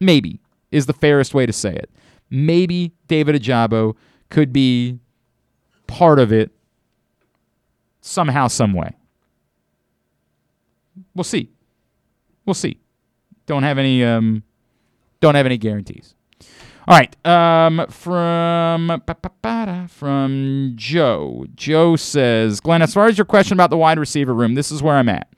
[0.00, 0.40] Maybe
[0.72, 1.90] is the fairest way to say it.
[2.30, 3.94] Maybe David Ojabo
[4.28, 4.98] could be
[5.86, 6.50] part of it
[8.00, 8.90] somehow, some way.
[11.14, 11.50] We'll see.
[12.44, 12.80] We'll see.
[13.46, 14.42] Don't have any um,
[15.20, 16.15] don't have any guarantees.
[16.88, 17.26] All right.
[17.26, 19.02] Um, from
[19.88, 21.46] from Joe.
[21.56, 24.82] Joe says, Glenn, as far as your question about the wide receiver room, this is
[24.82, 25.28] where I'm at.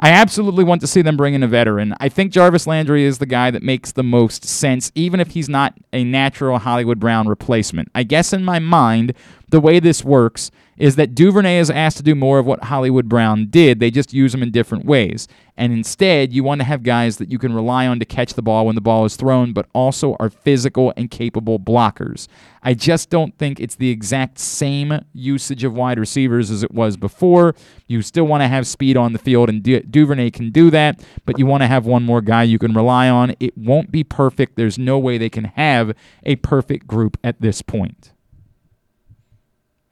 [0.00, 1.94] I absolutely want to see them bring in a veteran.
[1.98, 5.48] I think Jarvis Landry is the guy that makes the most sense, even if he's
[5.48, 7.90] not a natural Hollywood Brown replacement.
[7.94, 9.12] I guess in my mind,
[9.48, 13.08] the way this works is that Duvernay is asked to do more of what Hollywood
[13.08, 13.80] Brown did.
[13.80, 15.28] They just use him in different ways.
[15.56, 18.42] And instead, you want to have guys that you can rely on to catch the
[18.42, 22.28] ball when the ball is thrown, but also are physical and capable blockers.
[22.62, 26.96] I just don't think it's the exact same usage of wide receivers as it was
[26.96, 27.56] before.
[27.88, 31.04] You still want to have speed on the field, and Du- Duvernay can do that,
[31.26, 33.34] but you want to have one more guy you can rely on.
[33.40, 34.54] It won't be perfect.
[34.54, 35.92] There's no way they can have
[36.22, 38.12] a perfect group at this point.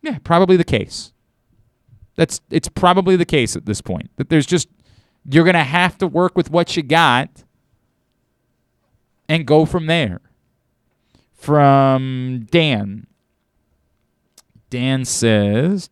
[0.06, 1.12] Yeah, probably the case.
[2.14, 4.08] That's it's probably the case at this point.
[4.16, 4.68] That there's just
[5.28, 7.42] you're going to have to work with what you got
[9.28, 10.20] and go from there.
[11.34, 13.08] From Dan.
[14.70, 15.90] Dan says.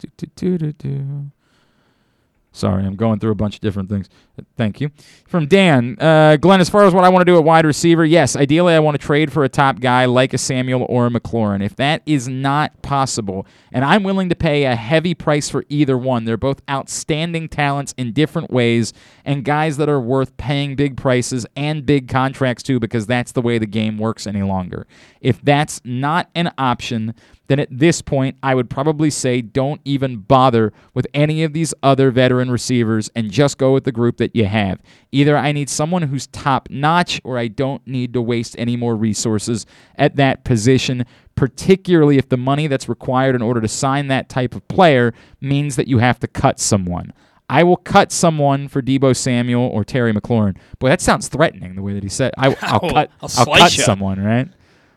[2.53, 4.09] Sorry, I'm going through a bunch of different things.
[4.57, 4.91] Thank you.
[5.27, 8.05] From Dan, uh, Glenn, as far as what I want to do at wide receiver,
[8.05, 11.11] yes, ideally I want to trade for a top guy like a Samuel or a
[11.11, 11.65] McLaurin.
[11.65, 15.97] If that is not possible, and I'm willing to pay a heavy price for either
[15.97, 18.93] one, they're both outstanding talents in different ways
[19.25, 23.43] and guys that are worth paying big prices and big contracts to because that's the
[23.43, 24.87] way the game works any longer.
[25.21, 27.15] If that's not an option,
[27.47, 31.75] then at this point, I would probably say don't even bother with any of these
[31.83, 34.81] other veteran receivers and just go with the group that you have.
[35.13, 38.97] Either I need someone who's top notch or I don't need to waste any more
[38.97, 44.29] resources at that position, particularly if the money that's required in order to sign that
[44.29, 47.13] type of player means that you have to cut someone.
[47.51, 50.57] I will cut someone for Deebo Samuel or Terry McLaurin.
[50.79, 52.33] Boy, that sounds threatening the way that he said.
[52.39, 53.11] I, will I'll- oh, cut.
[53.21, 54.49] I'll I'll cut someone, right?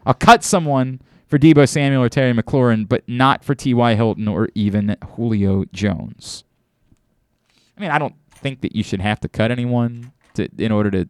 [0.06, 3.96] I'll cut someone for Deebo Samuel or Terry McLaurin, but not for T.Y.
[3.96, 6.46] Hilton or even Julio Jones.
[7.78, 10.92] I mean, I don't think that you should have to cut anyone to in order
[10.92, 11.00] to.
[11.00, 11.08] You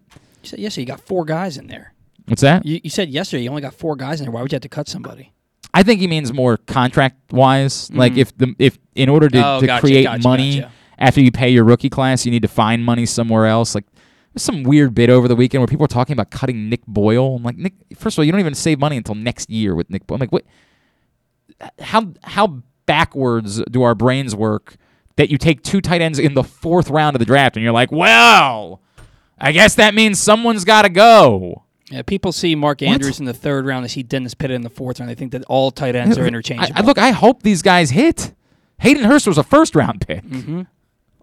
[0.49, 1.94] said yesterday you got four guys in there.
[2.28, 2.66] What's that?
[2.66, 4.32] You, you said yesterday you only got four guys in there.
[4.32, 5.34] Why would you have to cut somebody?
[5.74, 7.91] I think he means more contract wise.
[7.94, 9.48] Like if the if in order to, Mm-hmm.
[9.58, 10.72] Oh, to gotcha, create gotcha, money gotcha.
[10.98, 13.76] after you pay your rookie class, you need to find money somewhere else.
[13.76, 13.86] Like
[14.34, 17.36] there's some weird bit over the weekend where people are talking about cutting Nick Boyle.
[17.36, 19.90] I'm like, Nick, first of all, you don't even save money until next year with
[19.90, 20.16] Nick Boyle.
[20.16, 20.45] I'm like, what?
[21.80, 24.78] How how backwards do our brains work
[25.18, 27.73] that you take two tight ends in the fourth round of the draft and you're
[27.73, 28.81] like, well,
[29.38, 31.64] I guess that means someone's got to go.
[31.91, 33.84] Yeah, people see Mark Andrews in the third round.
[33.85, 35.10] They see Dennis Pitta in the fourth round.
[35.10, 36.73] They think that all tight ends are interchangeable.
[36.76, 38.34] I- look, I hope these guys hit.
[38.80, 40.23] Hayden Hurst was a first round pick.
[40.23, 40.61] Mm-hmm.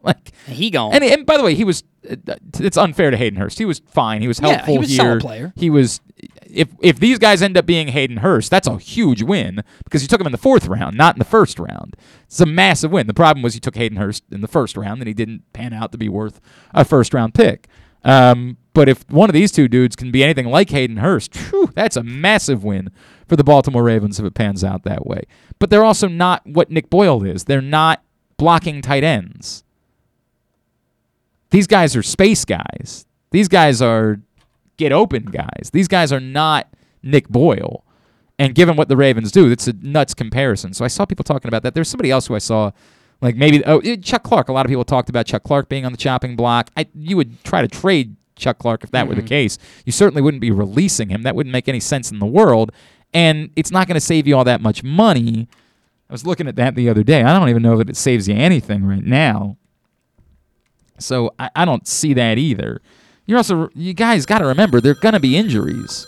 [0.03, 0.93] Like, he gone.
[0.93, 1.83] and, and by the way, he was.
[2.11, 2.17] uh,
[2.61, 3.59] It's unfair to Hayden Hurst.
[3.59, 4.21] He was fine.
[4.21, 4.99] He was helpful Yeah, he was a here.
[5.03, 5.53] solid player.
[5.57, 6.03] He was.
[6.55, 10.09] If if these guys end up being Hayden Hurst, that's a huge win because you
[10.09, 11.97] took him in the fourth round, not in the first round.
[12.25, 13.07] It's a massive win.
[13.07, 15.73] The problem was you took Hayden Hurst in the first round, and he didn't pan
[15.73, 16.41] out to be worth
[16.73, 17.69] a first round pick.
[18.05, 21.71] Um, but if one of these two dudes can be anything like Hayden Hurst, phew,
[21.75, 22.91] that's a massive win
[23.27, 25.23] for the Baltimore Ravens if it pans out that way.
[25.59, 27.45] But they're also not what Nick Boyle is.
[27.45, 28.03] They're not
[28.37, 29.65] blocking tight ends.
[31.51, 33.07] These guys are space guys.
[33.31, 34.21] These guys are
[34.77, 35.71] get open guys.
[35.73, 36.69] These guys are not
[37.03, 37.85] Nick Boyle.
[38.39, 40.75] And given what the Ravens do, it's a nuts comparison.
[40.75, 41.75] So I saw people talking about that.
[41.75, 42.73] There's somebody else who I saw,
[43.21, 44.49] like maybe oh Chuck Clark.
[44.49, 46.71] A lot of people talked about Chuck Clark being on the chopping block.
[46.77, 49.09] I you would try to trade Chuck Clark if that mm-hmm.
[49.11, 49.29] were the mm-hmm.
[49.29, 49.59] case.
[49.85, 51.23] You certainly wouldn't be releasing him.
[51.23, 52.73] That wouldn't make any sense in the world.
[53.13, 55.49] And it's not going to save you all that much money.
[56.11, 57.23] I was looking at that the other day.
[57.23, 59.57] I don't even know that it saves you anything right now.
[60.99, 62.81] So I, I don't see that either.
[63.27, 66.07] You're also you guys got to remember there're going to be injuries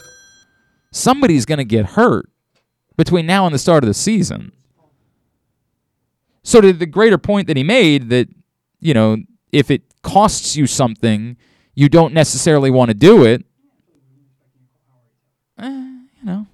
[0.96, 2.28] somebody's going to get hurt
[2.96, 4.52] between now and the start of the season.
[6.42, 8.28] So to the greater point that he made that
[8.80, 9.18] you know,
[9.52, 11.36] if it costs you something,
[11.74, 13.44] you don't necessarily want to do it.
[15.58, 16.46] Eh, you know,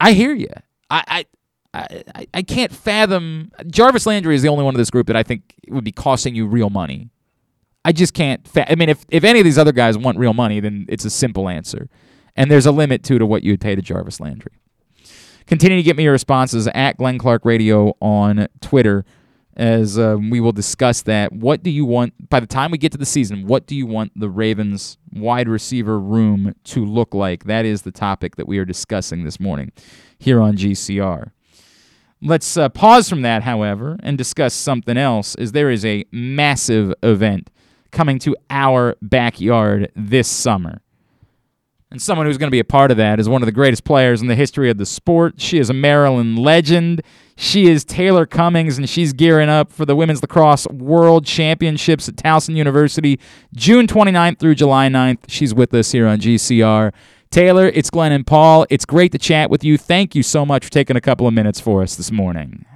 [0.00, 0.48] I hear you.
[0.90, 1.24] I,
[1.72, 3.50] I, I, I can't fathom.
[3.68, 6.34] Jarvis Landry is the only one of this group that I think would be costing
[6.34, 7.10] you real money.
[7.84, 8.46] I just can't.
[8.46, 11.04] Fa- I mean, if if any of these other guys want real money, then it's
[11.04, 11.88] a simple answer.
[12.36, 14.52] And there's a limit too to what you would pay to Jarvis Landry.
[15.46, 19.04] Continue to get me your responses at Glenn Clark Radio on Twitter
[19.56, 21.32] as uh, we will discuss that.
[21.32, 23.86] What do you want, by the time we get to the season, what do you
[23.86, 27.44] want the Ravens wide receiver room to look like?
[27.44, 29.72] That is the topic that we are discussing this morning
[30.18, 31.30] here on GCR.
[32.20, 36.94] Let's uh, pause from that, however, and discuss something else, as there is a massive
[37.02, 37.50] event
[37.94, 40.82] coming to our backyard this summer.
[41.90, 43.84] And someone who's going to be a part of that is one of the greatest
[43.84, 45.40] players in the history of the sport.
[45.40, 47.02] She is a Maryland legend.
[47.36, 52.16] She is Taylor Cummings, and she's gearing up for the Women's Lacrosse World Championships at
[52.16, 53.20] Towson University,
[53.54, 55.20] June 29th through July 9th.
[55.28, 56.92] She's with us here on GCR.
[57.30, 58.66] Taylor, it's Glenn and Paul.
[58.70, 59.78] It's great to chat with you.
[59.78, 62.66] Thank you so much for taking a couple of minutes for us this morning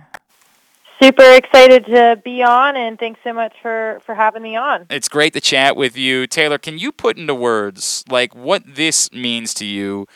[1.01, 4.87] super excited to be on and thanks so much for for having me on.
[4.91, 6.27] It's great to chat with you.
[6.27, 10.07] Taylor can you put into words like what this means to you?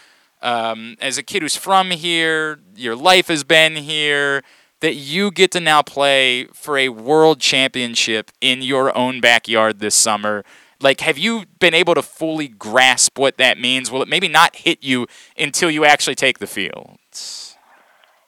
[0.40, 4.42] Um, as a kid who's from here your life has been here
[4.80, 9.94] that you get to now play for a world championship in your own backyard this
[9.94, 10.44] summer.
[10.80, 13.90] Like have you been able to fully grasp what that means?
[13.90, 15.06] Will it maybe not hit you
[15.38, 16.98] until you actually take the field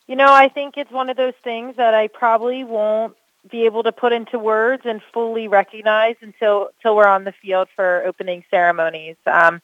[0.06, 3.16] you know, I think it's one of those things that I probably won't
[3.50, 7.68] be able to put into words and fully recognize until until we're on the field
[7.76, 9.16] for opening ceremonies.
[9.26, 9.60] Um,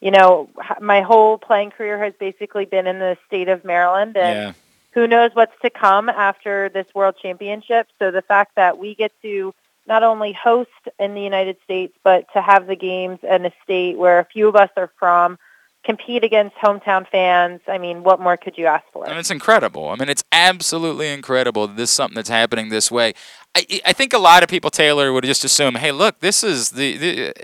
[0.00, 0.50] you know,
[0.80, 4.52] my whole playing career has basically been in the state of Maryland, and yeah.
[4.92, 7.88] who knows what's to come after this World Championship.
[7.98, 9.54] So the fact that we get to
[9.86, 13.96] not only host in the United States, but to have the games in a state
[13.96, 15.38] where a few of us are from,
[15.84, 17.60] compete against hometown fans.
[17.68, 19.08] I mean, what more could you ask for?
[19.08, 19.88] And it's incredible.
[19.90, 23.14] I mean, it's absolutely incredible that this is something that's happening this way.
[23.54, 26.70] I, I think a lot of people, Taylor, would just assume, hey, look, this is
[26.70, 27.34] the, the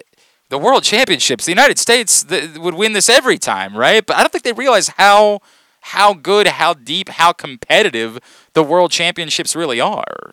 [0.48, 1.44] the World Championships.
[1.44, 2.26] The United States
[2.58, 4.04] would win this every time, right?
[4.04, 5.40] But I don't think they realize how
[5.82, 8.18] how good, how deep, how competitive
[8.52, 10.32] the World Championships really are.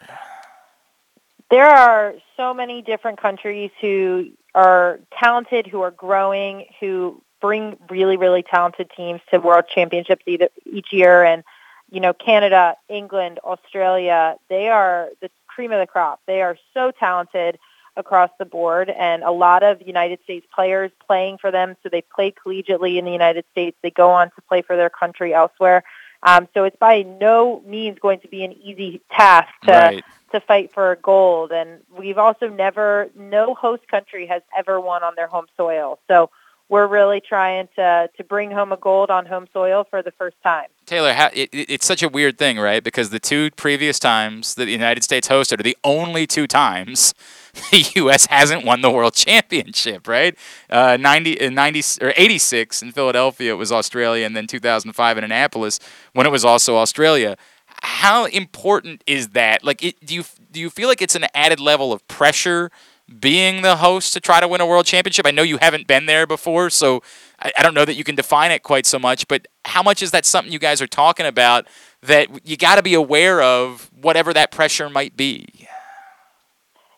[1.49, 8.17] There are so many different countries who are talented, who are growing, who bring really,
[8.17, 11.23] really talented teams to world championships either, each year.
[11.23, 11.43] And,
[11.89, 16.21] you know, Canada, England, Australia, they are the cream of the crop.
[16.27, 17.57] They are so talented
[17.95, 21.75] across the board and a lot of United States players playing for them.
[21.81, 23.75] So they play collegiately in the United States.
[23.81, 25.83] They go on to play for their country elsewhere.
[26.23, 30.03] Um, so it's by no means going to be an easy task to right.
[30.31, 31.51] to fight for gold.
[31.51, 35.99] And we've also never, no host country has ever won on their home soil.
[36.07, 36.29] So
[36.69, 40.35] we're really trying to to bring home a gold on home soil for the first
[40.43, 40.67] time.
[40.85, 42.83] Taylor, how, it, it's such a weird thing, right?
[42.83, 47.13] Because the two previous times that the United States hosted are the only two times
[47.71, 48.25] the U.S.
[48.27, 50.37] hasn't won the World Championship, right?
[50.69, 55.23] Uh, 90, uh, 90 or 86 in Philadelphia, it was Australia, and then 2005 in
[55.23, 55.79] Annapolis
[56.13, 57.37] when it was also Australia.
[57.83, 59.63] How important is that?
[59.63, 62.71] Like, it, do you do you feel like it's an added level of pressure?
[63.19, 65.25] Being the host to try to win a world championship?
[65.25, 67.01] I know you haven't been there before, so
[67.39, 70.01] I, I, don't know that you can define it quite so much, but how much
[70.01, 71.67] is that something you guys are talking about
[72.01, 75.47] that you got to be aware of, whatever that pressure might be?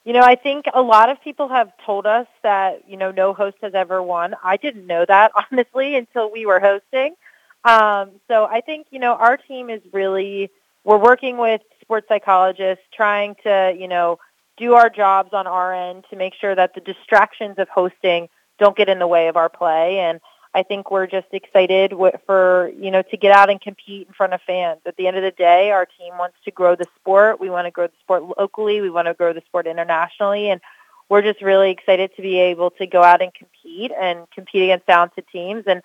[0.04, 3.34] You know, I think a lot of people have told us that, you know, no
[3.34, 4.34] host has ever won.
[4.44, 7.16] I didn't know that, honestly, until we were hosting.
[7.64, 10.50] Um, so I think, you know, our team is really,
[10.84, 14.20] we're working with sports psychologists trying to, you know,
[14.60, 18.30] do our jobs on our end to make sure that the distractions of hosting
[18.60, 20.00] don't get in the way of our play.
[20.00, 20.20] And
[20.54, 21.94] I think we're just excited
[22.26, 24.82] for, you know, to get out and compete in front of fans.
[24.86, 27.40] At the end of the day, our team wants to grow the sport.
[27.40, 28.82] We want to grow the sport locally.
[28.82, 30.50] We want to grow the sport internationally.
[30.50, 30.60] And
[31.08, 34.88] we're just really excited to be able to go out and compete and compete against
[34.88, 35.64] talented teams.
[35.68, 35.82] And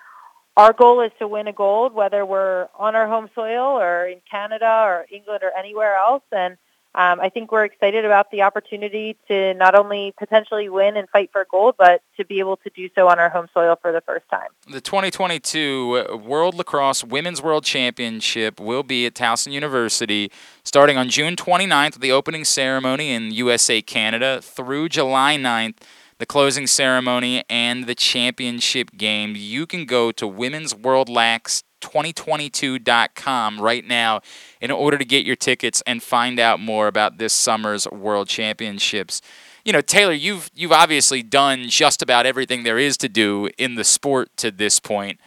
[0.57, 4.21] our goal is to win a gold, whether we're on our home soil or in
[4.31, 6.23] Canada or England or anywhere else.
[6.33, 6.57] And
[6.97, 11.31] um, I think we're excited about the opportunity to not only potentially win and fight
[11.33, 14.01] for gold, but to be able to do so on our home soil for the
[14.01, 14.49] first time.
[14.71, 20.31] The 2022 World Lacrosse Women's World Championship will be at Towson University
[20.63, 25.79] starting on June 29th with the opening ceremony in USA, Canada through July 9th
[26.19, 29.35] the closing ceremony and the championship game.
[29.37, 34.21] You can go to Women's World Lax 2022.com right now
[34.61, 39.21] in order to get your tickets and find out more about this summer's World Championships.
[39.65, 43.75] You know, Taylor, you've you've obviously done just about everything there is to do in
[43.75, 45.21] the sport to this point.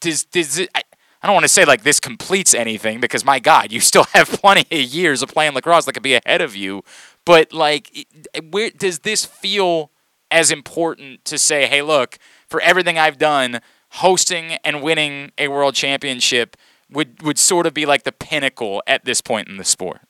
[0.00, 0.82] Does does it, I,
[1.22, 4.28] I don't want to say like this completes anything because my God, you still have
[4.28, 6.82] plenty of years of playing lacrosse that could be ahead of you.
[7.24, 8.06] But like,
[8.50, 9.90] where does this feel
[10.30, 13.60] as important to say, hey, look, for everything I've done,
[13.96, 16.56] hosting and winning a world championship
[16.90, 20.00] would would sort of be like the pinnacle at this point in the sport.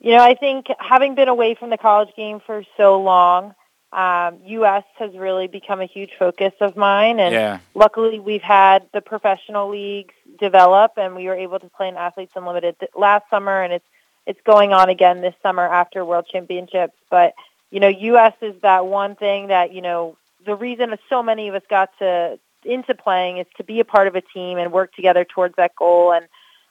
[0.00, 3.54] You know, I think having been away from the college game for so long,
[3.92, 4.84] um, U.S.
[4.98, 7.58] has really become a huge focus of mine, and yeah.
[7.74, 12.32] luckily we've had the professional leagues develop, and we were able to play in Athletes
[12.36, 13.86] Unlimited last summer, and it's
[14.26, 16.94] it's going on again this summer after World Championships.
[17.10, 17.34] But
[17.70, 18.34] you know, U.S.
[18.40, 20.16] is that one thing that you know
[20.48, 24.08] the reason so many of us got to into playing is to be a part
[24.08, 26.12] of a team and work together towards that goal.
[26.12, 26.26] And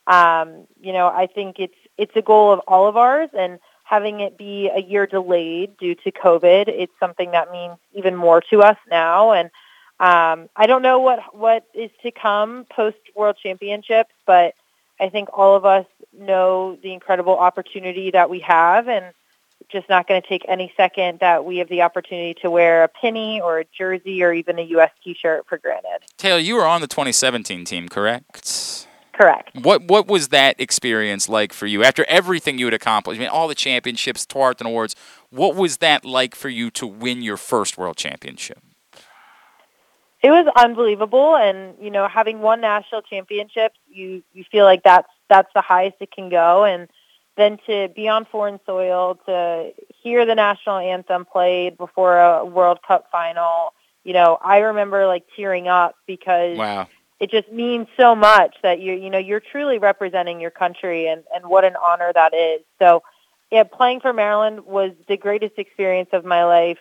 [0.07, 4.19] um, you know, I think it's it's a goal of all of ours, and having
[4.19, 8.61] it be a year delayed due to COVID, it's something that means even more to
[8.61, 9.31] us now.
[9.31, 9.49] And
[9.99, 14.55] um, I don't know what what is to come post World Championships, but
[14.99, 15.85] I think all of us
[16.17, 19.05] know the incredible opportunity that we have, and
[19.71, 22.87] just not going to take any second that we have the opportunity to wear a
[22.87, 24.91] penny or a jersey or even a U.S.
[25.03, 26.05] T-shirt for granted.
[26.17, 28.87] Taylor, you were on the 2017 team, correct?
[29.13, 29.49] Correct.
[29.63, 33.19] What What was that experience like for you after everything you had accomplished?
[33.19, 34.95] I mean, all the championships, Tewaaraton Awards.
[35.31, 38.59] What was that like for you to win your first world championship?
[40.21, 45.09] It was unbelievable, and you know, having won national championships, you you feel like that's
[45.29, 46.87] that's the highest it can go, and
[47.37, 52.79] then to be on foreign soil, to hear the national anthem played before a World
[52.85, 53.73] Cup final,
[54.03, 56.87] you know, I remember like tearing up because wow.
[57.19, 61.23] it just means so much that you you know you're truly representing your country and
[61.33, 62.61] and what an honor that is.
[62.79, 63.03] So,
[63.51, 66.79] yeah, playing for Maryland was the greatest experience of my life.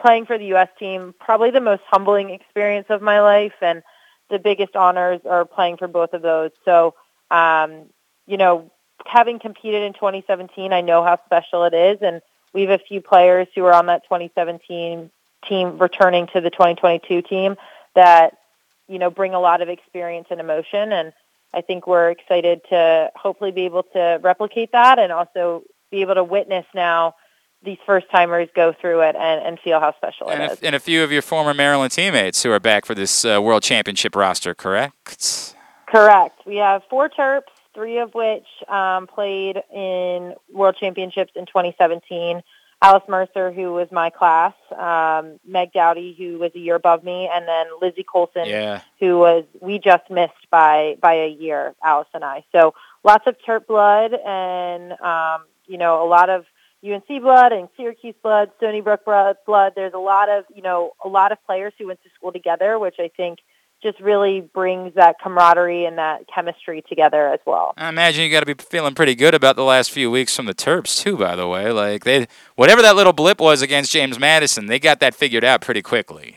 [0.00, 0.68] Playing for the U.S.
[0.78, 3.82] team, probably the most humbling experience of my life, and
[4.30, 6.50] the biggest honors are playing for both of those.
[6.64, 6.94] So,
[7.30, 7.86] um,
[8.26, 8.70] you know,
[9.06, 12.20] having competed in 2017, I know how special it is, and
[12.52, 15.10] we have a few players who are on that 2017
[15.48, 17.56] team returning to the 2022 team
[17.94, 18.38] that
[18.88, 21.12] you know bring a lot of experience and emotion, and
[21.54, 26.14] I think we're excited to hopefully be able to replicate that, and also be able
[26.14, 27.14] to witness now
[27.62, 30.60] these first timers go through it and, and feel how special and it a, is.
[30.62, 33.62] And a few of your former Maryland teammates who are back for this uh, World
[33.62, 35.54] Championship roster, correct?
[35.86, 36.46] Correct.
[36.46, 37.42] We have four Terps
[37.78, 42.42] three of which um, played in World Championships in 2017.
[42.82, 47.28] Alice Mercer, who was my class, um, Meg Douty, who was a year above me,
[47.32, 48.80] and then Lizzie Colson, yeah.
[48.98, 52.44] who was we just missed by by a year, Alice and I.
[52.52, 52.74] So
[53.04, 56.46] lots of Terp blood, and um, you know a lot of
[56.84, 59.72] UNC blood and Syracuse blood, Stony Brook blood.
[59.74, 62.78] There's a lot of you know a lot of players who went to school together,
[62.78, 63.38] which I think
[63.82, 67.74] just really brings that camaraderie and that chemistry together as well.
[67.76, 70.46] I imagine you got to be feeling pretty good about the last few weeks from
[70.46, 71.16] the Terps too.
[71.16, 72.26] By the way, like they,
[72.56, 76.36] whatever that little blip was against James Madison, they got that figured out pretty quickly.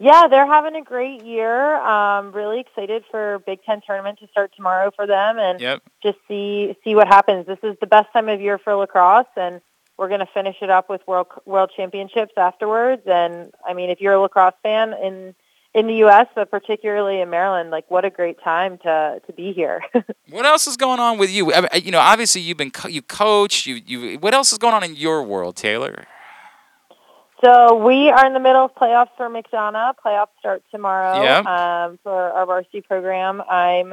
[0.00, 1.76] Yeah, they're having a great year.
[1.76, 5.82] Um, really excited for Big Ten tournament to start tomorrow for them, and yep.
[6.02, 7.46] just see see what happens.
[7.46, 9.60] This is the best time of year for lacrosse, and
[9.96, 13.02] we're going to finish it up with world world championships afterwards.
[13.06, 15.34] And I mean, if you're a lacrosse fan in
[15.74, 19.52] in the U.S., but particularly in Maryland, like what a great time to to be
[19.52, 19.82] here.
[20.30, 21.52] what else is going on with you?
[21.74, 23.66] You know, obviously you've been co- you coach.
[23.66, 24.18] You you.
[24.18, 26.06] What else is going on in your world, Taylor?
[27.44, 29.94] So we are in the middle of playoffs for McDonogh.
[30.04, 31.86] Playoffs start tomorrow yeah.
[31.86, 33.42] um, for our varsity program.
[33.50, 33.92] I'm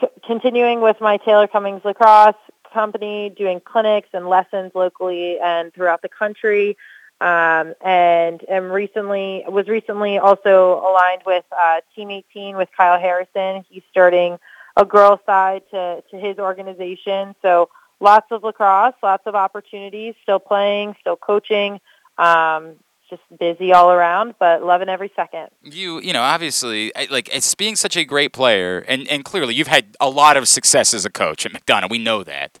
[0.00, 2.34] c- continuing with my Taylor Cummings lacrosse
[2.72, 6.78] company, doing clinics and lessons locally and throughout the country
[7.20, 13.64] um, and am recently was recently also aligned with uh, Team 18 with Kyle Harrison.
[13.70, 14.38] He's starting
[14.76, 17.34] a girl side to, to his organization.
[17.40, 17.70] So
[18.00, 21.80] lots of lacrosse, lots of opportunities, still playing, still coaching.
[22.18, 22.76] Um,
[23.08, 25.48] just busy all around, but loving every second.
[25.62, 29.68] You, you know, obviously, like it's being such a great player, and and clearly you've
[29.68, 31.88] had a lot of success as a coach at McDonogh.
[31.88, 32.58] We know that.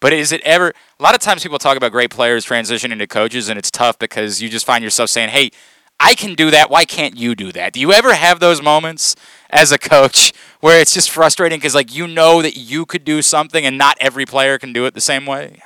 [0.00, 0.72] But is it ever?
[0.98, 3.98] A lot of times people talk about great players transitioning to coaches, and it's tough
[3.98, 5.50] because you just find yourself saying, "Hey,
[5.98, 6.70] I can do that.
[6.70, 9.16] Why can't you do that?" Do you ever have those moments
[9.50, 13.22] as a coach where it's just frustrating because, like, you know that you could do
[13.22, 15.60] something, and not every player can do it the same way?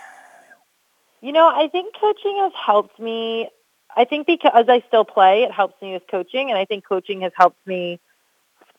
[1.21, 3.49] You know, I think coaching has helped me.
[3.95, 7.21] I think because I still play, it helps me with coaching, and I think coaching
[7.21, 8.01] has helped me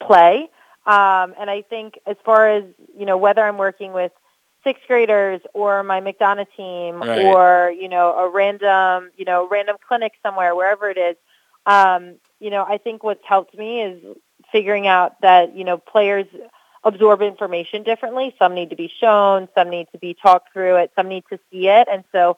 [0.01, 0.49] play.
[0.85, 2.63] Um, and I think as far as
[2.97, 4.11] you know, whether I'm working with
[4.63, 7.19] sixth graders or my McDonough team Right.
[7.25, 11.15] or you know a random you know random clinic somewhere, wherever it is,
[11.65, 14.01] um, you know, I think what's helped me is
[14.51, 16.25] figuring out that you know players
[16.83, 18.35] absorb information differently.
[18.37, 21.39] Some need to be shown, some need to be talked through it, some need to
[21.51, 22.37] see it, and so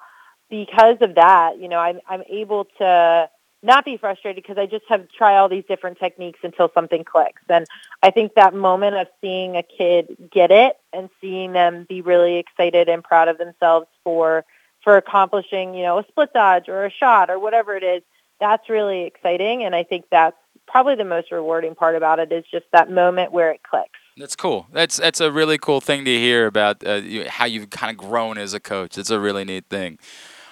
[0.50, 3.30] because of that, you know, I'm I'm able to
[3.66, 7.04] not be frustrated because I just have to try all these different techniques until something
[7.04, 7.42] clicks.
[7.50, 7.66] And
[8.04, 12.38] I think that moment of seeing a kid get it and seeing them be really
[12.38, 14.46] excited and proud of themselves for
[14.84, 18.04] for accomplishing, you know, a split dodge or a shot or whatever it is,
[18.40, 19.64] that's really exciting.
[19.64, 20.38] And I think that's
[20.68, 24.00] probably the most rewarding part about it is just that moment where it clicks.
[24.18, 24.68] That's cool.
[24.72, 28.38] That's that's a really cool thing to hear about uh, how you've kind of grown
[28.38, 28.98] as a coach.
[28.98, 30.00] It's a really neat thing.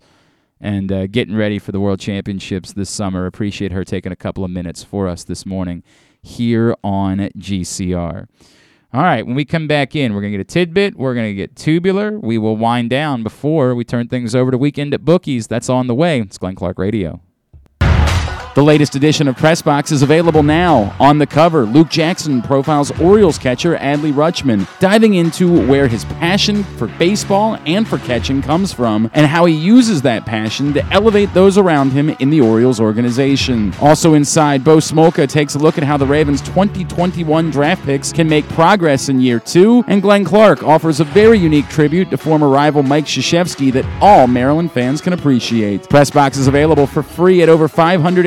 [0.60, 3.26] and uh, getting ready for the World Championships this summer.
[3.26, 5.82] Appreciate her taking a couple of minutes for us this morning
[6.22, 8.28] here on GCR.
[8.94, 10.94] All right, when we come back in, we're going to get a tidbit.
[10.94, 12.16] We're going to get tubular.
[12.20, 15.48] We will wind down before we turn things over to Weekend at Bookies.
[15.48, 16.20] That's on the way.
[16.20, 17.20] It's Glenn Clark Radio.
[18.54, 20.94] The latest edition of Pressbox is available now.
[21.00, 26.62] On the cover, Luke Jackson profiles Orioles catcher Adley Rutschman, diving into where his passion
[26.62, 31.34] for baseball and for catching comes from and how he uses that passion to elevate
[31.34, 33.74] those around him in the Orioles organization.
[33.80, 38.28] Also inside, Bo Smolka takes a look at how the Ravens' 2021 draft picks can
[38.28, 42.48] make progress in year two, and Glenn Clark offers a very unique tribute to former
[42.48, 45.82] rival Mike Krzyzewski that all Maryland fans can appreciate.
[45.88, 48.26] Pressbox is available for free at over 500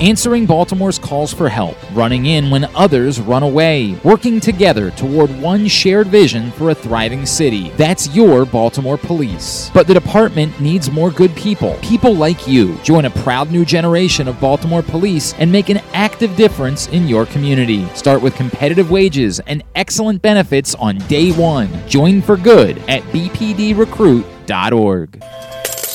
[0.00, 5.66] Answering Baltimore's calls for help, running in when others run away, working together toward one
[5.66, 7.70] shared vision for a thriving city.
[7.76, 9.70] That's your Baltimore Police.
[9.72, 12.76] But the department needs more good people, people like you.
[12.82, 17.24] Join a proud new generation of Baltimore Police and make an active difference in your
[17.24, 17.86] community.
[17.94, 21.70] Start with competitive wages and excellent benefits on day one.
[21.88, 25.53] Join for good at bpdrecruit.org.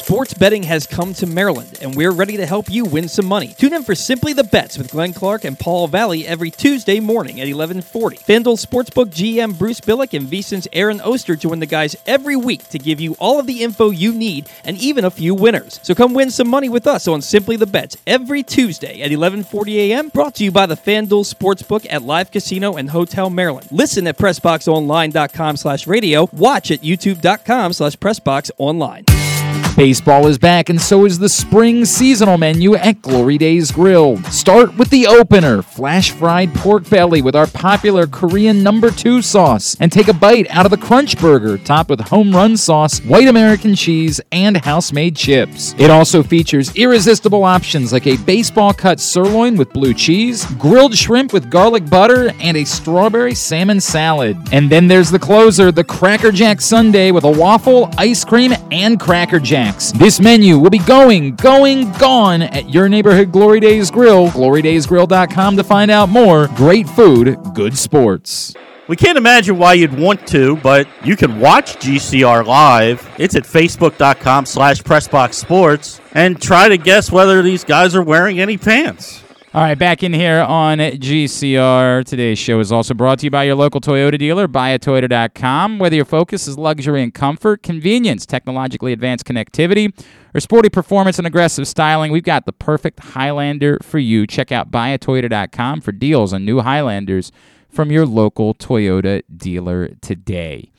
[0.10, 3.50] Sports betting has come to Maryland, and we're ready to help you win some money.
[3.50, 7.40] Tune in for Simply the Bets with Glenn Clark and Paul Valley every Tuesday morning
[7.40, 8.18] at 1140.
[8.18, 12.80] FanDuel Sportsbook GM Bruce Billick and VSiN's Aaron Oster join the guys every week to
[12.80, 15.80] give you all of the info you need and even a few winners.
[15.84, 19.92] So come win some money with us on Simply the Bets every Tuesday at 1140
[19.92, 20.10] a.m.
[20.10, 23.68] Brought to you by the FanDuel Sportsbook at Live Casino and Hotel Maryland.
[23.72, 26.28] Listen at PressBoxOnline.com slash radio.
[26.34, 29.69] Watch at YouTube.com slash PressBoxOnline.
[29.80, 34.18] Baseball is back, and so is the spring seasonal menu at Glory Days Grill.
[34.24, 39.78] Start with the opener flash fried pork belly with our popular Korean number two sauce,
[39.80, 43.30] and take a bite out of the Crunch Burger, topped with home run sauce, white
[43.30, 45.74] American cheese, and house made chips.
[45.78, 51.32] It also features irresistible options like a baseball cut sirloin with blue cheese, grilled shrimp
[51.32, 54.36] with garlic butter, and a strawberry salmon salad.
[54.52, 59.00] And then there's the closer, the Cracker Jack Sundae with a waffle, ice cream, and
[59.00, 59.40] Cracker
[59.70, 59.92] Jacks.
[59.92, 64.28] This menu will be going, going, gone at your neighborhood Glory Days Grill.
[64.30, 66.48] GloryDaysGrill.com to find out more.
[66.56, 68.54] Great food, good sports.
[68.88, 73.08] We can't imagine why you'd want to, but you can watch GCR live.
[73.20, 78.58] It's at facebook.com slash pressboxsports and try to guess whether these guys are wearing any
[78.58, 79.24] pants.
[79.52, 82.06] All right, back in here on GCR.
[82.06, 85.80] Today's show is also brought to you by your local Toyota dealer, buyatoyota.com.
[85.80, 89.92] Whether your focus is luxury and comfort, convenience, technologically advanced connectivity,
[90.36, 94.28] or sporty performance and aggressive styling, we've got the perfect Highlander for you.
[94.28, 97.32] Check out buyatoyota.com for deals on new Highlanders
[97.70, 100.72] from your local Toyota dealer today.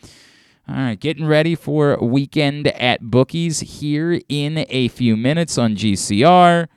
[0.69, 6.69] All right, getting ready for weekend at Bookies here in a few minutes on GCR.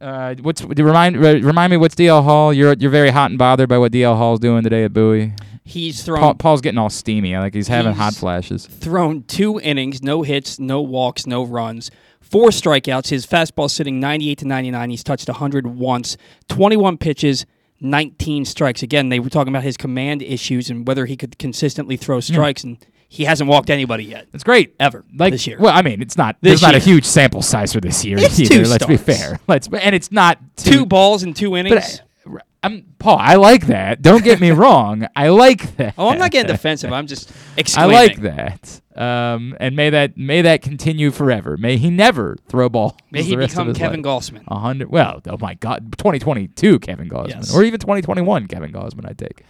[0.00, 2.52] Uh, what's remind remind me what's DL Hall?
[2.54, 5.34] You're you're very hot and bothered by what DL Hall's doing today at Bowie.
[5.62, 7.36] He's thrown Paul, Paul's getting all steamy.
[7.36, 8.66] Like he's having hot flashes.
[8.66, 11.90] thrown two innings, no hits, no walks, no runs,
[12.20, 13.08] four strikeouts.
[13.10, 14.90] His fastball sitting 98 to 99.
[14.90, 16.16] He's touched 100 once,
[16.48, 17.44] 21 pitches,
[17.80, 18.82] 19 strikes.
[18.82, 22.64] Again, they were talking about his command issues and whether he could consistently throw strikes,
[22.64, 22.78] and
[23.12, 24.28] he hasn't walked anybody yet.
[24.32, 24.76] It's great.
[24.78, 25.58] Ever Like this year.
[25.58, 26.36] Well, I mean, it's not.
[26.40, 28.62] This there's not a huge sample size for this year It's either.
[28.62, 29.18] two let's be starts.
[29.20, 29.40] fair.
[29.48, 32.00] Let's and it's not two balls in two innings.
[32.24, 33.18] But uh, I'm Paul.
[33.18, 34.00] I like that.
[34.00, 35.08] Don't get me wrong.
[35.16, 35.94] I like that.
[35.98, 36.92] oh, I'm not getting defensive.
[36.92, 37.94] I'm just I exclaiming.
[37.96, 38.80] like that.
[38.94, 41.56] Um, and may that may that continue forever.
[41.56, 42.92] May he never throw balls.
[43.10, 44.22] May he the rest of become his Kevin life.
[44.22, 44.42] Gausman.
[44.46, 44.88] A hundred.
[44.88, 47.52] Well, oh my God, 2022 Kevin Gausman, Yes.
[47.54, 49.08] or even 2021 Kevin Gausman.
[49.08, 49.42] I take.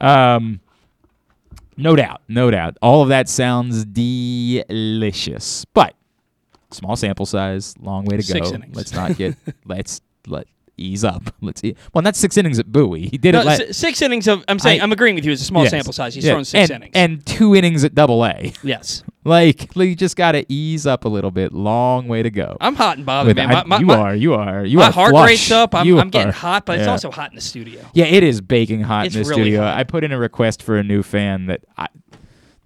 [0.00, 0.60] Um,
[1.78, 2.76] no doubt, no doubt.
[2.82, 5.94] All of that sounds delicious, but
[6.70, 8.54] small sample size, long way to Six go.
[8.56, 8.76] innings.
[8.76, 9.36] Let's not get.
[9.64, 10.46] let's let
[10.76, 11.34] ease up.
[11.40, 11.62] Let's.
[11.64, 13.08] E- well, that's six innings at Bowie.
[13.08, 13.68] He did No, it.
[13.68, 14.44] Si- six innings of.
[14.48, 14.80] I'm saying.
[14.80, 15.32] I- I'm agreeing with you.
[15.32, 15.70] It's a small Yes.
[15.70, 16.14] sample size.
[16.14, 16.32] He's Yeah.
[16.32, 16.92] thrown six and, innings.
[16.94, 18.52] and two innings at Double A.
[18.62, 21.52] yes, Like, you just got to ease up a little bit.
[21.52, 22.56] Long way to go.
[22.60, 23.50] I'm hot and bothered, With- man.
[23.50, 24.92] I- My, my, you my- are, you are, you my are.
[24.92, 25.28] heart flush.
[25.28, 25.74] rate's up.
[25.74, 27.80] I'm, I'm getting hot, but it's also hot in the studio.
[27.94, 29.62] Yeah, it is baking hot It's in the really studio.
[29.62, 29.76] hot.
[29.76, 31.88] I put in a request for a new fan that I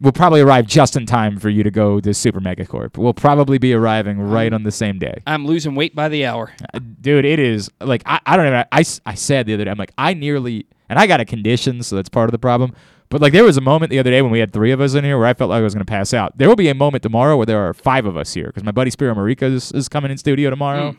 [0.00, 2.96] will probably arrive just in time for you to go to Super Megacorp.
[2.98, 5.22] We'll probably be arriving right on the same day.
[5.26, 6.52] I'm losing weight by the hour.
[6.74, 8.64] Uh, Dude, it is like I, I don't know.
[8.72, 11.82] I, I said the other day, I'm like, I nearly, and I got a condition,
[11.82, 12.74] so that's part of the problem.
[13.12, 14.94] But like, there was a moment the other day when we had three of us
[14.94, 16.38] in here where I felt like I was going to pass out.
[16.38, 18.72] There will be a moment tomorrow where there are five of us here because my
[18.72, 20.96] buddy Spiro Marika is, is coming in studio tomorrow.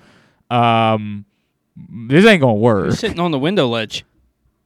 [0.52, 1.26] Um,
[1.76, 2.86] this ain't gonna work.
[2.86, 4.06] Who's sitting on the window ledge?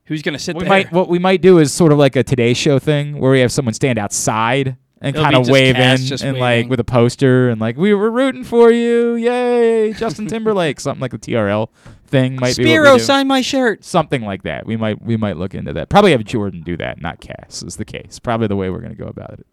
[0.06, 0.70] Who's going to sit We there?
[0.70, 3.40] might what we might do is sort of like a Today Show thing where we
[3.40, 6.40] have someone stand outside and kind of wave in and waving.
[6.40, 11.02] like with a poster and like we were rooting for you, yay, Justin Timberlake, something
[11.02, 11.70] like the TRL
[12.08, 13.84] thing might be Spiro, we sign my shirt.
[13.84, 14.66] something like that.
[14.66, 15.90] We might we might look into that.
[15.90, 17.64] Probably have Jordan do that, not Cass.
[17.64, 18.20] Is the case.
[18.20, 19.46] Probably the way we're gonna go about it.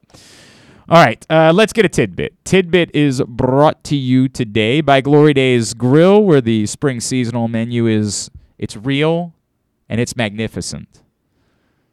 [0.87, 2.45] All right, uh, let's get a tidbit.
[2.45, 7.87] Tidbit is brought to you today by Glory Days Grill, where the spring seasonal menu
[7.87, 9.35] is it's real
[9.89, 11.01] and it's magnificent.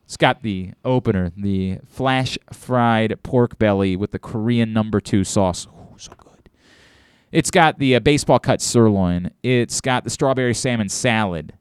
[0.04, 5.68] It's got the opener, the flash fried pork belly with the Korean number two sauce.
[7.32, 9.32] It's got the uh, baseball cut sirloin.
[9.44, 11.53] It's got the strawberry salmon salad.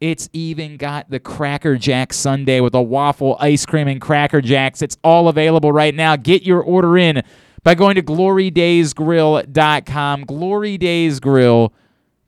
[0.00, 4.82] It's even got the Cracker Jack Sunday with a waffle, ice cream, and Cracker Jacks.
[4.82, 6.16] It's all available right now.
[6.16, 7.22] Get your order in
[7.62, 10.24] by going to glorydaysgrill.com.
[10.24, 11.72] Glory Days Grill.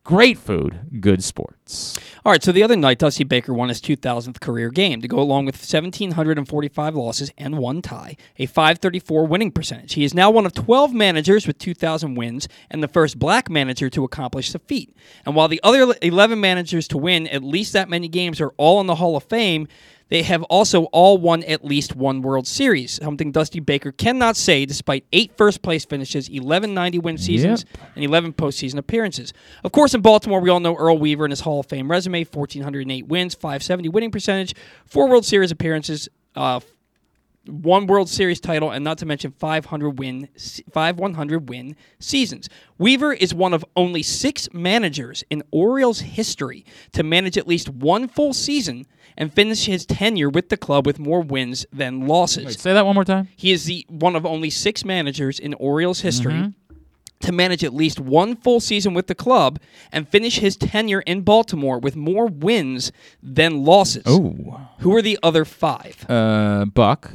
[0.08, 1.98] Great food, good sports.
[2.24, 5.20] All right, so the other night, Dusty Baker won his 2,000th career game to go
[5.20, 9.92] along with 1,745 losses and one tie, a 534 winning percentage.
[9.92, 13.90] He is now one of 12 managers with 2,000 wins and the first black manager
[13.90, 14.96] to accomplish the feat.
[15.26, 18.80] And while the other 11 managers to win at least that many games are all
[18.80, 19.68] in the Hall of Fame,
[20.08, 24.64] They have also all won at least one World Series, something Dusty Baker cannot say
[24.64, 27.64] despite eight first place finishes, 11 90 win seasons,
[27.94, 29.32] and 11 postseason appearances.
[29.64, 32.24] Of course, in Baltimore, we all know Earl Weaver and his Hall of Fame resume
[32.24, 34.54] 1,408 wins, 570 winning percentage,
[34.86, 36.60] four World Series appearances, uh,
[37.46, 40.28] one World Series title, and not to mention 500 win,
[40.70, 42.48] five 100 win seasons.
[42.78, 48.08] Weaver is one of only six managers in Orioles history to manage at least one
[48.08, 48.86] full season
[49.18, 52.46] and finish his tenure with the club with more wins than losses.
[52.46, 53.28] Wait, say that one more time.
[53.36, 56.76] He is the one of only six managers in Orioles history Mm-hmm.
[57.26, 59.58] to manage at least one full season with the club
[59.90, 62.92] and finish his tenure in Baltimore with more wins
[63.22, 64.04] than losses.
[64.06, 66.08] Oh, Who are the other five?
[66.08, 67.10] uh, Buck.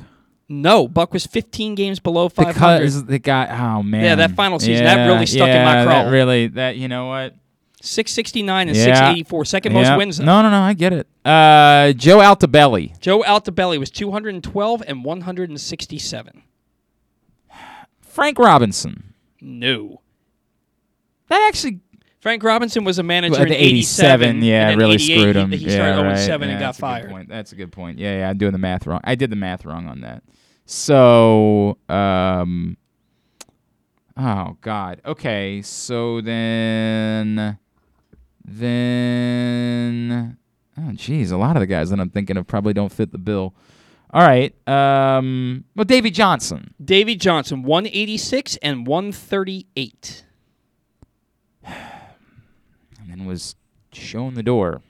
[0.50, 2.80] No, Buck was 15 games below 500.
[2.80, 5.84] Because the guy, oh man, Yeah, that final season, that really stuck in my yeah,
[5.86, 6.04] craw.
[6.04, 7.34] That really, that you know what?
[7.86, 8.84] 669 and Yeah.
[8.86, 9.98] 684, second most Yeah.
[9.98, 10.18] wins.
[10.18, 10.24] Though.
[10.26, 11.06] No, no, no, I get it.
[11.26, 12.98] Uh, Joe Altobelli.
[13.00, 16.44] Joe Altobelli was 212 and 167.
[18.02, 19.14] Frank Robinson.
[19.42, 20.02] No.
[21.28, 21.80] That actually
[22.22, 24.42] Frank Robinson was a manager the 87.
[24.44, 25.52] yeah, really screwed him.
[25.52, 26.18] He, yeah, started 0 right.
[26.18, 27.10] 7 and got that's a good fired.
[27.10, 27.30] point.
[27.30, 28.00] That's a good point.
[28.00, 29.02] Yeah, yeah, I'm doing the math wrong.
[29.04, 30.24] I did the math wrong on that.
[30.66, 32.78] So, um,
[34.16, 35.02] oh god.
[35.06, 37.58] Okay, so then,
[38.46, 40.38] then,
[40.78, 43.18] oh geez, a lot of the guys that I'm thinking of probably don't fit the
[43.18, 43.54] bill.
[44.12, 46.74] All right, um, well, Davey Johnson.
[46.84, 50.26] Davey Johnson, 186 and 138.
[51.66, 51.76] and
[53.08, 53.56] then was
[53.92, 54.82] shown the door.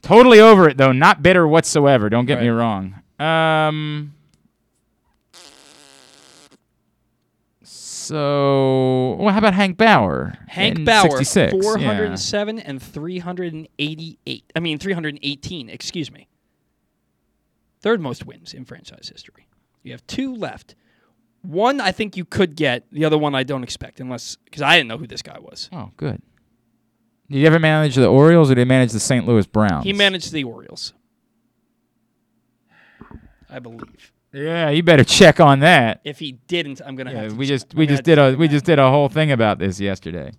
[0.00, 2.08] Totally over it though, not bitter whatsoever.
[2.08, 3.02] Don't get me wrong.
[3.18, 4.14] Um.
[8.08, 10.32] So, well, how about Hank Bauer?
[10.46, 11.52] Hank Bauer, 66?
[11.52, 11.60] Yeah.
[11.60, 14.52] 407 and 388.
[14.56, 16.26] I mean, 318, excuse me.
[17.82, 19.46] Third most wins in franchise history.
[19.82, 20.74] You have two left.
[21.42, 22.86] One I think you could get.
[22.90, 25.68] The other one I don't expect, unless because I didn't know who this guy was.
[25.70, 26.22] Oh, good.
[27.30, 29.26] Did you ever manage the Orioles or did he manage the St.
[29.26, 29.84] Louis Browns?
[29.84, 30.94] He managed the Orioles,
[33.50, 34.12] I believe.
[34.32, 36.00] Yeah, you better check on that.
[36.04, 37.30] If he didn't, I'm gonna Yeah, have.
[37.32, 37.54] To we check.
[37.54, 38.52] just I'm we just did a we that.
[38.52, 40.32] just did a whole thing about this yesterday.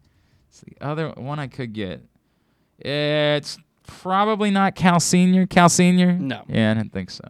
[0.49, 2.03] It's the other one I could get.
[2.79, 3.57] It's
[3.87, 5.45] probably not Cal Senior.
[5.47, 6.13] Cal Senior?
[6.13, 6.43] No.
[6.47, 7.27] Yeah, I didn't think so.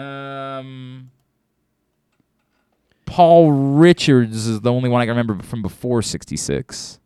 [0.00, 1.10] Um,
[3.04, 6.98] Paul Richards is the only one I can remember from before '66.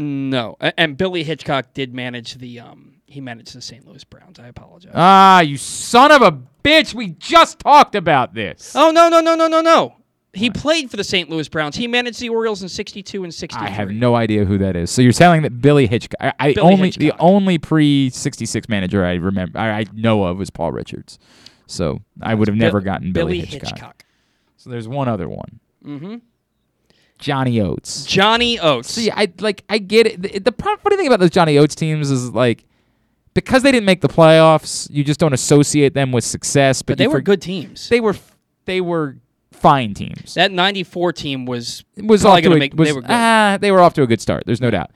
[0.00, 2.94] No, and Billy Hitchcock did manage the um.
[3.06, 3.86] He managed the St.
[3.86, 4.38] Louis Browns.
[4.38, 4.92] I apologize.
[4.94, 6.32] Ah, you son of a
[6.64, 6.94] bitch!
[6.94, 8.74] We just talked about this.
[8.74, 9.96] Oh no no no no no no!
[10.32, 11.28] He played for the St.
[11.28, 11.76] Louis Browns.
[11.76, 13.66] He managed the Orioles in '62 and '63.
[13.66, 14.90] I have no idea who that is.
[14.90, 16.18] So you're telling that Billy Hitchcock?
[16.20, 20.38] I, I Billy only the only pre '66 manager I remember I, I know of
[20.38, 21.18] was Paul Richards.
[21.66, 23.70] So I would have never gotten Billy, Hitchcock.
[23.70, 24.04] Hitchcock.
[24.56, 26.16] So there's one other one, Mm-hmm.
[27.20, 28.04] Johnny Oates.
[28.04, 28.90] Johnny Oates.
[28.92, 30.22] See, I like I get it.
[30.22, 32.64] The, the pro- funny thing about those Johnny Oates teams is like
[33.34, 36.82] because they didn't make the playoffs, you just don't associate them with success.
[36.82, 37.88] But, but they were for- good teams.
[37.88, 38.16] They were
[38.64, 39.16] they were
[39.52, 40.34] fine teams.
[40.34, 42.74] that '94 team was was probably off to make.
[42.74, 43.10] was, they were good.
[43.10, 44.44] ah, they were off to a good start.
[44.46, 44.90] There's no doubt.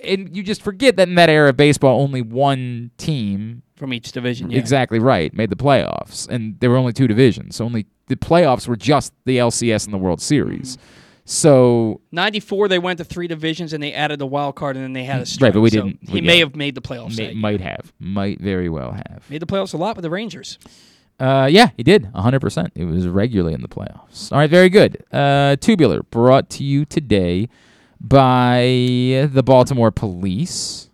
[0.00, 4.12] And you just forget that in that era of baseball, only one team, from each
[4.12, 4.50] division.
[4.50, 4.58] Yeah.
[4.58, 7.56] exactly right, made the playoffs, and there were only two divisions.
[7.56, 10.76] So only the playoffs were just the LCS and the World Series.
[10.76, 10.90] Mm-hmm.
[11.28, 14.92] So '94 they went to three divisions and they added a wild card and then
[14.92, 15.48] they had a strike.
[15.48, 16.44] Right, but we So didn't- He we- may yeah.
[16.44, 17.18] have made the playoffs.
[17.18, 19.24] may, might have, might very well have.
[19.28, 20.58] Made the playoffs a lot with the Rangers.
[21.18, 22.04] Uh, yeah, he did.
[22.14, 22.70] 100%.
[22.76, 24.30] It was regularly in the playoffs.
[24.30, 25.02] All right, very good.
[25.12, 27.48] Uh, Tubular, brought to you today
[28.00, 30.90] by the Baltimore Police.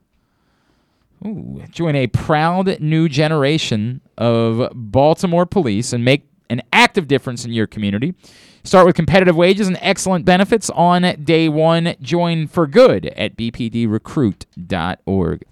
[1.27, 7.52] Ooh, join a proud new generation of Baltimore police and make an active difference in
[7.52, 8.14] your community.
[8.64, 11.97] Start with competitive wages and excellent benefits on day one.
[12.01, 15.43] Join for good at bpdrecruit.org.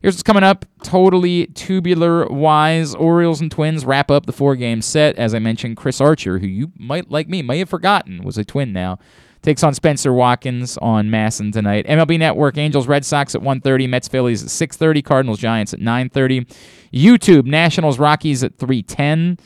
[0.00, 0.64] Here's what's coming up.
[0.84, 2.94] Totally tubular wise.
[2.94, 5.16] Orioles and Twins wrap up the four game set.
[5.16, 8.44] As I mentioned, Chris Archer, who you might, like me, may have forgotten was a
[8.44, 9.00] twin now,
[9.42, 11.86] takes on Spencer Watkins on MASN tonight.
[11.86, 16.46] MLB Network, Angels Red Sox at 1.30, Mets Phillies at 6.30, Cardinals Giants at 9.30,
[16.92, 19.40] YouTube, Nationals Rockies at 3.10.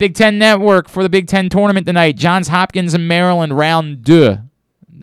[0.00, 2.16] Big Ten Network for the Big Ten tournament tonight.
[2.16, 4.38] Johns Hopkins and Maryland round deux.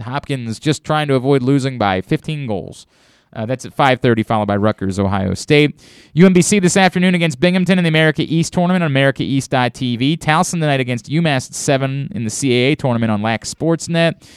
[0.01, 2.87] Hopkins just trying to avoid losing by 15 goals.
[3.31, 5.79] Uh, that's at 5:30, followed by Rutgers, Ohio State.
[6.15, 10.17] UMBC this afternoon against Binghamton in the America East tournament on AmericaEast.tv.
[10.17, 14.27] Towson tonight against UMass at seven in the CAA tournament on Lax Sportsnet.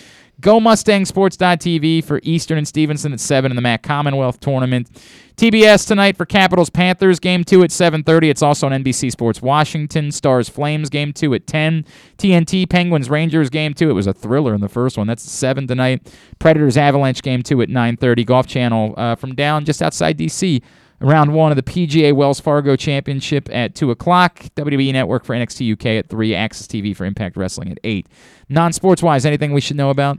[0.41, 4.89] GoMustangSports.tv for Eastern and Stevenson at 7 in the MAC Commonwealth Tournament.
[5.37, 8.29] TBS tonight for Capitals Panthers game 2 at 7:30.
[8.29, 10.13] It's also on NBC Sports Washington.
[10.13, 11.87] Stars Flames game 2 at 10.
[12.19, 13.89] TNT Penguins Rangers game 2.
[13.89, 15.07] It was a thriller in the first one.
[15.07, 16.13] That's 7 tonight.
[16.39, 18.27] Predators Avalanche game 2 at 9:30.
[18.27, 20.61] Golf Channel uh, from down just outside DC.
[21.03, 24.41] Round one of the PGA Wells Fargo Championship at 2 o'clock.
[24.57, 26.35] WWE Network for NXT UK at 3.
[26.35, 28.07] Access TV for Impact Wrestling at 8.
[28.51, 30.19] Non sports wise, anything we should know about?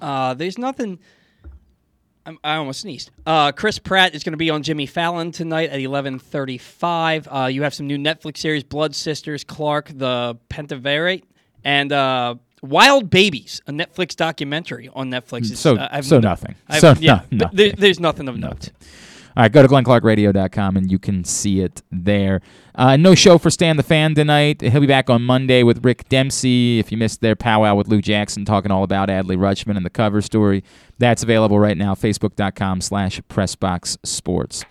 [0.00, 0.98] Uh, there's nothing.
[2.24, 3.10] I'm, I almost sneezed.
[3.26, 7.26] Uh, Chris Pratt is going to be on Jimmy Fallon tonight at 11:35.
[7.30, 11.24] Uh, you have some new Netflix series: Blood Sisters, Clark, the Pentaverate,
[11.64, 15.50] and uh, Wild Babies, a Netflix documentary on Netflix.
[15.50, 16.54] It's, So- uh, I've so nothing.
[16.68, 17.56] I've- So yeah, no- nothing.
[17.56, 18.70] there- there's nothing of note.
[19.36, 22.40] All right, go to glennclarkradio.com and you can see it there.
[22.74, 24.60] Uh, no show for Stan the Fan tonight.
[24.60, 26.78] He'll be back on Monday with Rick Dempsey.
[26.78, 29.90] If you missed their powwow with Lou Jackson talking all about Adley Rutschman and the
[29.90, 30.62] cover story,
[30.98, 34.64] that's available right now, facebook.com slash pressboxsports.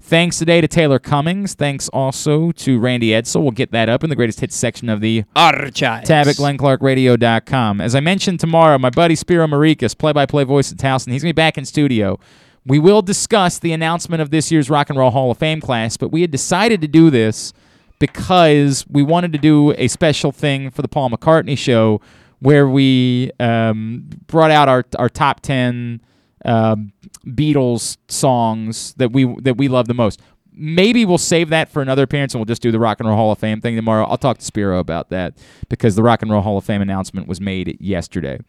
[0.00, 1.52] Thanks today to Taylor Cummings.
[1.54, 3.42] Thanks also to Randy Edsall.
[3.42, 6.08] We'll get that up in the greatest hits section of the Archives.
[6.08, 7.80] tab at glennclarkradio.com.
[7.82, 11.34] As I mentioned tomorrow, my buddy Spiro Morekas, play-by-play voice at Towson, he's going to
[11.34, 12.18] be back in studio.
[12.66, 15.96] We will discuss the announcement of this year's Rock and Roll Hall of Fame class,
[15.96, 17.52] but we had decided to do this
[17.98, 22.00] because we wanted to do a special thing for the Paul McCartney show
[22.40, 26.00] where we um, brought out our, our top 10
[26.44, 26.92] um
[27.26, 30.20] Beatles songs that we that we love the most.
[30.58, 33.16] Maybe we'll save that for another appearance and we'll just do the Rock and Roll
[33.16, 34.04] Hall of Fame thing tomorrow.
[34.06, 35.34] I'll talk to Spiro about that
[35.68, 38.40] because the Rock and Roll Hall of Fame announcement was made yesterday.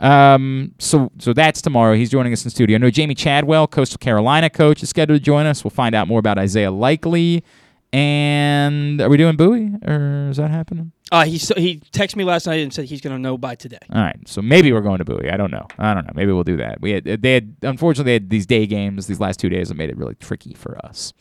[0.00, 1.94] Um, so so that's tomorrow.
[1.94, 2.76] He's joining us in studio.
[2.76, 5.62] I know Jamey Chadwell, Coastal Carolina coach, is scheduled to join us.
[5.62, 7.44] We'll find out more about Isaiah Likely.
[7.92, 10.92] And are we doing Bowie or is that happening?
[11.12, 13.56] Uh, he s- he texted me last night and said he's going to know by
[13.56, 13.78] today.
[13.92, 15.28] All right, so maybe we're going to Bowie.
[15.30, 15.66] I don't know.
[15.78, 16.12] I don't know.
[16.14, 16.80] Maybe we'll do that.
[16.80, 19.76] We had they had unfortunately they had these day games these last two days that
[19.76, 21.12] made it really tricky for us.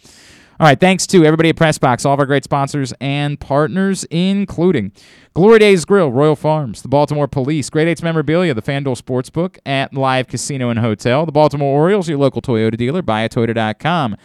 [0.60, 4.92] All right, thanks to everybody at Pressbox, all of our great sponsors and partners, including
[5.34, 9.94] Glory Days Grill, Royal Farms, the Baltimore Police, Great Eights Memorabilia, the FanDuel Sportsbook at
[9.94, 14.18] Live Casino and Hotel, the Baltimore Orioles, your local Toyota dealer, buyatoyota.com.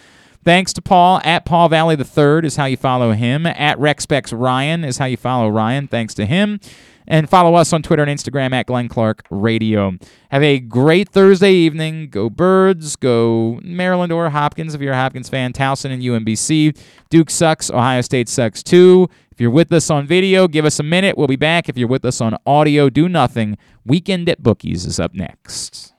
[0.45, 3.47] Thanks to Paul at Paul Valley the Third is how you follow him.
[3.47, 5.89] At RexPex Ryan is how you follow Ryan.
[5.89, 6.61] Thanks to him.
[7.07, 9.93] And follow us on Twitter and Instagram at Glenn Clark Radio.
[10.31, 12.09] Have a great Thursday evening.
[12.11, 12.97] Go Birds.
[12.97, 15.53] Go Maryland or Hopkins if you're a Hopkins fan.
[15.53, 16.77] Towson and UMBC.
[17.09, 17.71] Duke sucks.
[17.71, 19.09] Ohio State sucks too.
[19.33, 21.19] If you're with us on video, give us a minute.
[21.19, 21.69] We'll be back.
[21.69, 23.59] If you're with us on audio, do nothing.
[23.85, 25.93] Weekend at Bookies is up next.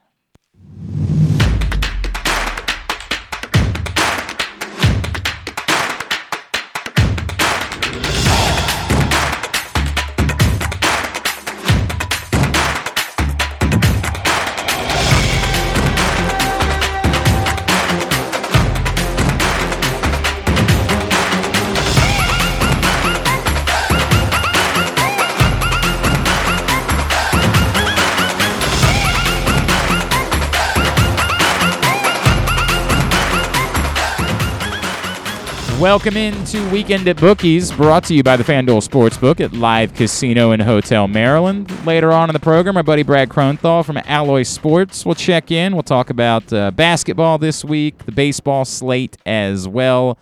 [35.86, 40.50] Welcome into Weekend at Bookies, brought to you by the FanDuel Sportsbook at Live Casino
[40.50, 41.72] and Hotel Maryland.
[41.86, 45.74] Later on in the program, our buddy Brad Kronthal from Alloy Sports will check in.
[45.74, 50.18] We'll talk about uh, basketball this week, the baseball slate as well.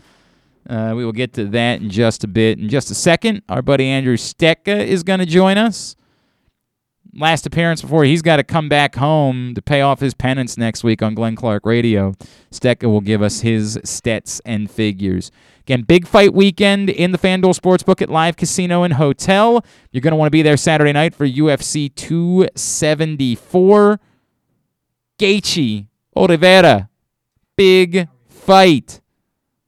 [0.69, 2.59] Uh, we will get to that in just a bit.
[2.59, 5.95] In just a second, our buddy Andrew Stecka is going to join us.
[7.15, 10.83] Last appearance before he's got to come back home to pay off his penance next
[10.83, 12.13] week on Glenn Clark Radio.
[12.49, 15.29] Stecka will give us his stats and figures.
[15.59, 19.63] Again, big fight weekend in the FanDuel Sportsbook at Live Casino and Hotel.
[19.91, 23.99] You're going to want to be there Saturday night for UFC 274.
[25.19, 26.89] Gaethje, Oliveira,
[27.55, 29.01] big fight.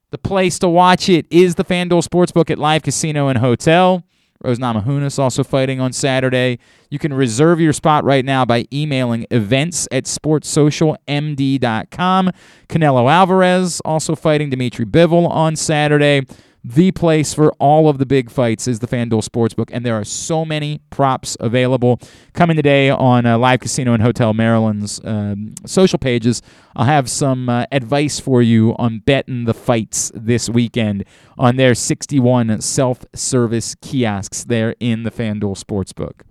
[0.09, 4.04] The place to watch it is the FanDuel Sportsbook at Live Casino and Hotel.
[4.43, 6.59] Rose Namajunas also fighting on Saturday.
[6.89, 12.31] You can reserve your spot right now by emailing events at sportssocialmd.com.
[12.67, 16.21] Canelo Alvarez also fighting Dimitri Bivol on Saturday.
[16.67, 20.03] The place for all of the big fights is the FanDuel Sportsbook, and there are
[20.03, 21.99] so many props available.
[22.33, 26.41] Coming today on uh, Live Casino and Hotel Maryland's um, social pages,
[26.75, 31.05] I'll have some uh, advice for you on betting the fights this weekend
[31.37, 36.21] on their 61 self service kiosks there in the FanDuel Sportsbook.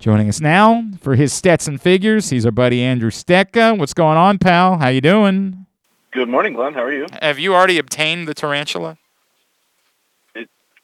[0.00, 3.78] Joining us now for his Stetson figures, he's our buddy Andrew Stecka.
[3.78, 4.78] What's going on, pal?
[4.78, 5.66] How you doing?
[6.10, 6.74] Good morning, Glenn.
[6.74, 7.06] How are you?
[7.22, 8.98] Have you already obtained the tarantula?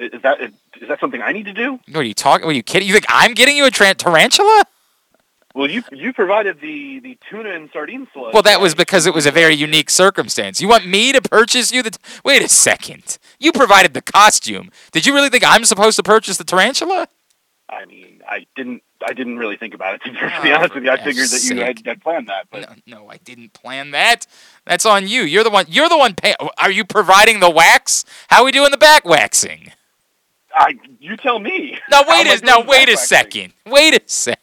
[0.00, 0.52] Is that is,
[0.88, 1.80] that something I need to do?
[1.88, 2.46] What are you talking?
[2.48, 2.86] Are you kidding?
[2.86, 4.64] You think I'm getting you a tra- tarantula?
[5.54, 8.32] Well, you you provided the the tuna and sardine sludge.
[8.32, 10.60] Well, that was because it was a very unique circumstance.
[10.60, 11.90] You want me to purchase you the?
[11.90, 13.18] T- Wait a second.
[13.40, 14.70] You provided the costume.
[14.92, 17.08] Did you really think I'm supposed to purchase the tarantula?
[17.68, 20.18] I mean, I didn't I didn't really think about it to be
[20.52, 20.90] Oh, honest with you.
[20.90, 24.26] I figured that you had, had planned that, but No, no, I didn't plan that.
[24.64, 25.22] That's on you.
[25.22, 25.64] You're the one.
[25.68, 26.36] You're the one paying.
[26.58, 28.04] Are you providing the wax?
[28.28, 29.72] How are we doing the back waxing?
[30.58, 31.78] I you tell me.
[31.90, 33.52] Now wait a now wait a second.
[33.66, 34.38] Wait a second.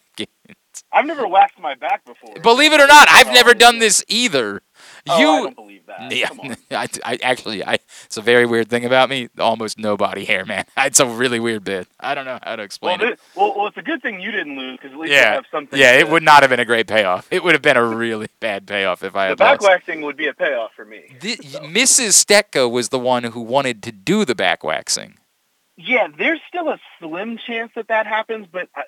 [0.92, 2.34] I've never waxed my back before.
[2.42, 4.62] Believe it or not, I've never done this either.
[5.08, 6.12] Oh, you I don't believe that.
[6.12, 6.28] Yeah,
[6.70, 7.74] I, I actually, I.
[8.04, 9.28] It's a very weird thing about me.
[9.38, 10.64] Almost no body hair, man.
[10.78, 11.88] It's a really weird bit.
[12.00, 13.10] I don't know how to Well, explain it.
[13.10, 15.44] this, well, well, it's a good thing you didn't lose because at least you have
[15.50, 15.78] something.
[15.78, 15.92] yeah.
[15.92, 17.26] to- It would not have been a great payoff.
[17.30, 19.70] It would have been a really bad payoff if I The had back lost.
[19.70, 21.16] waxing would be a payoff for me.
[21.20, 22.24] The- Mrs.
[22.24, 25.18] Stetko was the one who wanted to do the back waxing.
[25.76, 28.82] Yeah, there's still a slim chance that that happens, but I,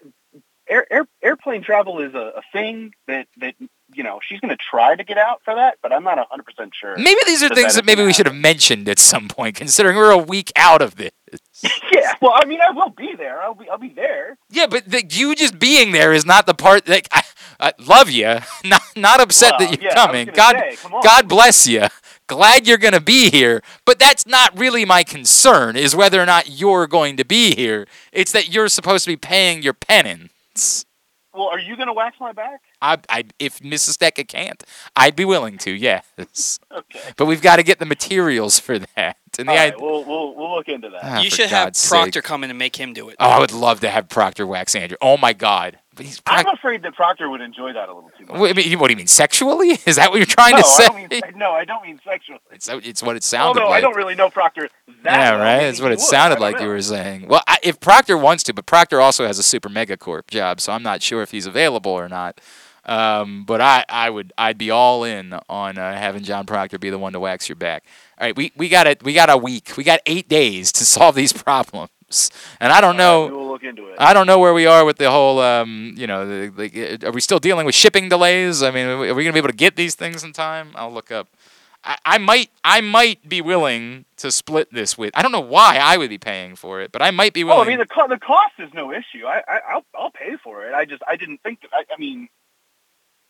[0.68, 3.54] air, air, airplane travel is a, a thing that that
[3.92, 6.44] you know she's going to try to get out for that, but I'm not 100
[6.44, 6.96] percent sure.
[6.96, 9.56] Maybe these are that things that that maybe we should have mentioned at some point,
[9.56, 11.10] considering we're a week out of this.
[11.92, 13.42] yeah, well, I mean, I will be there.
[13.42, 14.38] I'll be I'll be there.
[14.50, 17.22] Yeah, but the, you just being there is not the part that I,
[17.60, 18.38] I love you.
[18.64, 20.28] Not not upset Well, that you're yeah, coming.
[20.32, 20.76] God say.
[21.02, 21.86] God bless you.
[22.28, 25.76] Glad you're going to be here, but that's not really my concern.
[25.76, 27.86] Is whether or not you're going to be here.
[28.12, 30.84] It's that you're supposed to be paying your penance.
[31.34, 32.60] Well, are you going to wax my back?
[32.82, 33.96] I, I, if Mrs.
[33.98, 34.62] Decca can't,
[34.96, 35.70] I'd be willing to.
[35.70, 37.00] Yes, Okay.
[37.16, 39.16] but we've got to get the materials for that.
[39.38, 39.72] And the All idea.
[39.72, 41.00] right, we'll we'll we'll look into that.
[41.02, 42.24] Ah, you for should have God's Proctor sake.
[42.24, 43.16] come in and make him do it.
[43.20, 44.96] Oh, I would love to have Proctor wax Andrew.
[45.00, 45.78] Oh my God!
[46.26, 48.38] I'm afraid that Proctor would enjoy that a little too much.
[48.38, 49.70] What, what do you mean sexually?
[49.86, 50.86] Is that what you're trying no, to say?
[50.86, 52.40] I mean, no, I don't mean sexually.
[52.50, 53.62] It's, it's what it sounded like.
[53.62, 53.78] Although like.
[53.78, 54.68] I don't really know Proctor
[55.02, 55.40] that yeah, well.
[55.40, 55.60] right.
[55.60, 56.00] That's what it would.
[56.00, 56.64] Sounded like know.
[56.64, 57.28] you were saying.
[57.28, 60.60] Well, I, if Proctor wants to, but Proctor also has a super mega corp job,
[60.60, 62.40] so I'm not sure if he's available or not.
[62.88, 66.88] Um, but I, I would, I'd be all in on uh, having John Proctor be
[66.88, 67.84] the one to wax your back.
[68.18, 70.84] All right, we, we got a we got a week, we got eight days to
[70.86, 71.90] solve these problems,
[72.60, 73.26] and I don't know.
[73.26, 73.96] We will look into it.
[73.98, 77.12] I don't know where we are with the whole, um, you know, the, the, are
[77.12, 78.62] we still dealing with shipping delays?
[78.62, 80.70] I mean, are we going to be able to get these things in time?
[80.74, 81.28] I'll look up.
[81.84, 85.12] I, I might, I might be willing to split this with.
[85.14, 87.56] I don't know why I would be paying for it, but I might be Well,
[87.58, 87.68] willing.
[87.68, 89.26] I mean, the co- the cost is no issue.
[89.26, 90.74] I, I I'll I'll pay for it.
[90.74, 91.60] I just I didn't think.
[91.72, 92.28] I, I mean,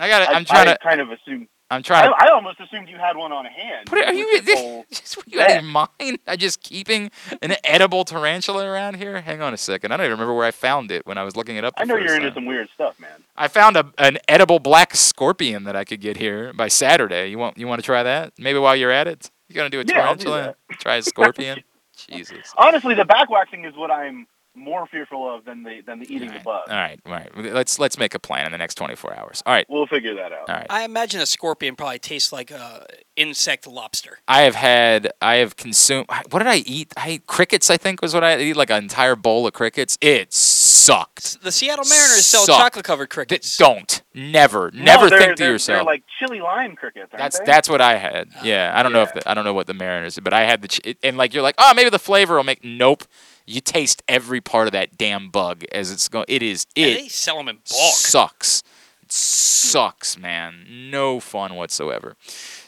[0.01, 0.35] I got.
[0.35, 0.79] I'm trying I to.
[0.79, 1.49] kind of assumed.
[1.71, 2.17] I'm trying to.
[2.17, 3.89] I, I almost assumed you had one on hand.
[3.91, 4.41] What are you?
[4.43, 6.19] this Just, you out of mind?
[6.27, 7.11] I just keeping
[7.43, 9.21] an edible tarantula around here.
[9.21, 9.93] Hang on a second.
[9.93, 11.75] I don't even remember where I found it when I was looking it up.
[11.77, 12.35] I know you're into time.
[12.35, 13.11] some weird stuff, man.
[13.37, 17.29] I found a an edible black scorpion that I could get here by Saturday.
[17.29, 18.33] You want you want to try that?
[18.39, 20.57] Maybe while you're at it, you're gonna do a Yeah, I'll do tarantula?
[20.73, 21.63] Try a scorpion?
[22.09, 22.55] Jesus.
[22.57, 24.27] Honestly, the back waxing is what I'm
[24.59, 26.65] more fearful of than the than the eating the bug.
[26.69, 27.31] All right, all right.
[27.37, 29.43] Let's let's make a plan in the next 24 hours.
[29.47, 29.67] All right.
[29.69, 30.49] We'll figure that out.
[30.49, 30.67] All right.
[30.71, 32.87] I imagine a scorpion probably tastes like a
[33.17, 34.19] insect lobster.
[34.29, 36.07] I have had, I have consumed.
[36.31, 36.93] What did I eat?
[36.97, 37.69] I ate crickets.
[37.71, 39.99] I think was what I ate, like an entire bowl of crickets.
[40.01, 41.43] It sucked.
[41.43, 43.57] The Seattle Mariners sell chocolate covered crickets.
[43.57, 45.79] Don't never, No, never they're- think to they're- yourself.
[45.79, 47.09] They're like chili lime crickets.
[47.13, 47.45] Aren't That's they?
[47.45, 48.29] that's what I had.
[48.37, 48.41] Ah.
[48.45, 50.45] Yeah, I don't know if the, I don't know what the Mariners, did, but I
[50.45, 52.65] had the ch- and like you're like, oh, maybe the flavor will make.
[52.65, 53.05] Nope,
[53.49, 56.27] you taste every part of that damn bug as it's going.
[56.29, 57.95] It is And it they sell them in bulk.
[57.95, 58.63] sucks.
[59.03, 60.67] It sucks, man.
[60.91, 62.17] No fun whatsoever.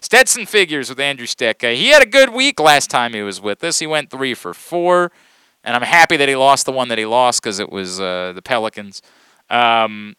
[0.01, 1.75] Stetson figures with Andrew Stecka.
[1.75, 3.79] He had a good week last time he was with us.
[3.79, 5.13] He went three for four,
[5.63, 8.33] and I'm happy that he lost the one that he lost because it was uh,
[8.35, 9.03] the Pelicans.
[9.51, 10.17] Um,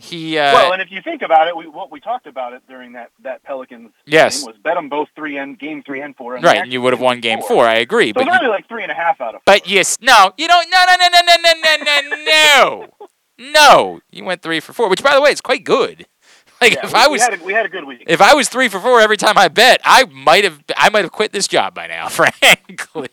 [0.00, 2.62] he uh, well, and if you think about it, we what we talked about it
[2.68, 4.44] during that that Pelicans Yes.
[4.44, 6.36] was bet them both three and game three and four.
[6.36, 7.64] And right, and you would have won game four.
[7.64, 9.40] I agree, So but only like three and a half out of.
[9.44, 10.70] But yes, no, you don't.
[10.70, 13.08] No, no, no, no, no, no, no, no, no,
[13.52, 14.00] no.
[14.10, 16.06] You went three for four, which, by the way, is quite good.
[16.60, 18.02] Like Yeah, if we, I we was, had a, we had a good week.
[18.08, 21.04] if I was three for four every time I bet, I might have, I might
[21.04, 22.08] have quit this job by now.
[22.08, 23.08] Frankly,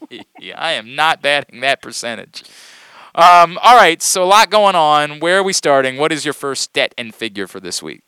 [0.55, 2.41] I am not batting that percentage.
[3.15, 5.21] Um, all right, so a lot going on.
[5.21, 5.95] Where are we starting?
[5.95, 8.03] What is your first stat and figure for this week?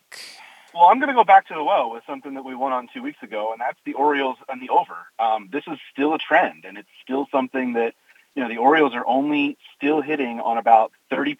[0.74, 2.88] Well, I'm going to go back to the well with something that we won on
[2.92, 4.94] two weeks ago, and that's the Orioles and the over.
[5.18, 7.94] Um, this is still a trend, and it's still something that
[8.34, 11.38] you know the Orioles are only still hitting on about 30%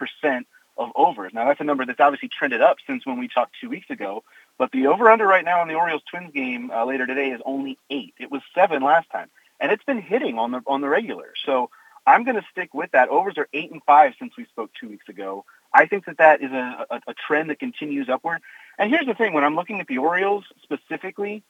[0.79, 1.35] of overs.
[1.35, 4.25] Now that's a number that's obviously trended up since when we talked two weeks ago,
[4.57, 7.77] but the over/under right now in the Orioles Twins game uh, later today is only
[7.91, 8.15] eight.
[8.19, 9.29] It was seven last time,
[9.61, 11.35] and it's been hitting on the on the regular.
[11.45, 11.69] So
[12.09, 13.09] I'm going to stick with that.
[13.09, 15.45] Overs are eight and five since we spoke two weeks ago.
[15.73, 18.41] I think that that is a, a, a trend that continues upward.
[18.79, 21.43] And here's the thing: when I'm looking at the Orioles specifically,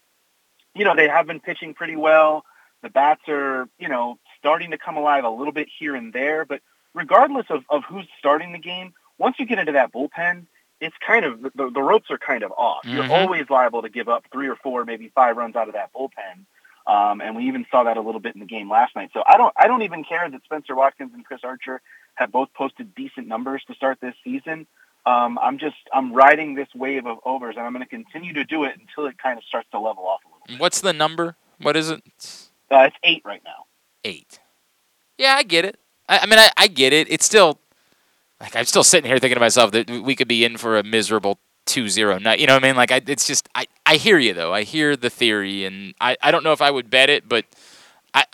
[0.75, 2.45] you know they have been pitching pretty well.
[2.83, 6.45] The bats are, you know, starting to come alive a little bit here and there.
[6.45, 6.61] But
[6.95, 10.47] regardless of, of who's starting the game, once you get into that bullpen,
[10.81, 12.85] it's kind of the, the ropes are kind of off.
[12.85, 12.95] Mhm.
[12.95, 15.93] You're always liable to give up three or four, maybe five runs out of that
[15.93, 16.47] bullpen.
[16.89, 19.11] Um, and we even saw that a little bit in the game last night.
[19.13, 21.83] So I don't I don't even care that Spencer Watkins and Chris Archer
[22.15, 24.67] have both posted decent numbers to start this season.
[25.05, 28.45] Um, I'm just I'm riding this wave of overs, and I'm going to continue to
[28.45, 30.61] do it until it kind of starts to level off a little.
[30.61, 31.37] What's the number?
[31.61, 32.03] What is it?
[32.71, 33.67] Uh, it's eight right now.
[34.05, 34.41] Eight.
[35.19, 35.79] Yeah, I get it.
[36.09, 37.11] I, I mean, I, I get it.
[37.11, 37.61] It's still
[38.41, 40.83] like I'm still sitting here thinking to myself that we could be in for a
[40.83, 41.39] miserable
[41.69, 42.41] 2-0 night.
[42.41, 42.77] You know what I mean?
[42.77, 44.53] Like I, it's just I, I hear you though.
[44.53, 47.45] I hear the theory, and I, I don't know if I would bet it, but
[48.15, 48.25] I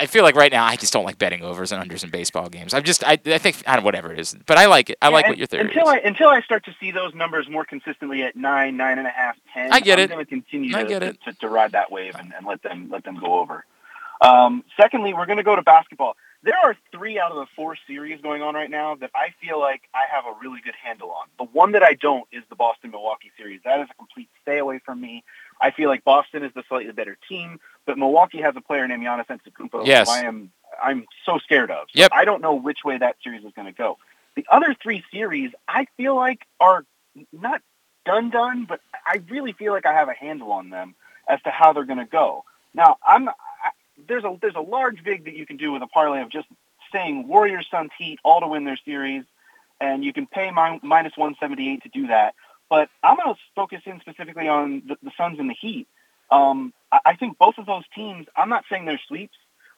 [0.00, 2.48] I feel like right now I just don't like betting overs and unders in baseball
[2.48, 2.72] games.
[2.72, 4.98] I'm just I, I think I don't whatever it is, but I like it.
[5.02, 5.88] I Yeah, like what your theory until is.
[5.88, 9.10] I until I start to see those numbers more consistently at nine, nine and a
[9.10, 9.72] half, ten.
[9.72, 10.10] I get I'm it.
[10.10, 11.18] going to continue I to, get to, it.
[11.24, 13.64] To, to ride that wave and, and let them let them go over.
[14.20, 16.16] Um, secondly, we're going to go to basketball.
[16.42, 19.58] There are three out of the four series going on right now that I feel
[19.58, 21.26] like I have a really good handle on.
[21.36, 23.60] The one that I don't is the Boston Milwaukee series.
[23.64, 25.24] That is a complete stay away from me.
[25.60, 29.02] I feel like Boston is the slightly better team, but Milwaukee has a player named
[29.02, 29.84] Giannis Antetokounmpo.
[29.84, 30.08] Yes.
[30.08, 31.88] Who I am I'm so scared of.
[31.90, 32.10] So Yep.
[32.14, 33.98] I don't know which way that series is going to go.
[34.36, 36.84] The other three series, I feel like are
[37.32, 37.62] not
[38.06, 40.94] done done, but I really feel like I have a handle on them
[41.28, 42.44] as to how they're going to go.
[42.74, 43.28] Now, I'm
[44.06, 46.46] there's a there's a large vig that you can do with a parlay of just
[46.92, 49.24] saying Warriors, Suns, Heat all to win their series,
[49.80, 52.34] and you can pay min- minus 178 to do that.
[52.70, 55.88] But I'm going to focus in specifically on the, the Suns and the Heat.
[56.30, 58.26] Um, I, I think both of those teams.
[58.36, 59.36] I'm not saying they're sweeps,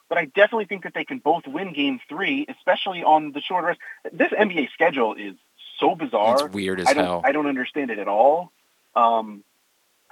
[0.09, 3.65] but I definitely think that they can both win Game Three, especially on the short
[3.65, 3.79] rest.
[4.11, 5.35] This NBA schedule is
[5.79, 6.45] so bizarre.
[6.45, 7.21] It's weird as I hell.
[7.23, 8.51] I don't understand it at all.
[8.95, 9.43] Um,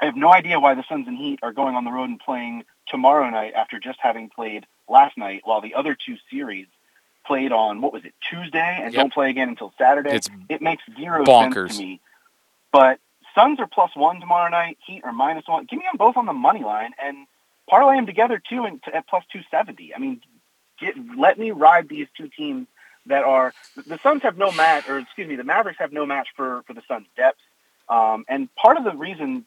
[0.01, 2.19] I have no idea why the Suns and Heat are going on the road and
[2.19, 6.67] playing tomorrow night after just having played last night, while the other two series
[7.27, 8.95] played on what was it Tuesday and Yep.
[8.95, 10.17] don't play again until Saturday.
[10.17, 11.37] It's it makes zero bonkers.
[11.39, 12.01] sense to me.
[12.71, 12.99] But
[13.35, 14.77] Suns are plus one tomorrow night.
[14.85, 15.65] Heat are minus one.
[15.69, 17.27] Give me them both on the money line and
[17.69, 19.93] parlay them together too and at plus two seventy.
[19.95, 20.21] I mean,
[20.79, 22.67] get let me ride these two teams
[23.07, 26.29] that are the Suns have no match, or excuse me, the Mavericks have no match
[26.35, 27.39] for for the Suns' depth.
[27.89, 29.45] Um, and part of the reason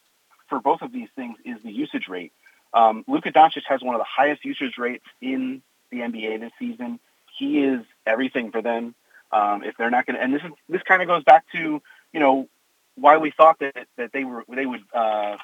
[0.48, 2.32] for both of these things is the usage rate.
[2.74, 7.00] Um, Luka Doncic has one of the highest usage rates in the NBA this season.
[7.38, 8.94] He is everything for them.
[9.30, 11.80] Um, if they're not going to, and this is this kind of goes back to
[12.12, 12.48] you know
[12.96, 15.36] why we thought that that they were they would uh,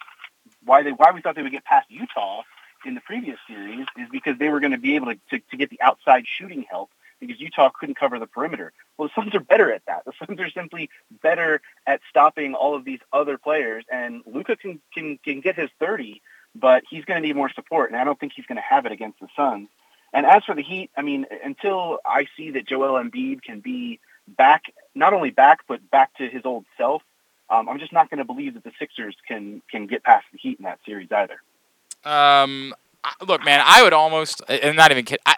[0.64, 2.42] why they why we thought they would get past Utah
[2.84, 5.56] in the previous series is because they were going to be able to, to to
[5.56, 6.90] get the outside shooting help
[7.20, 8.72] because Utah couldn't cover the perimeter.
[8.96, 10.05] Well, the Suns are better at that.
[10.05, 10.90] The Suns are simply
[11.22, 15.70] better at stopping all of these other players, and Luka can can can get his
[15.80, 16.22] thirty,
[16.59, 18.86] but he's going to need more support, and I don't think he's going to have
[18.86, 19.68] it against the Suns.
[20.12, 24.01] And as for the Heat, I mean, until I see that Joel Embiid can be
[24.26, 24.64] back,
[24.94, 27.02] not only back but back to his old self,
[27.51, 30.39] um, I'm just not going to believe that the Sixers can can get past the
[30.39, 31.40] Heat in that series either.
[32.05, 32.74] Um,
[33.26, 35.18] look, man, I would almost, and not even kid.
[35.26, 35.35] I,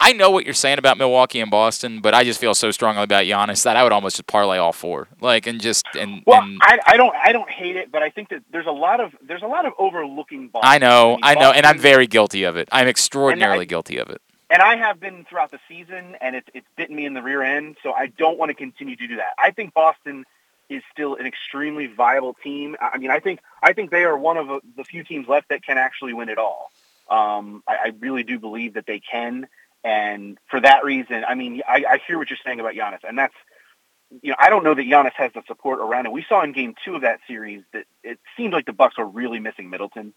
[0.00, 3.02] I know what you're saying about Milwaukee and Boston, but I just feel so strongly
[3.02, 6.40] about Giannis that I would almost just parlay all four, like, and just and Well,
[6.42, 9.00] and I, I don't I don't hate it, but I think that there's a lot
[9.00, 10.70] of there's a lot of overlooking Boston.
[10.70, 12.68] I know, mean, I know, and I'm very guilty of it.
[12.70, 14.22] I'm extraordinarily I- guilty of it.
[14.50, 17.42] and I have been throughout the season, and it's it's bitten me in the rear
[17.42, 17.76] end.
[17.82, 19.32] So I don't want to continue to do that.
[19.36, 20.24] I think Boston
[20.70, 22.76] is still an extremely viable team.
[22.80, 25.26] I I mean, I think I think they are one of the- the few teams
[25.26, 26.70] left that can actually win it all.
[27.10, 29.48] Um, I, I really do believe that they can,
[29.84, 33.18] and for that reason, I mean, I, I hear what you're saying about Giannis, and
[33.18, 33.34] that's
[34.22, 36.12] you know, I don't know that Giannis has the support around him.
[36.12, 39.06] We saw in Game Two of that series that it seemed like the Bucks were
[39.06, 40.14] really missing Middleton.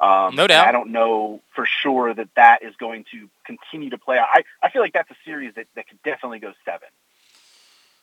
[0.00, 0.66] Um, No doubt.
[0.66, 4.28] I don't know for sure that that is going to continue to play out.
[4.30, 6.88] I, I feel like that's a series that, that could definitely go seven.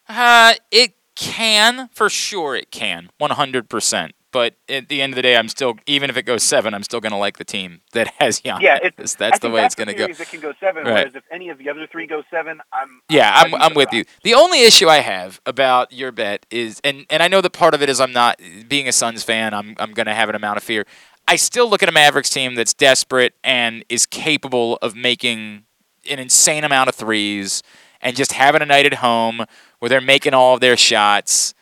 [0.09, 2.55] Uh, it can for sure.
[2.55, 3.69] It can, 100.
[3.69, 6.73] percent But at the end of the day, I'm still even if it goes seven,
[6.73, 8.61] I'm still gonna like the team that has Giannis.
[8.61, 10.13] Yeah, it's, that's I the way that's it's gonna the go.
[10.13, 10.83] That can go seven.
[10.83, 10.93] Right.
[10.93, 13.93] Whereas if any of the other three go seven, I'm Yeah, I'd I'm, I'm with
[13.93, 14.03] you.
[14.23, 17.73] The only issue I have about your bet is, and, and I know that part
[17.73, 19.53] of it is I'm not being a Suns fan.
[19.53, 20.85] I'm I'm going to have an amount of fear.
[21.27, 25.63] I still look at a Mavericks team that's desperate and is capable of making
[26.09, 27.63] an insane amount of threes
[28.01, 29.45] and just having a night at home
[29.79, 31.53] where they're making all of their shots.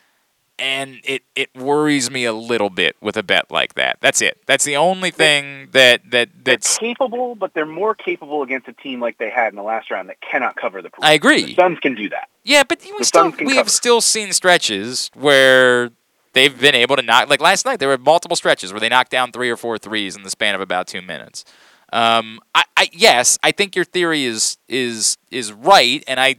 [0.58, 3.98] And it, it worries me a little bit with a bet like that.
[4.00, 4.42] That's it.
[4.46, 6.78] That's the only thing that, that They're that's.
[6.78, 10.08] capable, but they're more capable against a team like they had in the last round
[10.08, 10.90] that cannot cover the.
[11.00, 11.46] I agree.
[11.46, 12.28] The Suns can do that.
[12.44, 15.90] Yeah, but we The still we have still seen stretches where
[16.32, 17.28] they've been able to knock.
[17.28, 20.16] Like last night, there were multiple stretches where they knocked down three or four threes
[20.16, 21.44] in the span of about two minutes.
[21.92, 26.36] Um, I, I yes, I think your theory is is is right, and I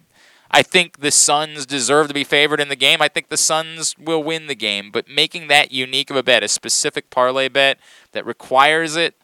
[0.56, 3.02] I think the Suns deserve to be favored in the game.
[3.02, 4.92] I think the Suns will win the game.
[4.92, 7.80] But making that unique of a bet, a specific parlay bet
[8.12, 9.16] that requires it,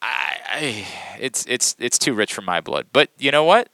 [0.00, 0.86] I, I,
[1.20, 2.86] it's it's it's too rich for my blood.
[2.90, 3.68] But you know what?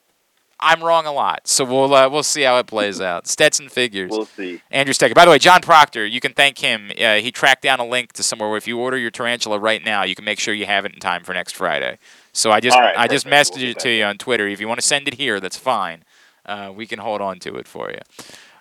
[0.58, 3.26] I'm wrong a lot, so we'll uh, we'll see how it plays out.
[3.28, 4.10] Stetson figures.
[4.10, 4.60] We'll see.
[4.70, 5.14] Andrew Stecka.
[5.14, 6.90] By the way, John Proctor, you can thank him.
[6.98, 9.84] Uh, he tracked down a link to somewhere where if you order your tarantula right
[9.84, 11.98] now, you can make sure you have it in time for next Friday.
[12.32, 14.48] So I just right, I just messaged We'll it to you on Twitter.
[14.48, 16.02] If you want to send it here, that's fine.
[16.46, 17.98] Uh, we can hold on to it for you.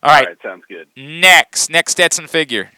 [0.03, 0.87] All right, All right, sounds good.
[0.97, 2.71] next next Stetson figure.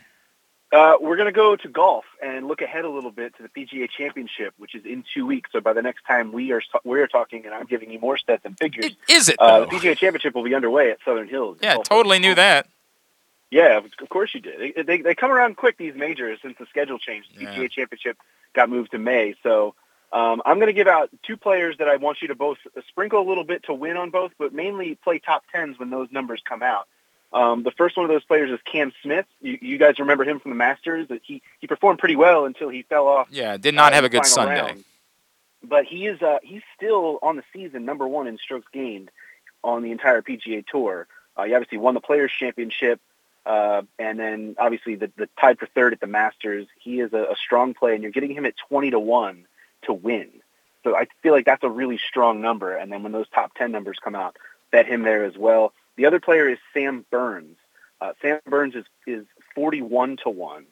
[0.73, 3.47] Uh, we're going to go to golf and look ahead a little bit to the
[3.47, 5.49] PGA Championship, which is in two weeks.
[5.53, 8.17] So by the next time we are we are talking, and I'm giving you more
[8.17, 11.57] stats and figures, Is it uh, the PGA Championship will be underway at Southern Hills.
[11.61, 12.67] yeah, totally knew that.
[13.49, 14.59] Yeah, of of course you did.
[14.75, 17.29] They, they, they come around quick, these majors, since the schedule changed.
[17.37, 17.55] The Yeah.
[17.55, 18.17] PGA Championship
[18.53, 19.35] got moved to May.
[19.43, 19.73] So
[20.11, 22.57] um, I'm going to give out two players that I want you to both
[22.87, 26.07] sprinkle a little bit to win on both, but mainly play top tens when those
[26.11, 26.87] numbers come out.
[27.33, 29.25] Um, the first one of those players is Cam Smith.
[29.41, 31.07] You, you guys remember him from the Masters.
[31.23, 34.09] He, he performed pretty well until he fell off Yeah, did not uh, have a
[34.09, 34.61] good Sunday.
[34.61, 34.85] round.
[35.61, 39.11] But he is uh, he's still on the season number one in strokes gained
[39.61, 41.07] on the entire PGA Tour.
[41.35, 43.01] Uh, he obviously won the Players Championship,
[43.45, 46.67] uh, and then obviously the, the tied for third at the Masters.
[46.79, 49.45] He is a, a strong play, and you're getting him at twenty to one
[49.87, 50.29] to win.
[50.83, 52.75] So I feel like that's a really strong number.
[52.75, 54.37] And then when those top ten numbers come out,
[54.71, 55.73] bet him there as well.
[55.97, 57.57] The other player is Sam Burns.
[57.99, 60.65] Uh, Sam Burns is is forty one to one.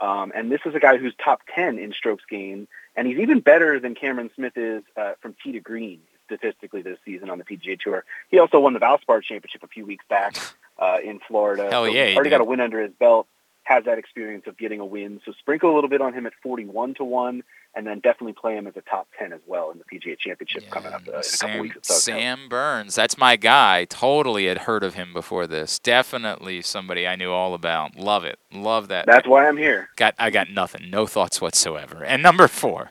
[0.00, 3.40] Um, and this is a guy who's top 10 in strokes gained, and he's even
[3.40, 7.44] better than Cameron Smith is uh, from tee to green statistically this season on the
[7.44, 8.04] PGA Tour.
[8.30, 10.36] He also won the Valspar Championship a few weeks back
[10.78, 11.68] uh, in Florida.
[11.70, 13.26] Hell so yeah, he's he already got a win under his belt,
[13.64, 15.20] has that experience of getting a win.
[15.24, 17.42] So sprinkle a little bit on him at 41 to 1,
[17.74, 20.68] and then definitely play him as a top 10 as well in the PGA Championship
[20.70, 21.76] coming up uh, in a couple Sam, weeks.
[21.82, 22.38] Southern Hills.
[22.38, 23.84] Sam Burns, that's my guy.
[23.84, 25.78] Totally had heard of him before this.
[25.78, 27.96] Definitely somebody I knew all about.
[27.96, 28.38] Love it.
[28.52, 29.06] Love that.
[29.06, 29.88] That's why I'm here.
[29.96, 30.90] Got I got nothing.
[30.90, 32.04] No thoughts whatsoever.
[32.04, 32.90] And number four.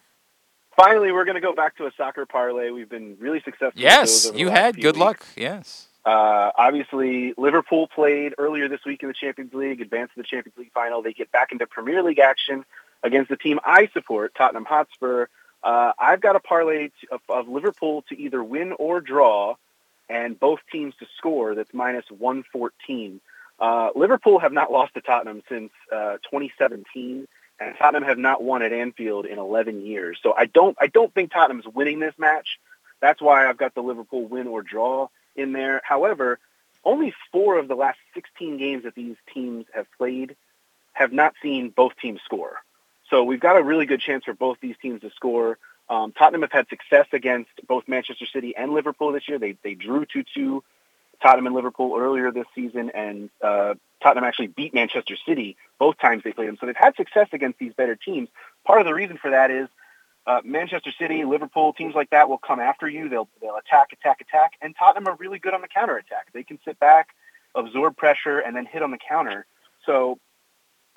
[0.76, 2.70] Finally, we're going to go back to a soccer parlay.
[2.70, 3.82] We've been really successful.
[3.82, 5.00] Yes, those over the you had good weeks.
[5.00, 5.26] luck.
[5.36, 5.88] Yes.
[6.06, 10.58] Uh, obviously, Liverpool played earlier this week in the Champions League, advanced to the Champions
[10.58, 11.02] League final.
[11.02, 12.64] They get back into Premier League action
[13.04, 15.28] against the team I support, Tottenham Hotspur.
[15.64, 19.56] Uh, I've got a parlay to, of, of Liverpool to either win or draw,
[20.10, 21.56] and both teams to score.
[21.56, 23.20] That's minus 114.
[23.60, 27.28] Uh, Liverpool have not lost to Tottenham since uh, 2017,
[27.60, 30.20] and Tottenham have not won at Anfield in 11 years.
[30.22, 32.60] So I don't, I don't think Tottenham's winning this match.
[33.00, 35.82] That's why I've got the Liverpool win or draw in there.
[35.84, 36.40] However,
[36.84, 40.36] only four of the last 16 games that these teams have played
[40.94, 42.62] have not seen both teams score.
[43.10, 45.58] So we've got a really good chance for both these teams to score.
[45.90, 49.40] Um, Tottenham have had success against both Manchester City and Liverpool this year.
[49.40, 50.62] They they drew 2-2
[51.22, 56.24] Tottenham and Liverpool earlier this season, and uh, Tottenham actually beat Manchester City both times
[56.24, 56.58] they played them.
[56.60, 58.30] So they've had success against these better teams.
[58.66, 59.68] Part of the reason for that is
[60.26, 63.08] uh, Manchester City, Liverpool, teams like that will come after you.
[63.08, 66.34] They'll they'll attack, attack, attack, and Tottenham are really good on the counter attack.
[66.34, 67.10] They can sit back,
[67.56, 69.46] absorb pressure, and then hit on the counter.
[69.86, 70.20] So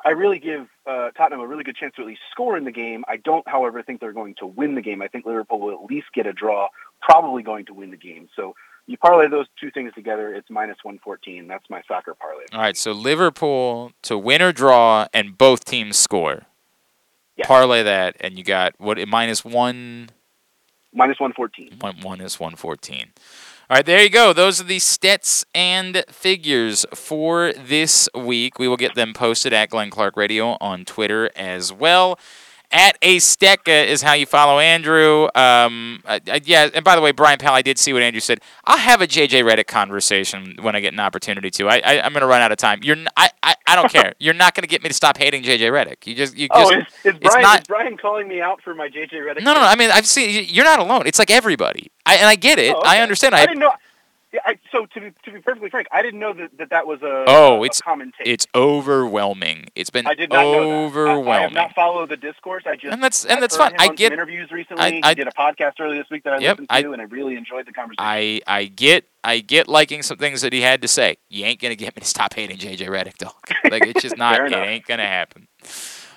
[0.04, 2.72] I really give uh, Tottenham a really good chance to at least score in the
[2.72, 3.04] game.
[3.08, 5.02] I don't, however, think they're going to win the game.
[5.02, 6.68] I think Liverpool will at least get a draw,
[7.02, 8.28] probably going to win the game.
[8.34, 8.54] So
[8.86, 11.46] you parlay those two things together, it's minus 114.
[11.46, 12.44] That's my soccer parlay.
[12.52, 16.42] All right, so Liverpool to win or draw and both teams score.
[17.36, 17.46] Yeah.
[17.46, 20.10] Parlay that and you got what minus one
[20.92, 21.78] Minus 114.
[22.02, 23.10] One, is 114.
[23.70, 24.32] All right, there you go.
[24.32, 28.58] Those are the stats and figures for this week.
[28.58, 32.18] We will get them posted at Glenn Clark Radio on Twitter as well.
[32.72, 35.28] At a Stetka is how you follow Andrew.
[35.34, 38.20] Um, uh, uh, yeah, and by the way, Brian Powell, I did see what Andrew
[38.20, 38.40] said.
[38.64, 41.68] I'll have a JJ Redick conversation when I get an opportunity to.
[41.68, 42.78] I, I I'm going to run out of time.
[42.84, 44.14] You're n- I, I, I don't care.
[44.20, 46.06] You're not going to get me to stop hating JJ Redick.
[46.06, 48.88] You just you just Oh, is, Brian, not is Brian calling me out for my
[48.88, 49.42] JJ Redick?
[49.42, 49.66] no, no, no.
[49.66, 50.46] I mean, I've seen.
[50.48, 51.02] You're not alone.
[51.06, 51.90] It's like everybody.
[52.06, 52.72] I and I get it.
[52.74, 52.88] Oh, okay.
[52.88, 53.34] I understand.
[53.34, 53.72] I I, didn't know.
[54.32, 56.86] Yeah, I, so to be, to be perfectly frank, I didn't know that that, that
[56.86, 58.28] was a, Oh, a it's common take.
[58.28, 59.66] it's overwhelming.
[59.74, 61.08] It's been I did not know that.
[61.10, 62.62] I- I, have not followed the discourse.
[62.66, 63.74] I just And that's- and I've that's fine.
[63.78, 64.82] I get- interviews recently.
[64.82, 67.02] I- I- did a podcast earlier this week that I Yep, listened I- to, and
[67.02, 67.96] I really enjoyed the conversation.
[67.98, 71.16] I I get I get liking some things that he had to say.
[71.28, 73.34] You ain't gonna get me to stop hating JJ Redick, dog.
[73.70, 74.40] Like it's just not.
[74.46, 75.48] It ain't gonna happen.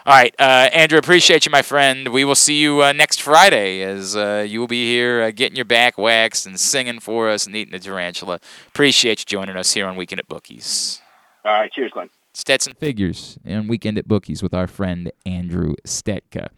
[0.06, 2.10] All right, uh, Andrew, appreciate you, my friend.
[2.10, 5.56] We will see you uh, next Friday as uh, you will be here uh, getting
[5.56, 8.42] your back waxed and singing for us and eating the tarantula.
[8.68, 11.00] Appreciate you joining us here on Weekend at Bookies.
[11.46, 12.10] All right, cheers, Glenn.
[12.34, 16.50] Stetson Figures and Weekend at Bookies with our friend Andrew Stetka.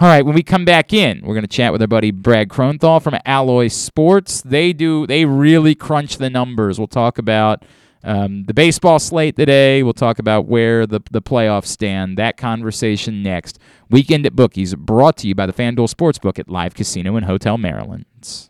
[0.00, 2.48] All right, when we come back in, we're going to chat with our buddy Brad
[2.48, 4.40] Kronthal from Alloy Sports.
[4.42, 6.78] They do they really crunch the numbers.
[6.80, 7.64] We'll talk about
[8.02, 9.82] um, the baseball slate today.
[9.82, 12.18] We'll talk about where the the playoffs stand.
[12.18, 13.58] That conversation next.
[13.90, 17.58] Weekend at Bookies, brought to you by the FanDuel Sportsbook at Live Casino and Hotel
[17.58, 18.49] Maryland.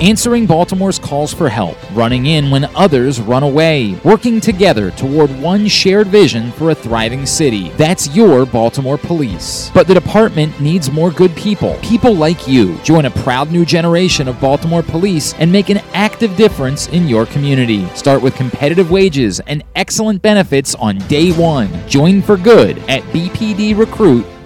[0.00, 5.68] Answering Baltimore's calls for help, running in when others run away, working together toward one
[5.68, 7.68] shared vision for a thriving city.
[7.72, 9.70] That's your Baltimore Police.
[9.74, 12.78] But the department needs more good people, people like you.
[12.78, 17.26] Join a proud new generation of Baltimore Police and make an active difference in your
[17.26, 17.86] community.
[17.90, 21.68] Start with competitive wages and excellent benefits on day one.
[21.86, 23.02] Join for good at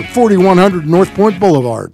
[0.00, 1.92] 4100 North Point Boulevard.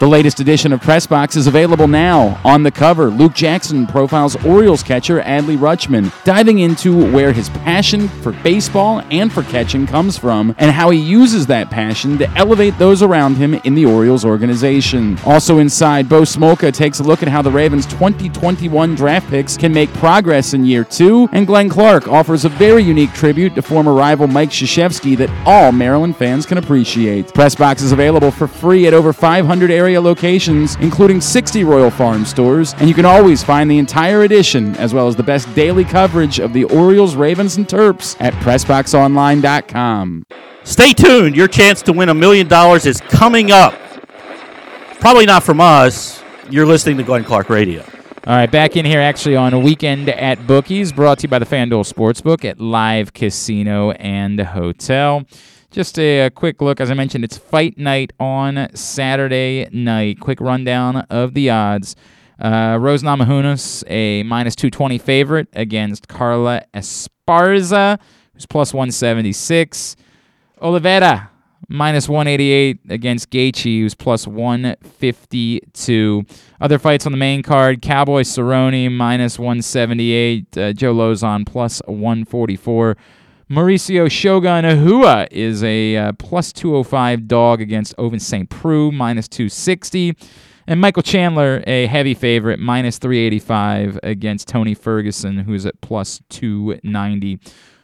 [0.00, 2.40] The latest edition of Press Box is available now.
[2.42, 8.08] On the cover, Luke Jackson profiles Orioles catcher Adley Rutschman, diving into where his passion
[8.08, 12.78] for baseball and for catching comes from and how he uses that passion to elevate
[12.78, 15.18] those around him in the Orioles organization.
[15.26, 19.70] Also inside, Bo Smolka takes a look at how the Ravens' 2021 draft picks can
[19.70, 23.92] make progress in year two, and Glenn Clark offers a very unique tribute to former
[23.92, 27.34] rival Mike Krzyzewski that all Maryland fans can appreciate.
[27.34, 32.24] Press Box is available for free at over 500 area locations, including 60 Royal Farm
[32.24, 35.84] stores, and you can always find the entire edition as well as the best daily
[35.84, 40.26] coverage of the Orioles, Ravens, and Terps at PressBoxOnline.com.
[40.62, 41.34] Stay tuned.
[41.34, 43.74] Your chance to win a million dollars is coming up.
[45.00, 46.22] Probably not from us.
[46.50, 47.82] You're listening to Glenn Clark Radio.
[48.28, 51.40] All right, back in here actually on a weekend at Bookies, brought to you by
[51.40, 55.26] the FanDuel Sportsbook at Live Casino and Hotel.
[55.70, 56.80] Just a, a, quick look.
[56.80, 60.18] As I mentioned, it's fight night on Saturday night.
[60.18, 61.94] Quick rundown of the odds.
[62.40, 68.00] Uh, Rose Namajunas, a minus 220 favorite against Carla Esparza,
[68.32, 69.94] who's plus 176.
[70.60, 71.30] Oliveira,
[71.68, 76.24] minus 188 against Gaethje, who's plus 152.
[76.60, 80.58] Other fights on the main card, Cowboy Cerrone, minus 178.
[80.58, 82.96] Uh, Joe Lauzon, plus 144.
[83.50, 88.48] Mauricio Shogun Rua is a uh, plus 205 dog against Ovince St.
[88.48, 90.14] Preux, minus 260.
[90.68, 97.40] And Michael Chandler, a heavy favorite, minus 385 against Tony Ferguson, who's at plus 290.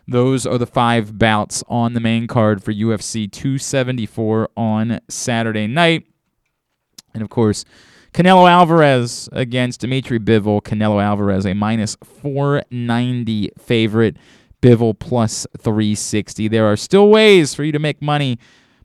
[0.06, 6.06] Those are the five bouts on the main card for UFC 274 on Saturday night.
[7.12, 7.64] And of course,
[8.14, 10.62] Canelo Alvarez against Dimitri Bivol.
[10.62, 14.16] Canelo Alvarez, a minus 490 favorite.
[14.62, 16.48] Bivol plus 360.
[16.48, 18.38] There are still ways for you to make money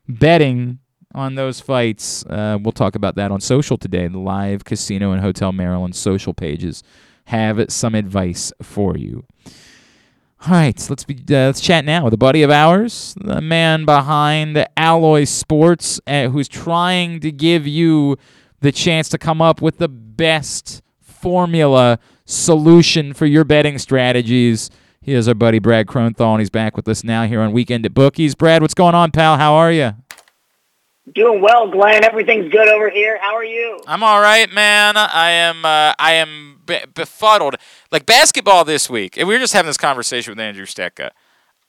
[0.08, 0.78] betting
[1.14, 2.24] on those fights.
[2.26, 4.08] Uh, we'll talk about that on social today.
[4.08, 6.82] The live casino and Hotel Maryland social pages
[7.26, 9.24] have some advice for you.
[10.44, 13.84] All right, let's be uh, let's chat now with a buddy of ours, the man
[13.84, 18.16] behind Alloy Sports, uh, who's trying to give you
[18.60, 24.68] the chance to come up with the best formula solution for your betting strategies
[25.02, 27.84] He is our buddy Brad Kronthal, and he's back with us now here on Weekend
[27.84, 28.36] at Bookies.
[28.36, 29.36] Brad, what's going on, pal?
[29.36, 29.96] How are you?
[31.12, 32.04] Doing well, Glenn.
[32.04, 33.18] Everything's good over here.
[33.20, 33.80] How are you?
[33.88, 34.96] I'm all right, man.
[34.96, 35.64] I am.
[35.64, 37.56] Uh, I am be- befuddled.
[37.90, 41.10] Like basketball this week, and we were just having this conversation with Andrew Stetka.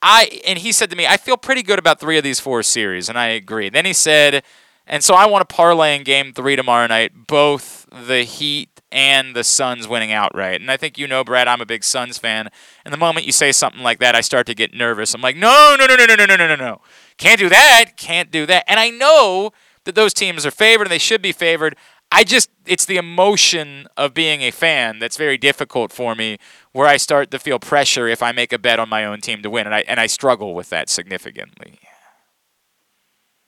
[0.04, 2.62] I and he said to me, I feel pretty good about three of these four
[2.62, 3.70] series, and I agree.
[3.70, 4.44] Then he said,
[4.86, 9.36] and so I want to parlay in Game Three tomorrow night, both the Heat and
[9.36, 10.62] the Suns winning outright.
[10.62, 12.50] And I think you know, Brad, I'm a big Suns fan.
[12.86, 15.14] And the moment you say something like that, I start to get nervous.
[15.14, 16.82] I'm like, no, no, no, no, no, no, no, no, no, no.
[17.18, 17.98] Can't do that.
[17.98, 18.64] Can't do that.
[18.68, 19.52] And I know
[19.86, 21.76] that those teams are favored and they should be favored.
[22.12, 26.38] I just, it's the emotion of being a fan that's very difficult for me
[26.72, 29.42] where I start to feel pressure if I make a bet on my own team
[29.42, 29.66] to win.
[29.66, 31.80] And I, and I struggle with that significantly.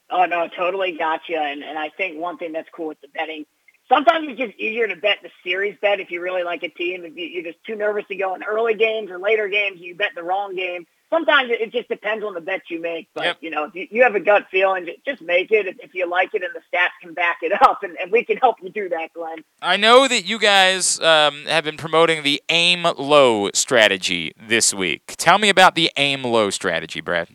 [0.09, 1.37] Oh no, totally gotcha.
[1.37, 3.45] And and I think one thing that's cool with the betting,
[3.89, 7.05] sometimes it's just easier to bet the series bet if you really like a team.
[7.05, 9.95] If you, you're just too nervous to go in early games or later games, you
[9.95, 10.85] bet the wrong game.
[11.11, 13.07] Sometimes it just depends on the bet you make.
[13.13, 13.37] But Yep.
[13.41, 16.09] you know, if you, you have a gut feeling, just make it if, if you
[16.09, 18.69] like it and the stats can back it up, and, and we can help you
[18.69, 19.43] do that, Glenn.
[19.61, 25.13] I know that you guys um, have been promoting the aim low strategy this week.
[25.17, 27.29] Tell me about the aim low strategy, Brad.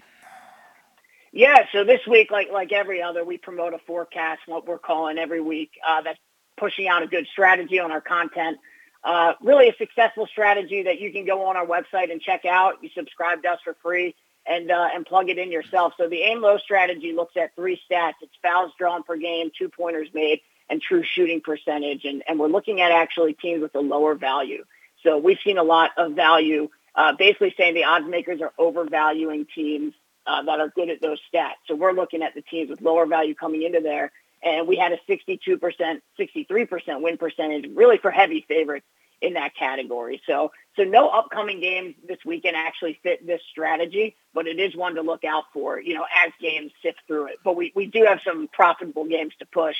[1.32, 5.16] Yeah, so this week, like like every other, we promote a forecast, what we're calling
[5.16, 5.70] every week.
[5.86, 6.18] Uh, that's
[6.60, 8.58] pushing out a good strategy on our content.
[9.02, 12.74] Uh, really a successful strategy that you can go on our website and check out.
[12.82, 14.14] You subscribe to us for free
[14.46, 15.94] and uh, and plug it in yourself.
[15.96, 19.70] So the aim low strategy looks at three stats: it's fouls drawn per game, two
[19.70, 22.04] pointers made, and true shooting percentage.
[22.04, 24.64] And and we're looking at actually teams with a lower value.
[25.02, 29.46] So we've seen a lot of value, uh, basically saying the odds makers are overvaluing
[29.54, 29.94] teams
[30.26, 31.60] uh, that are good at those stats.
[31.66, 34.12] So we're looking at the teams with lower value coming into there,
[34.42, 38.86] and we had a 62%, 63% win percentage, really for heavy favorites
[39.20, 40.20] in that category.
[40.26, 44.94] So, so no upcoming games this weekend actually fit this strategy, but it is one
[44.94, 47.36] to look out for, you know, as games sift through it.
[47.44, 49.76] But we, we do have some profitable games to push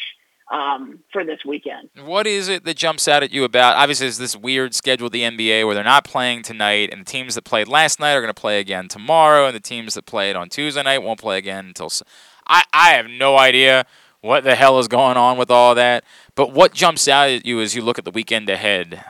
[0.51, 1.89] um, for this weekend.
[2.05, 3.77] What is it that jumps out at you about?
[3.77, 7.35] Obviously, there's this weird schedule the NBA where they're not playing tonight, and the teams
[7.37, 10.37] that played last night are going to play again tomorrow, and the teams that played
[10.37, 11.91] on Tuesday night won't play again until.
[12.47, 13.87] I, I have no idea
[14.20, 16.05] what the hell is going on with all that.
[16.34, 19.05] But what jumps out at you as you look at the weekend ahead?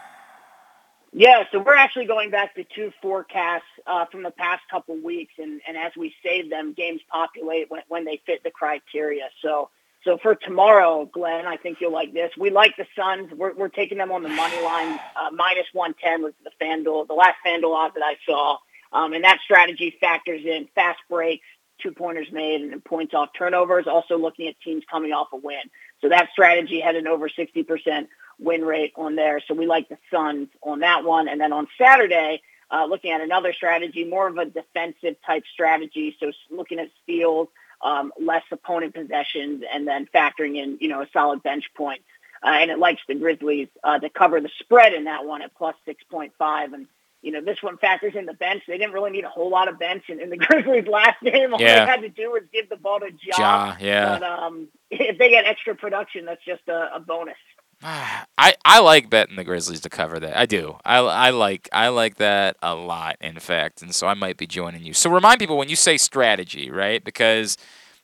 [1.13, 5.35] Yeah, so we're actually going back to two forecasts uh, from the past couple weeks,
[5.39, 9.29] and, and as we save them, games populate when, when they fit the criteria.
[9.43, 9.71] So,
[10.05, 12.31] so for tomorrow, Glenn, I think you'll like this.
[12.39, 13.33] We like the Suns.
[13.33, 15.01] We're, we're taking them on the money line.
[15.17, 18.59] Uh, minus 110 was the FanDuel, the last FanDuel odds that I saw.
[18.93, 21.47] Um, and that strategy factors in fast breaks,
[21.83, 25.63] two pointers made, and points off turnovers, also looking at teams coming off a win.
[26.01, 28.09] So that strategy had an over 60%
[28.39, 29.41] win rate on there.
[29.47, 31.29] So we like the Suns on that one.
[31.29, 36.17] And then on Saturday, uh, looking at another strategy, more of a defensive type strategy.
[36.21, 37.49] So looking at steals,
[37.83, 42.03] um, less opponent possessions, and then factoring in, you know, a solid bench point.
[42.43, 45.55] Uh, and it likes the Grizzlies uh, to cover the spread in that one at
[45.55, 46.31] plus 6.5.
[46.73, 46.87] And,
[47.23, 48.63] you know, this one factors in the bench.
[48.67, 51.53] They didn't really need a whole lot of bench in, in the Grizzlies last game.
[51.55, 51.85] All Yeah.
[51.85, 53.37] they had to do was give the ball to Ja.
[53.39, 54.19] Ja, yeah.
[54.19, 57.37] But um, if they get extra production, that's just a, a bonus.
[57.83, 60.39] I, I like betting the Grizzlies to cover that.
[60.39, 60.77] I do.
[60.85, 64.47] I, I like I like that a lot, in fact, and so I might be
[64.47, 64.93] joining you.
[64.93, 67.03] So remind people when you say strategy, right?
[67.03, 67.57] Because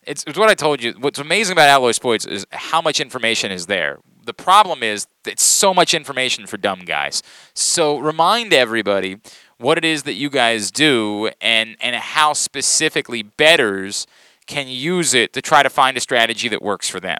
[0.06, 0.94] it's, it's what I told you.
[0.98, 3.98] What's amazing about Alloy Sports is how much information is there.
[4.24, 7.22] The problem is it's so much information for dumb guys.
[7.54, 9.18] So remind everybody
[9.58, 14.06] what it is that you guys do and and how specifically betters
[14.46, 17.18] can use it to try to find a strategy that works for them.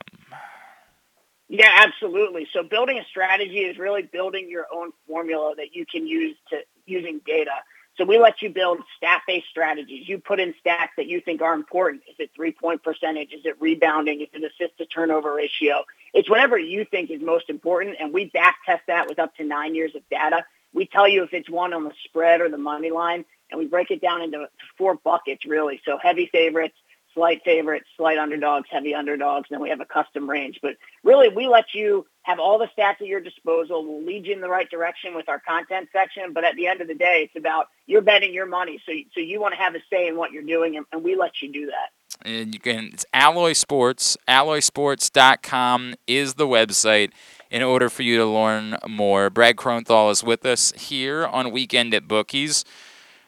[1.49, 2.49] Yeah, absolutely.
[2.53, 6.59] So building a strategy is really building your own formula that you can use to
[6.87, 7.53] using data.
[7.97, 10.07] So we let you build stat-based strategies.
[10.07, 12.03] You put in stats that you think are important.
[12.09, 13.33] Is it three-point percentage?
[13.33, 14.21] Is it rebounding?
[14.21, 15.83] Is it assist to turnover ratio?
[16.13, 19.45] It's whatever you think is most important, and we back test that with up to
[19.45, 20.45] nine years of data.
[20.75, 23.67] We tell you if it's one on the spread or the money line, and we
[23.67, 25.81] break it down into four buckets really.
[25.85, 26.75] So heavy favorites,
[27.15, 30.59] slight favorites, slight underdogs, heavy underdogs, and then we have a custom range.
[30.61, 33.85] But really, we let you have all the stats at your disposal.
[33.87, 36.33] We'll lead you in the right direction with our content section.
[36.33, 38.83] But at the end of the day, it's about you're betting your money.
[38.85, 41.15] So, so you want to have a say in what you're doing, and, and we
[41.15, 41.91] let you do that.
[42.29, 47.11] and you can it's alloy sports alloysports.com is the website
[47.51, 51.93] in order for you to learn more brad kronthal is with us here on weekend
[51.95, 52.65] at bookies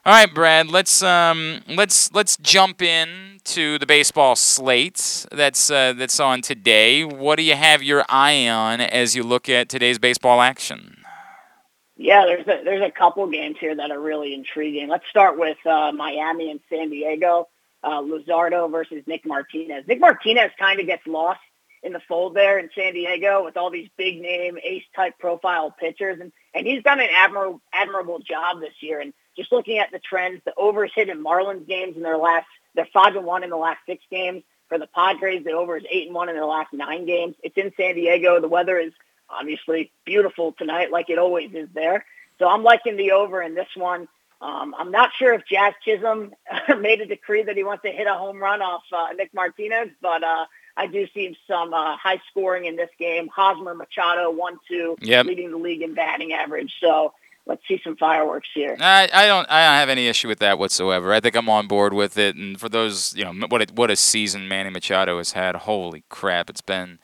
[0.06, 5.94] all right brad let's um let's let's jump in to the baseball slate that's uh,
[5.94, 9.98] that's on today what do you have your eye on as you look at today's
[9.98, 10.98] baseball action
[11.96, 14.88] Yeah, there's a, there's a couple games here that are really intriguing.
[14.88, 17.48] Let's start with uh, Miami and San Diego.
[17.82, 19.84] Uh, Luzardo versus Nick Martinez.
[19.88, 21.40] Nick Martinez kind of gets lost
[21.82, 25.74] in the fold there in San Diego with all these big name ace type profile
[25.78, 29.00] pitchers, and and he's done an admirable admirable job this year.
[29.00, 32.46] And just looking at the trends, the overs hit in Marlins games in their last
[32.74, 34.42] they're five and one in the last six games.
[34.68, 37.34] For the Padres, the over is eight and one in the last nine games.
[37.42, 38.40] It's in San Diego.
[38.40, 38.92] The weather is
[39.30, 42.04] obviously beautiful tonight, like it always is there.
[42.38, 44.08] So I'm liking the over in this one.
[44.40, 46.32] Um, I'm not sure if Jazz Chisholm
[46.80, 49.88] made a decree that he wants to hit a home run off uh, Nick Martinez,
[50.00, 50.44] but uh,
[50.76, 53.28] I do see some uh, high scoring in this game.
[53.34, 55.26] Hosmer Machado, one two, Yep.
[55.26, 56.72] leading the league in batting average.
[56.80, 57.14] So
[57.48, 58.76] let's see some fireworks here.
[58.78, 61.12] I, I don't I don't have any issue with that whatsoever.
[61.12, 62.36] I think I'm on board with it.
[62.36, 65.56] And for those, you know, what a, what a season Manny Machado has had.
[65.56, 66.98] Holy crap, it's been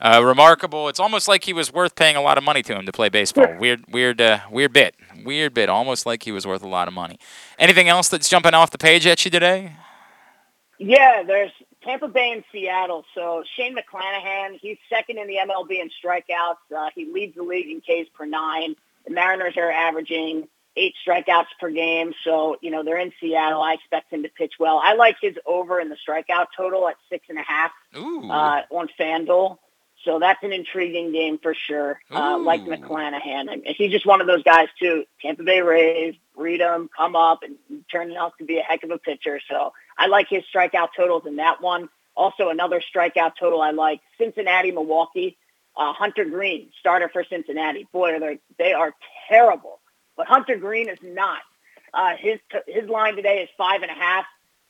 [0.00, 0.88] uh, remarkable.
[0.88, 3.08] It's almost like he was worth paying a lot of money to him to play
[3.08, 3.54] baseball.
[3.58, 5.68] Weird, weird, uh, weird bit, weird bit.
[5.68, 7.18] Almost like he was worth a lot of money.
[7.58, 9.76] Anything else that's jumping off the page at you today?
[10.78, 11.52] Yeah, there's
[11.84, 13.04] Tampa Bay and Seattle.
[13.14, 16.76] So Shane McClanahan, he's second in the MLB in strikeouts.
[16.76, 18.74] Uh, he leads the league in Ks per nine.
[19.06, 22.12] The Mariners are averaging eight strikeouts per game.
[22.24, 23.60] So, you know, they're in Seattle.
[23.62, 24.80] I expect him to pitch well.
[24.82, 27.72] I like his over in the strikeout total at six and a half
[28.30, 29.58] uh, on FanDuel.
[30.04, 32.00] So that's an intriguing game for sure.
[32.10, 33.52] Uh, like McClanahan.
[33.52, 35.04] And he's just one of those guys too.
[35.20, 37.56] Tampa Bay Rays, read him, come up, and
[37.90, 39.40] turn out to be a heck of a pitcher.
[39.48, 41.88] So I like his strikeout totals in that one.
[42.16, 45.36] Also another strikeout total I like, Cincinnati, Milwaukee.
[45.76, 47.88] Uh, Hunter Greene, starter for Cincinnati.
[47.92, 48.92] Boy, they, they are
[49.28, 49.80] terrible.
[50.16, 51.40] But Hunter Greene is not.
[51.94, 54.24] Uh, his his line today is five and a half.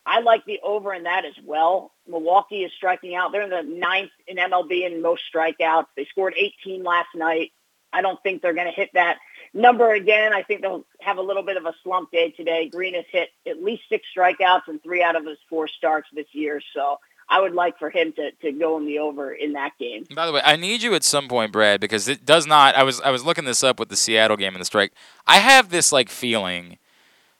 [0.05, 1.93] I like the over in that as well.
[2.07, 3.31] Milwaukee is striking out.
[3.31, 5.85] They're in the ninth in MLB in most strikeouts.
[5.95, 7.51] They scored 18 last night.
[7.93, 9.19] I don't think they're going to hit that
[9.53, 10.33] number again.
[10.33, 12.67] I think they'll have a little bit of a slump day today.
[12.67, 16.25] Greene has hit at least six strikeouts in three out of his four starts this
[16.33, 16.59] year.
[16.73, 16.97] So
[17.33, 20.05] I would like for him to, to go in the over in that game.
[20.15, 22.75] By the way, I need you at some point, Brad, because it does not.
[22.75, 24.93] I was I was looking this up with the Seattle game and the strike.
[25.25, 26.77] I have this like feeling.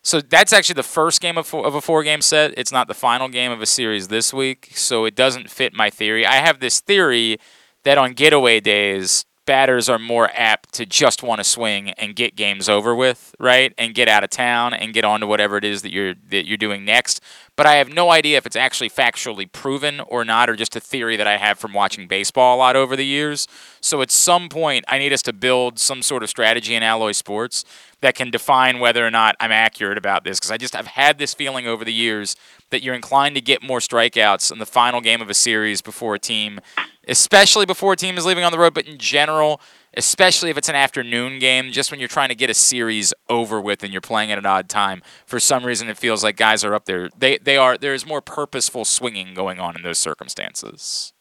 [0.01, 2.53] So that's actually the first game of, four, of a four-game set.
[2.57, 5.89] It's not the final game of a series this week, so it doesn't fit my
[5.89, 6.25] theory.
[6.25, 7.37] I have this theory
[7.83, 12.35] that on getaway days, batters are more apt to just want to swing and get
[12.35, 13.73] games over with, right?
[13.77, 16.47] And get out of town and get on to whatever it is that you're that
[16.47, 17.21] you're doing next.
[17.55, 20.79] But I have no idea if it's actually factually proven or not, or just a
[20.79, 23.47] theory that I have from watching baseball a lot over the years.
[23.79, 27.11] So at some point, I need us to build some sort of strategy in Alloy
[27.11, 27.63] Sports
[28.01, 30.39] that can define whether or not I'm accurate about this.
[30.39, 32.35] Because I just I've had this feeling over the years
[32.71, 36.15] that you're inclined to get more strikeouts in the final game of a series before
[36.15, 36.59] a team,
[37.07, 39.59] especially before a team is leaving on the road, but in general,
[39.95, 43.59] especially if it's an afternoon game, just when you're trying to get a series over
[43.61, 45.01] with and you're playing at an odd time.
[45.25, 47.09] For some reason, it feels like guys are up there.
[47.17, 47.77] They they are.
[47.77, 51.13] There is more purposeful swinging going on in those circumstances.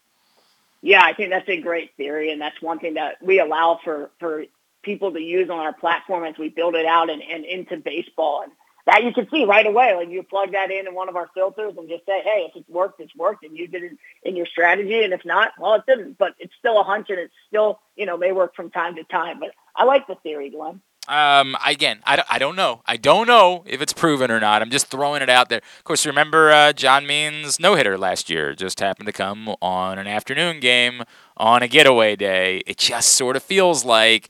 [0.80, 4.10] Yeah, I think that's a great theory, and that's one thing that we allow for
[4.18, 4.44] for
[4.82, 8.42] people to use on our platform as we build it out and, and into baseball.
[8.42, 8.52] And
[8.86, 9.94] that you can see right away.
[9.94, 12.56] Like you plug that in in one of our filters and just say, hey, if
[12.56, 15.02] it's worked, it's worked, and you did it in your strategy.
[15.04, 16.18] And if not, well, it didn't.
[16.18, 19.04] But it's still a hunch, and it's still, you know, may work from time to
[19.04, 19.40] time.
[19.40, 20.80] But I like the theory, Glenn.
[21.08, 22.82] Um, again, I don't, I don't know.
[22.86, 24.62] I don't know if it's proven or not.
[24.62, 25.60] I'm just throwing it out there.
[25.78, 29.98] Of course, remember uh, John Means' no hitter last year just happened to come on
[29.98, 31.02] an afternoon game
[31.36, 32.62] on a getaway day.
[32.68, 34.28] It just sort of feels like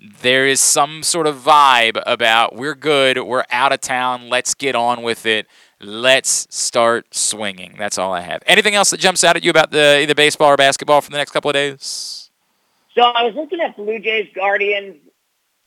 [0.00, 4.74] there is some sort of vibe about we're good, we're out of town, let's get
[4.74, 5.46] on with it.
[5.82, 7.74] Let's start swinging.
[7.78, 8.42] That's all I have.
[8.46, 11.16] Anything else that jumps out at you about the either baseball or basketball for the
[11.16, 12.30] next couple of days?
[12.94, 14.96] So I was looking at Blue Jays Guardians.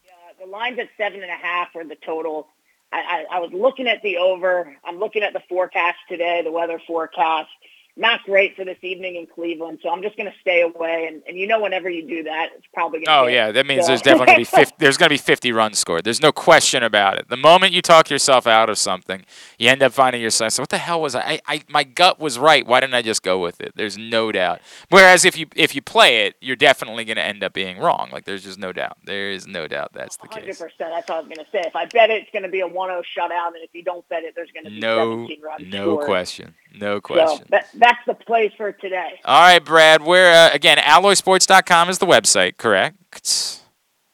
[0.05, 2.47] Uh, the line's at seven and a half for the total.
[2.91, 4.75] I, I, I was looking at the over.
[4.83, 7.49] I'm looking at the forecast today, the weather forecast.
[7.95, 11.05] Not great for this evening in Cleveland, so I'm just going to stay away.
[11.07, 13.23] And, and you know, whenever you do that, it's probably going to.
[13.25, 15.77] Oh yeah, that means there's definitely gonna be 50, there's going to be 50 runs
[15.77, 16.03] scored.
[16.03, 17.29] There's no question about it.
[17.29, 19.23] The moment you talk yourself out of something,
[19.59, 20.53] you end up finding yourself.
[20.53, 21.21] So what the hell was I?
[21.21, 22.65] I, I my gut was right.
[22.65, 23.73] Why didn't I just go with it?
[23.75, 24.61] There's no doubt.
[24.89, 28.09] Whereas if you if you play it, you're definitely going to end up being wrong.
[28.11, 28.97] Like there's just no doubt.
[29.05, 30.57] There is no doubt that's the Hundred case.
[30.59, 30.89] percent.
[30.91, 31.61] That's what I was going to say.
[31.63, 32.73] If I bet it, it's going to be a 1-0
[33.15, 35.83] shutout, and if you don't bet it, there's going to be No 17 runs no
[35.93, 36.05] scored.
[36.07, 36.55] question.
[36.73, 37.47] No So question.
[37.49, 39.19] that, that's the place for today.
[39.25, 40.01] All right, Brad.
[40.03, 40.77] Where uh, again?
[40.77, 43.59] Alloysports.com is the website, correct?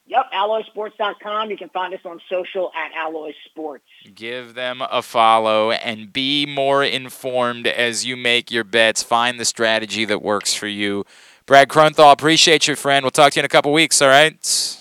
[0.07, 1.51] Yep, alloysports.com.
[1.51, 3.85] You can find us on social at Alloy Sports.
[4.15, 9.03] Give them a follow and be more informed as you make your bets.
[9.03, 11.05] Find the strategy that works for you.
[11.45, 13.03] Brad Kronthal, appreciate you, friend.
[13.03, 14.77] We'll talk to you in a couple weeks, all right?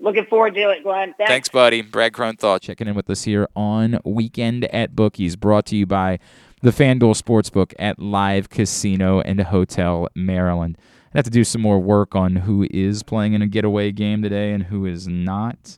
[0.00, 1.14] Looking forward to it, Glenn.
[1.16, 1.30] Thanks.
[1.30, 1.80] Thanks, buddy.
[1.80, 2.36] Brad Crone.
[2.60, 6.18] Checking in with us here on Weekend at Bookies, brought to you by
[6.64, 10.78] the FanDuel Sportsbook at Live Casino and Hotel Maryland.
[11.14, 14.22] I have to do some more work on who is playing in a getaway game
[14.22, 15.76] today and who is not.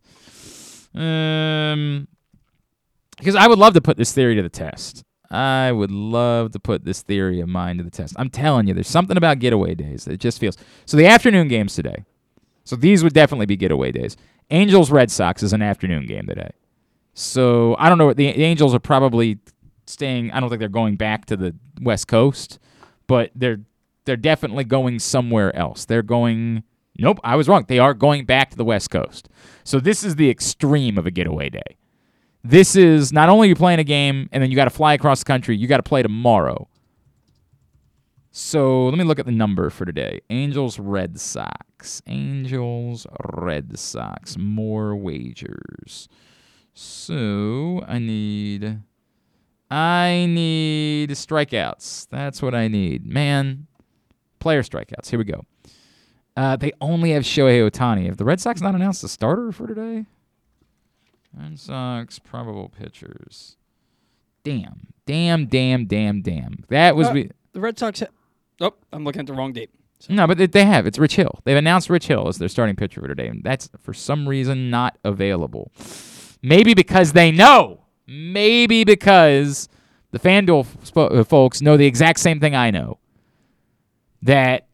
[0.94, 2.06] Um,
[3.18, 5.02] because I would love to put this theory to the test.
[5.28, 8.14] I would love to put this theory of mine to the test.
[8.16, 10.56] I'm telling you, there's something about getaway days that just feels.
[10.84, 12.04] So the afternoon games today.
[12.62, 14.16] So these would definitely be getaway days.
[14.50, 16.50] Angels Red Sox is an afternoon game today.
[17.12, 18.12] So I don't know.
[18.12, 19.40] The, the Angels are probably
[19.86, 20.30] staying.
[20.32, 22.58] I don't think they're going back to the West Coast,
[23.06, 23.60] but they're
[24.04, 25.84] they're definitely going somewhere else.
[25.84, 26.62] They're going.
[26.98, 27.64] Nope, I was wrong.
[27.68, 29.28] They are going back to the West Coast.
[29.64, 31.76] So this is the extreme of a getaway day.
[32.42, 35.18] This is not only you playing a game and then you got to fly across
[35.18, 36.68] the country, you got to play tomorrow.
[38.30, 40.20] So let me look at the number for today.
[40.30, 42.02] Angels Red Sox.
[42.06, 44.38] Angels Red Sox.
[44.38, 46.08] More wagers.
[46.72, 48.80] So I need
[49.70, 52.08] I need strikeouts.
[52.10, 53.04] That's what I need.
[53.06, 53.66] Man,
[54.38, 55.08] player strikeouts.
[55.10, 55.44] Here we go.
[56.36, 58.06] Uh, they only have Shohei Ohtani.
[58.06, 60.04] Have the Red Sox not announced a starter for today?
[61.36, 63.56] Red Sox probable pitchers.
[64.44, 66.64] Damn, damn, damn, damn, damn.
[66.68, 67.30] That was Uh, we.
[67.52, 68.00] the Red Sox.
[68.00, 68.06] Ha-
[68.60, 69.70] oh, I'm looking at the wrong date.
[70.10, 70.86] No, but they have.
[70.86, 71.40] It's Rich Hill.
[71.44, 74.68] They've announced Rich Hill as their starting pitcher for today, and that's for some reason
[74.70, 75.72] not available.
[76.42, 77.80] Maybe because they know.
[78.06, 79.68] Maybe because
[80.12, 82.98] the FanDuel uh, folks know the exact same thing I know.
[84.22, 84.66] That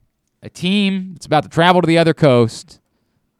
[0.42, 2.80] a team that's about to travel to the other coast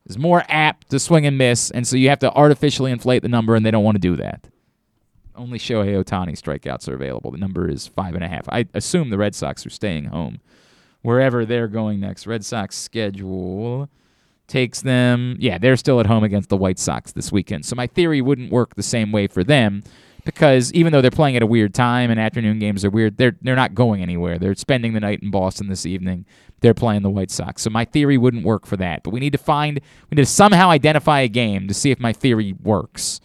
[0.07, 3.29] is more apt to swing and miss, and so you have to artificially inflate the
[3.29, 4.49] number, and they don't want to do that.
[5.35, 7.31] Only Shohei Ohtani strikeouts are available.
[7.31, 8.49] The number is five and a half.
[8.49, 10.41] I assume the Red Sox are staying home
[11.03, 12.27] wherever they're going next.
[12.27, 13.89] Red Sox schedule
[14.53, 15.37] takes them.
[15.41, 17.65] Yeah, they're still at home against the White Sox this weekend.
[17.65, 19.83] So my theory wouldn't work the same way for them
[20.27, 23.37] because even though they're playing at a weird time and afternoon games are weird, they're
[23.41, 24.39] they're not going anywhere.
[24.39, 26.27] They're spending the night in Boston this evening.
[26.61, 27.63] They're playing the White Sox.
[27.63, 29.03] So my theory wouldn't work for that.
[29.03, 31.99] But we need to find we need to somehow identify a game to see if
[31.99, 33.21] my theory works.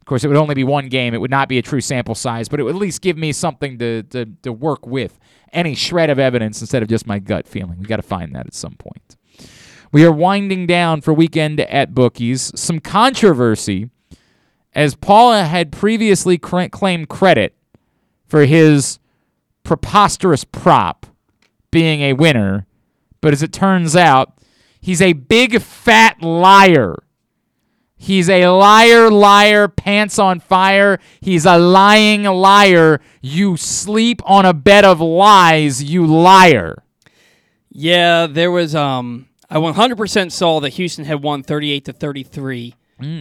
[0.00, 1.14] Of course, it would only be one game.
[1.14, 3.32] It would not be a true sample size, but it would at least give me
[3.32, 5.18] something to, to, to work with.
[5.50, 7.78] Any shred of evidence instead of just my gut feeling.
[7.78, 9.16] we got to find that at some point.
[9.94, 12.50] We are winding down for weekend at bookies.
[12.56, 13.90] Some controversy
[14.72, 17.54] as Paula had previously cra- claimed credit
[18.26, 18.98] for his
[19.62, 21.06] preposterous prop
[21.70, 22.66] being a winner,
[23.20, 24.36] but as it turns out,
[24.80, 26.96] he's a big fat liar.
[27.96, 30.98] He's a liar, liar, pants on fire.
[31.20, 33.00] He's a lying liar.
[33.22, 36.82] You sleep on a bed of lies, you liar.
[37.70, 38.74] Yeah, there was.
[38.74, 42.74] Um, I 100% saw that Houston had won 38 to 33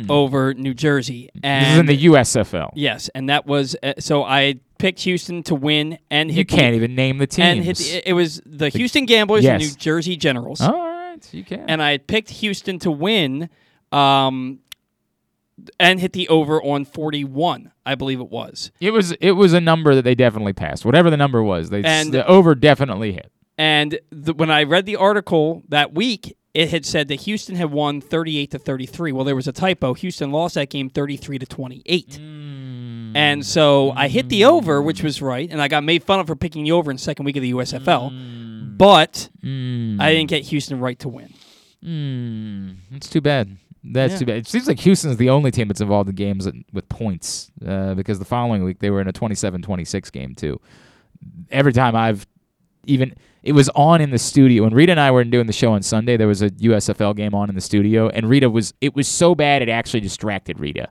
[0.09, 1.29] over New Jersey.
[1.43, 1.59] And Mm.
[1.67, 2.71] This is in the USFL.
[2.75, 4.23] Yes, and that was uh, so.
[4.23, 7.77] I picked Houston to win and You hit the- can't even name the And hit
[7.77, 10.61] the, it was the Houston Gamblers and New Jersey Generals.
[10.61, 11.65] All right, you can.
[11.69, 13.49] And I had picked Houston to win,
[13.91, 14.59] um,
[15.79, 17.71] and hit the over on 41.
[17.85, 18.71] I believe it was.
[18.79, 20.83] It was it was a number that they definitely passed.
[20.85, 23.31] Whatever the number was, they And- the over definitely hit.
[23.57, 27.71] And the, when I read the article that week, it had said that Houston had
[27.71, 29.11] won 38 to 33.
[29.11, 29.93] Well, there was a typo.
[29.95, 32.19] Houston lost that game 33 to 28.
[33.15, 36.27] And so I hit the over, which was right, and I got made fun of
[36.27, 38.77] for picking the over in the second week of the USFL.
[38.77, 41.31] But I didn't get Houston right to win.
[41.83, 43.57] Mm, it's too bad.
[43.83, 44.19] That's Yeah.
[44.19, 44.37] too bad.
[44.37, 48.17] It seems like Houston's the only team that's involved in games with points uh, because
[48.17, 50.59] the following week they were in a 27-26 game too.
[51.51, 52.25] Every time I've
[52.85, 53.13] even
[53.43, 55.83] it was on in the studio when Rita and I were doing the show on
[55.83, 56.15] Sunday.
[56.15, 59.35] There was a USFL game on in the studio, and Rita was it was so
[59.35, 60.89] bad it actually distracted Rita.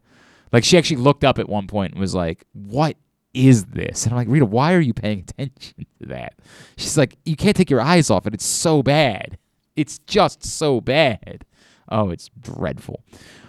[0.52, 2.96] Like she actually looked up at one point and was like, "What
[3.32, 6.34] is this?" And I'm like, "Rita, why are you paying attention to that?"
[6.76, 8.34] She's like, "You can't take your eyes off it.
[8.34, 9.38] It's so bad.
[9.74, 11.44] It's just so bad."
[11.88, 13.02] Oh, it's dreadful.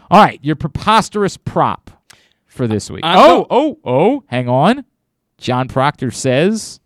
[0.10, 1.92] All right, your preposterous prop
[2.46, 3.04] for this week.
[3.04, 4.86] I'm oh, oh, oh, hang on.
[5.38, 6.80] John Proctor says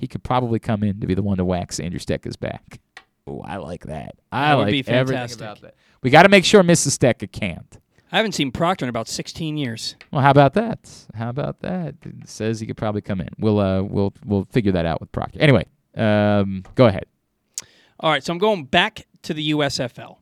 [0.00, 2.80] he could probably come in to be the one to wax Andrew Stetka's back.
[3.26, 4.14] Oh, I like that.
[4.32, 5.40] I That would like be everything fantastic.
[5.40, 5.74] about that.
[6.02, 6.98] We got to make sure Mrs.
[6.98, 7.78] Stetka can't.
[8.12, 9.94] I haven't seen Proctor in about 16 years.
[10.10, 10.90] Well, how about that?
[11.14, 11.94] How about that?
[12.04, 13.28] It says he could probably come in.
[13.38, 15.38] We'll uh we'll we'll figure that out with Proctor.
[15.40, 17.04] Anyway, um, go ahead.
[18.00, 20.16] All right, so I'm going back to the USFL.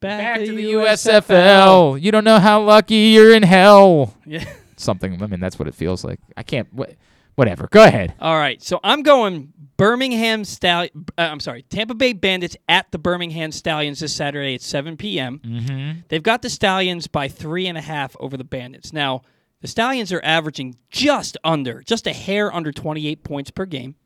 [0.00, 2.00] Back, to the USFL.
[2.00, 4.14] You don't know how lucky you're in hell.
[4.24, 4.44] Yeah.
[4.76, 5.22] Something.
[5.22, 6.20] I mean, that's what it feels like.
[6.36, 6.72] I can't.
[6.72, 6.94] What,
[7.34, 7.68] Whatever.
[7.70, 8.14] Go ahead.
[8.20, 11.06] All right, so I'm going Birmingham Stallion.
[11.18, 15.40] Uh, I'm sorry, Tampa Bay Bandits at the Birmingham Stallions this Saturday at 7 p.m.
[15.40, 16.00] Mm-hmm.
[16.08, 18.92] They've got the Stallions by three and a half over the Bandits.
[18.92, 19.22] Now,
[19.60, 23.96] the Stallions are averaging just under, just a hair under 28 points per game.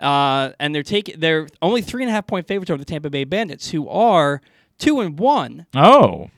[0.00, 3.10] Uh, and they're taking they're only three and a half point favorites over the Tampa
[3.10, 4.40] Bay Bandits, who are
[4.78, 5.66] two and one.
[5.74, 6.30] Oh.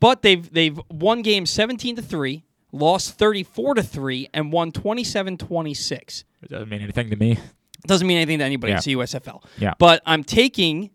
[0.00, 6.24] But they've they've won games 17 to three, lost 34 to three, and won 27-26.
[6.42, 7.38] It doesn't mean anything to me.
[7.86, 8.72] Doesn't mean anything to anybody.
[8.72, 8.76] Yeah.
[8.78, 9.44] It's the USFL.
[9.58, 9.74] Yeah.
[9.78, 10.90] But I'm taking.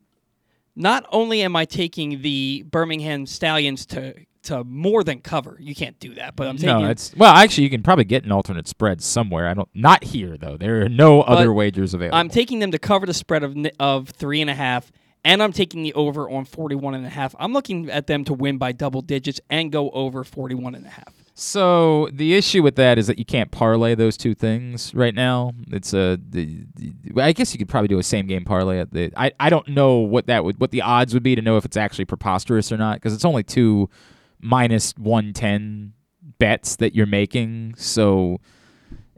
[0.75, 5.57] Not only am I taking the Birmingham Stallions to to more than cover.
[5.59, 6.35] You can't do that.
[6.35, 6.81] But I'm taking.
[6.81, 7.33] No, it's well.
[7.33, 9.47] Actually, you can probably get an alternate spread somewhere.
[9.47, 9.69] I don't.
[9.73, 10.57] Not here though.
[10.57, 12.17] There are no other wagers available.
[12.17, 14.91] I'm taking them to cover the spread of of three and a half,
[15.23, 17.35] and I'm taking the over on 41 and a half.
[17.39, 20.89] I'm looking at them to win by double digits and go over 41 and a
[20.89, 21.22] half.
[21.35, 25.53] So the issue with that is that you can't parlay those two things right now.
[25.71, 28.91] It's a, the, the- I guess you could probably do a same game parlay at
[28.93, 29.11] the.
[29.17, 31.65] I, I don't know what that would what the odds would be to know if
[31.65, 33.89] it's actually preposterous or not because it's only two
[34.41, 35.93] minus one ten
[36.37, 37.73] bets that you're making.
[37.77, 38.39] So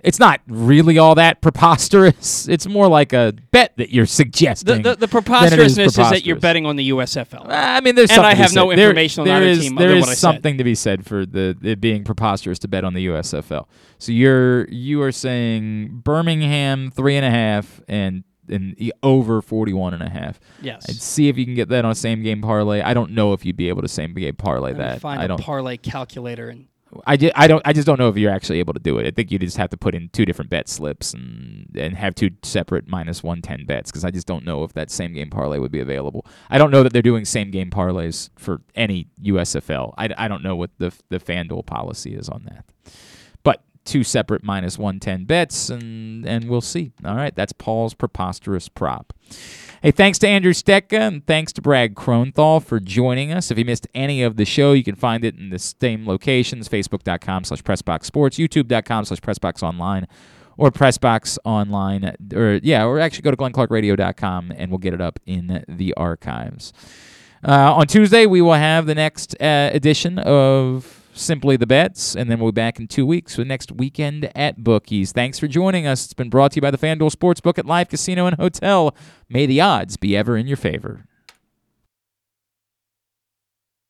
[0.06, 2.48] it's not really all that preposterous.
[2.56, 4.82] It's more like a bet that you're suggesting.
[4.84, 7.46] the, the it preposterousness is, that you're betting on the USFL.
[7.46, 8.78] Uh, I mean, there's and something I to have be no said.
[8.78, 10.18] There- information on there is- team There is I said.
[10.18, 13.68] something to be said for the it being preposterous to bet on the USFL.
[13.98, 20.04] So you're you are saying Birmingham three and a half and and over 41 and
[20.04, 20.40] a half.
[20.62, 20.86] Yes.
[20.88, 22.80] I'd see if you can get that on a same game parlay.
[22.82, 25.02] I don't know if you'd be able to same game parlay that.
[25.02, 26.68] Find I a don't parlay calculator and
[27.06, 29.08] I, ju- I don't I just don't know if you're actually able to do it.
[29.08, 32.16] I think you just have to put in two different bet slips and and have
[32.16, 35.60] two separate minus 110 bets because I just don't know if that same game parlay
[35.60, 36.26] would be available.
[36.50, 39.94] I don't know that they're doing same game parlays for any USFL.
[39.98, 42.66] I, I don't know what the the FanDuel policy is on that.
[43.44, 46.92] But two separate minus 110 bets and and we'll see.
[47.06, 49.14] All right, that's Paul's preposterous prop.
[49.86, 53.52] Hey, thanks to Andrew Stetka and thanks to Brad Kronthal for joining us.
[53.52, 56.68] If you missed any of the show, you can find it in the same locations,
[56.68, 60.08] facebook.com slash pressboxsports, youtube.com slash pressboxonline,
[60.58, 65.64] or pressboxonline, or yeah, or actually go to glennclarkradio.com and we'll get it up in
[65.70, 66.74] the archives.
[67.48, 72.30] Uh, on Tuesday, we will have the next uh, edition of Simply the Bets, and
[72.30, 75.14] then we'll be back in two weeks for the next weekend at Bookies.
[75.14, 76.04] Thanks for joining us.
[76.04, 78.94] It's been brought to you by the FanDuel Sportsbook at Live Casino and Hotel.
[79.30, 81.06] May the odds be ever in your favor.